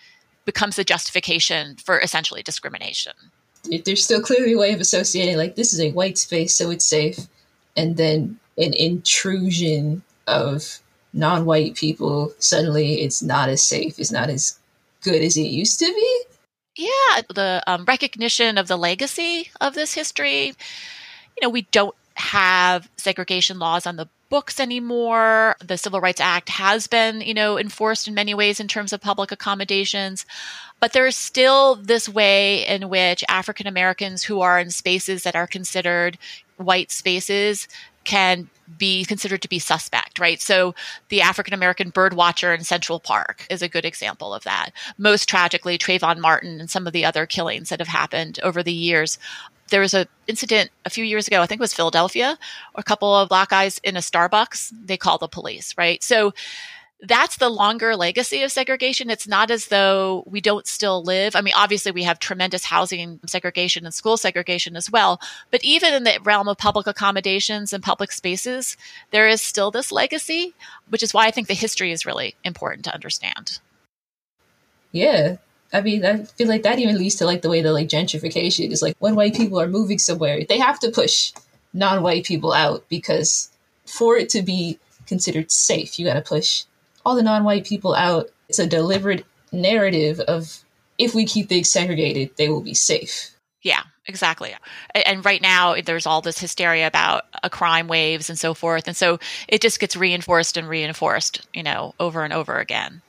becomes 0.45 0.77
a 0.79 0.83
justification 0.83 1.75
for 1.75 1.99
essentially 1.99 2.43
discrimination 2.43 3.13
there's 3.85 4.03
still 4.03 4.21
clearly 4.21 4.53
a 4.53 4.57
way 4.57 4.73
of 4.73 4.79
associating 4.79 5.37
like 5.37 5.55
this 5.55 5.73
is 5.73 5.79
a 5.79 5.91
white 5.91 6.17
space 6.17 6.55
so 6.55 6.69
it's 6.69 6.85
safe. 6.85 7.19
And 7.77 7.97
then 7.97 8.39
an 8.57 8.73
intrusion 8.73 10.03
of 10.27 10.79
non-white 11.13 11.75
people 11.75 12.33
suddenly 12.39 13.01
it's 13.01 13.21
not 13.21 13.47
as 13.47 13.63
safe 13.63 13.99
it's 13.99 14.11
not 14.11 14.29
as 14.29 14.59
good 15.01 15.21
as 15.21 15.37
it 15.37 15.43
used 15.43 15.79
to 15.79 15.85
be? 15.85 16.23
Yeah 16.75 17.21
the 17.33 17.63
um, 17.67 17.85
recognition 17.85 18.57
of 18.57 18.67
the 18.67 18.77
legacy 18.77 19.49
of 19.61 19.73
this 19.73 19.93
history. 19.93 20.47
You 20.47 21.41
know 21.41 21.49
we 21.49 21.63
don't 21.71 21.95
have 22.15 22.89
segregation 22.97 23.59
laws 23.59 23.85
on 23.85 23.97
the 23.97 24.07
books 24.29 24.59
anymore. 24.59 25.55
The 25.63 25.77
civil 25.77 26.01
rights 26.01 26.19
act 26.19 26.49
has 26.49 26.87
been 26.87 27.21
you 27.21 27.33
know 27.33 27.57
enforced 27.57 28.07
in 28.07 28.13
many 28.13 28.33
ways 28.33 28.59
in 28.59 28.67
terms 28.67 28.93
of 28.93 29.01
public 29.01 29.31
accommodations 29.31 30.25
but 30.79 30.93
there's 30.93 31.15
still 31.15 31.75
this 31.75 32.07
way 32.07 32.65
in 32.67 32.89
which 32.89 33.23
African 33.27 33.67
Americans 33.67 34.23
who 34.23 34.41
are 34.41 34.59
in 34.59 34.69
spaces 34.69 35.23
that 35.23 35.35
are 35.35 35.47
considered 35.47 36.17
white 36.57 36.91
spaces 36.91 37.67
can 38.03 38.49
be 38.77 39.05
considered 39.05 39.41
to 39.41 39.49
be 39.49 39.59
suspect, 39.59 40.19
right? 40.19 40.41
So 40.41 40.73
the 41.09 41.21
African 41.21 41.53
American 41.53 41.89
bird 41.89 42.13
watcher 42.13 42.53
in 42.53 42.63
Central 42.63 42.99
Park 42.99 43.45
is 43.49 43.61
a 43.61 43.69
good 43.69 43.85
example 43.85 44.33
of 44.33 44.43
that. 44.43 44.71
Most 44.97 45.29
tragically, 45.29 45.77
Trayvon 45.77 46.19
Martin 46.19 46.59
and 46.59 46.69
some 46.69 46.87
of 46.87 46.93
the 46.93 47.05
other 47.05 47.25
killings 47.25 47.69
that 47.69 47.79
have 47.79 47.87
happened 47.87 48.39
over 48.43 48.63
the 48.63 48.73
years. 48.73 49.19
There 49.69 49.81
was 49.81 49.93
an 49.93 50.07
incident 50.27 50.69
a 50.85 50.89
few 50.89 51.03
years 51.03 51.27
ago, 51.27 51.41
I 51.41 51.47
think 51.47 51.59
it 51.59 51.61
was 51.61 51.73
Philadelphia, 51.73 52.37
a 52.75 52.83
couple 52.83 53.15
of 53.15 53.29
black 53.29 53.49
guys 53.49 53.79
in 53.83 53.97
a 53.97 53.99
Starbucks. 53.99 54.71
They 54.85 54.97
call 54.97 55.17
the 55.17 55.27
police, 55.27 55.75
right? 55.77 56.03
So 56.03 56.33
that's 57.07 57.37
the 57.37 57.49
longer 57.49 57.95
legacy 57.95 58.41
of 58.43 58.51
segregation. 58.51 59.09
It's 59.09 59.27
not 59.27 59.51
as 59.51 59.67
though 59.67 60.23
we 60.25 60.41
don't 60.41 60.67
still 60.67 61.03
live. 61.03 61.35
I 61.35 61.41
mean, 61.41 61.53
obviously, 61.55 61.91
we 61.91 62.03
have 62.03 62.19
tremendous 62.19 62.65
housing 62.65 63.19
segregation 63.25 63.85
and 63.85 63.93
school 63.93 64.17
segregation 64.17 64.75
as 64.75 64.91
well. 64.91 65.19
But 65.51 65.63
even 65.63 65.93
in 65.93 66.03
the 66.03 66.19
realm 66.23 66.47
of 66.47 66.57
public 66.57 66.87
accommodations 66.87 67.73
and 67.73 67.83
public 67.83 68.11
spaces, 68.11 68.77
there 69.11 69.27
is 69.27 69.41
still 69.41 69.71
this 69.71 69.91
legacy, 69.91 70.53
which 70.89 71.03
is 71.03 71.13
why 71.13 71.27
I 71.27 71.31
think 71.31 71.47
the 71.47 71.53
history 71.53 71.91
is 71.91 72.05
really 72.05 72.35
important 72.43 72.85
to 72.85 72.93
understand. 72.93 73.59
Yeah. 74.91 75.37
I 75.73 75.81
mean, 75.81 76.05
I 76.05 76.23
feel 76.23 76.47
like 76.47 76.63
that 76.63 76.79
even 76.79 76.97
leads 76.97 77.15
to 77.15 77.25
like 77.25 77.41
the 77.41 77.49
way 77.49 77.61
that 77.61 77.73
like 77.73 77.89
gentrification 77.89 78.71
is 78.71 78.81
like 78.81 78.95
when 78.99 79.15
white 79.15 79.35
people 79.35 79.59
are 79.59 79.67
moving 79.67 79.99
somewhere, 79.99 80.43
they 80.47 80.59
have 80.59 80.79
to 80.79 80.91
push 80.91 81.33
non 81.73 82.01
white 82.01 82.25
people 82.25 82.53
out 82.53 82.87
because 82.87 83.49
for 83.85 84.15
it 84.15 84.29
to 84.29 84.41
be 84.41 84.79
considered 85.05 85.51
safe, 85.51 85.99
you 85.99 86.05
got 86.05 86.13
to 86.13 86.21
push 86.21 86.63
all 87.05 87.15
the 87.15 87.23
non-white 87.23 87.65
people 87.65 87.93
out. 87.93 88.29
It's 88.49 88.59
a 88.59 88.67
deliberate 88.67 89.25
narrative 89.51 90.19
of 90.19 90.63
if 90.97 91.13
we 91.13 91.25
keep 91.25 91.49
things 91.49 91.71
segregated, 91.71 92.31
they 92.37 92.49
will 92.49 92.61
be 92.61 92.73
safe. 92.73 93.31
Yeah, 93.61 93.83
exactly. 94.07 94.55
And 94.93 95.25
right 95.25 95.41
now, 95.41 95.75
there's 95.81 96.05
all 96.05 96.21
this 96.21 96.39
hysteria 96.39 96.87
about 96.87 97.23
a 97.43 97.49
crime 97.49 97.87
waves 97.87 98.29
and 98.29 98.37
so 98.37 98.53
forth, 98.53 98.87
and 98.87 98.95
so 98.95 99.19
it 99.47 99.61
just 99.61 99.79
gets 99.79 99.95
reinforced 99.95 100.57
and 100.57 100.69
reinforced, 100.69 101.47
you 101.53 101.63
know, 101.63 101.93
over 101.99 102.23
and 102.23 102.33
over 102.33 102.59
again. 102.59 103.01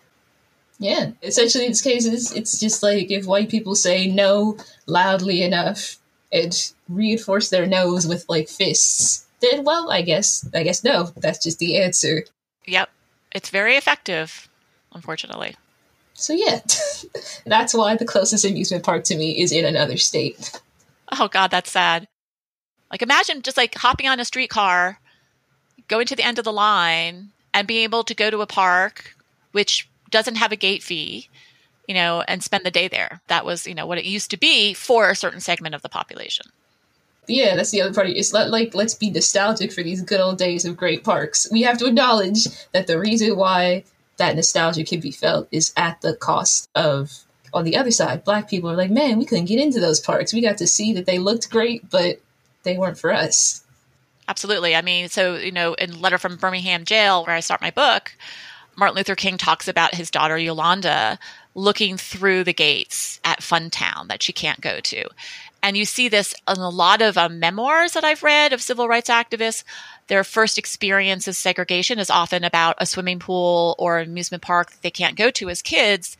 Yeah, 0.79 1.13
essentially, 1.23 1.65
in 1.65 1.71
these 1.71 1.83
cases, 1.83 2.13
it's, 2.13 2.33
it's 2.33 2.61
just 2.61 2.83
like 2.83 3.11
if 3.11 3.27
white 3.27 3.51
people 3.51 3.75
say 3.75 4.09
no 4.09 4.59
loudly 4.87 5.43
enough 5.43 5.97
and 6.33 6.73
reinforce 6.89 7.51
their 7.51 7.67
no's 7.67 8.07
with 8.07 8.27
like 8.29 8.49
fists, 8.49 9.27
then 9.41 9.65
well, 9.65 9.91
I 9.91 10.03
guess, 10.03 10.49
I 10.55 10.63
guess 10.65 10.85
no, 10.85 11.05
that's 11.17 11.43
just 11.43 11.59
the 11.59 11.83
answer. 11.83 12.25
Yep 12.67 12.91
it's 13.33 13.51
very 13.51 13.77
effective, 13.77 14.49
unfortunately. 14.93 15.57
So 16.15 16.33
yeah, 16.33 16.61
that's 17.47 17.75
why 17.75 17.97
the 17.97 18.05
closest 18.05 18.45
amusement 18.45 18.85
park 18.85 19.05
to 19.05 19.17
me 19.17 19.41
is 19.41 19.53
in 19.53 19.65
another 19.65 19.97
state. 19.97 20.61
Oh 21.13 21.29
god, 21.29 21.51
that's 21.51 21.71
sad. 21.71 22.09
Like 22.91 23.03
imagine 23.03 23.43
just 23.43 23.57
like 23.57 23.75
hopping 23.75 24.09
on 24.09 24.21
a 24.21 24.25
streetcar, 24.25 24.99
going 25.89 26.07
to 26.07 26.17
the 26.17 26.25
end 26.25 26.39
of 26.39 26.45
the 26.45 26.53
line, 26.53 27.31
and 27.53 27.69
being 27.69 27.83
able 27.83 28.05
to 28.05 28.15
go 28.15 28.31
to 28.31 28.41
a 28.41 28.47
park 28.47 29.15
which 29.53 29.89
doesn't 30.11 30.37
have 30.37 30.53
a 30.53 30.57
gate 30.57 30.83
fee, 30.83 31.29
you 31.89 31.95
know, 31.95 32.23
and 32.29 32.43
spend 32.43 32.65
the 32.65 32.71
day 32.71 32.89
there. 32.89 33.23
That 33.29 33.47
was, 33.47 33.67
you 33.67 33.75
know, 33.75 33.87
what 33.87 33.97
it 33.97 34.05
used 34.05 34.31
to 34.33 34.37
be 34.37 34.75
for 34.75 35.09
a 35.09 35.17
certain 35.17 35.41
segment 35.41 35.75
of 35.75 35.81
the 35.81 35.89
population 35.89 36.47
yeah, 37.29 37.57
that's 37.57 37.71
the 37.71 37.83
other 37.83 37.95
part. 37.95 38.09
It's 38.09 38.33
not 38.33 38.51
like 38.51 38.75
let's 38.75 38.95
be 38.95 39.11
nostalgic 39.11 39.73
for 39.73 39.83
these 39.83 40.03
good 40.03 40.21
old 40.21 40.39
days 40.39 40.65
of 40.65 40.77
great 40.77 41.05
parks. 41.05 41.49
We 41.51 41.63
have 41.63 41.79
to 41.79 41.87
acknowledge 41.87 42.45
that 42.73 42.87
the 42.87 42.99
reason 42.99 43.37
why 43.37 43.85
that 44.17 44.37
nostalgia 44.37 44.85
can 44.85 45.01
be 45.01 45.11
felt 45.11 45.49
is 45.51 45.73
at 45.77 46.01
the 46.01 46.15
cost 46.15 46.69
of 46.75 47.25
on 47.53 47.65
the 47.65 47.77
other 47.77 47.91
side, 47.91 48.25
black 48.25 48.49
people 48.49 48.71
are 48.71 48.77
like, 48.77 48.91
man, 48.91 49.19
we 49.19 49.25
couldn't 49.25 49.47
get 49.47 49.61
into 49.61 49.81
those 49.81 50.01
parks. 50.01 50.33
We 50.35 50.41
got 50.41 50.59
to 50.59 50.67
see 50.67 50.93
that 50.95 51.07
they 51.07 51.19
looked 51.19 51.51
great, 51.51 51.89
but 51.89 52.21
they 52.65 52.77
weren't 52.77 52.99
for 52.99 53.13
us. 53.13 53.65
Absolutely. 54.29 54.75
I 54.75 54.83
mean, 54.83 55.09
so, 55.09 55.37
you 55.37 55.53
know, 55.53 55.75
in 55.75 56.01
Letter 56.01 56.19
from 56.19 56.37
Birmingham 56.37 56.85
Jail, 56.85 57.25
where 57.25 57.35
I 57.35 57.41
start 57.41 57.63
my 57.63 57.71
book, 57.71 58.13
Martin 58.77 58.97
Luther 58.97 59.15
King 59.15 59.39
talks 59.39 59.69
about 59.69 59.95
his 59.95 60.11
daughter 60.11 60.37
Yolanda 60.37 61.19
looking 61.55 61.97
through 61.97 62.45
the 62.45 62.53
gates 62.53 63.21
at 63.25 63.41
Funtown 63.41 64.09
that 64.09 64.23
she 64.23 64.33
can't 64.33 64.61
go 64.61 64.81
to. 64.81 65.09
And 65.67 65.77
you 65.77 65.85
see 65.85 66.09
this 66.09 66.33
in 66.47 66.59
a 66.59 66.69
lot 66.69 67.03
of 67.03 67.19
um, 67.19 67.41
memoirs 67.41 67.95
that 67.95 68.05
I've 68.05 68.23
read 68.23 68.53
of 68.53 68.63
civil 68.63 68.87
rights 68.87 69.11
activists. 69.11 69.65
Their 70.07 70.23
first 70.23 70.59
experience 70.59 71.27
of 71.27 71.35
segregation 71.35 71.99
is 71.99 72.09
often 72.09 72.45
about 72.45 72.77
a 72.79 72.87
swimming 72.87 73.19
pool 73.19 73.75
or 73.77 73.99
an 73.99 74.09
amusement 74.09 74.45
park 74.45 74.71
that 74.71 74.83
they 74.83 74.93
can't 74.93 75.17
go 75.17 75.29
to 75.33 75.51
as 75.51 75.63
kids. 75.63 76.17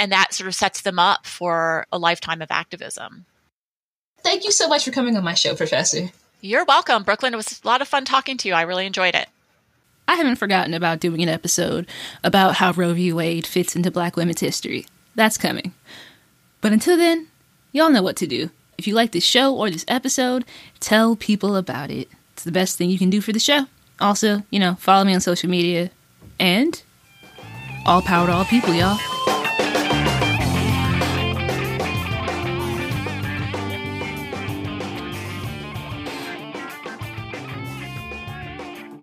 And 0.00 0.10
that 0.10 0.34
sort 0.34 0.48
of 0.48 0.56
sets 0.56 0.80
them 0.80 0.98
up 0.98 1.26
for 1.26 1.86
a 1.92 1.98
lifetime 1.98 2.42
of 2.42 2.50
activism. 2.50 3.24
Thank 4.24 4.44
you 4.44 4.50
so 4.50 4.66
much 4.66 4.84
for 4.84 4.90
coming 4.90 5.16
on 5.16 5.22
my 5.22 5.34
show, 5.34 5.54
Professor. 5.54 6.10
You're 6.40 6.64
welcome, 6.64 7.04
Brooklyn. 7.04 7.34
It 7.34 7.36
was 7.36 7.60
a 7.62 7.68
lot 7.68 7.80
of 7.80 7.86
fun 7.86 8.04
talking 8.04 8.36
to 8.38 8.48
you. 8.48 8.54
I 8.54 8.62
really 8.62 8.84
enjoyed 8.84 9.14
it. 9.14 9.28
I 10.08 10.16
haven't 10.16 10.40
forgotten 10.40 10.74
about 10.74 10.98
doing 10.98 11.22
an 11.22 11.28
episode 11.28 11.86
about 12.24 12.56
how 12.56 12.72
Roe 12.72 12.94
v. 12.94 13.12
Wade 13.12 13.46
fits 13.46 13.76
into 13.76 13.92
black 13.92 14.16
women's 14.16 14.40
history. 14.40 14.86
That's 15.14 15.38
coming. 15.38 15.72
But 16.60 16.72
until 16.72 16.96
then, 16.96 17.28
y'all 17.70 17.90
know 17.90 18.02
what 18.02 18.16
to 18.16 18.26
do. 18.26 18.50
If 18.78 18.86
you 18.86 18.94
like 18.94 19.10
this 19.10 19.24
show 19.24 19.54
or 19.54 19.70
this 19.70 19.84
episode, 19.88 20.44
tell 20.78 21.16
people 21.16 21.56
about 21.56 21.90
it. 21.90 22.08
It's 22.34 22.44
the 22.44 22.52
best 22.52 22.78
thing 22.78 22.90
you 22.90 22.98
can 22.98 23.10
do 23.10 23.20
for 23.20 23.32
the 23.32 23.40
show. 23.40 23.66
Also, 24.00 24.44
you 24.50 24.60
know, 24.60 24.76
follow 24.76 25.04
me 25.04 25.14
on 25.14 25.20
social 25.20 25.50
media. 25.50 25.90
And 26.38 26.80
all 27.84 28.00
power 28.00 28.28
to 28.28 28.32
all 28.32 28.44
people, 28.44 28.72
y'all. 28.72 29.17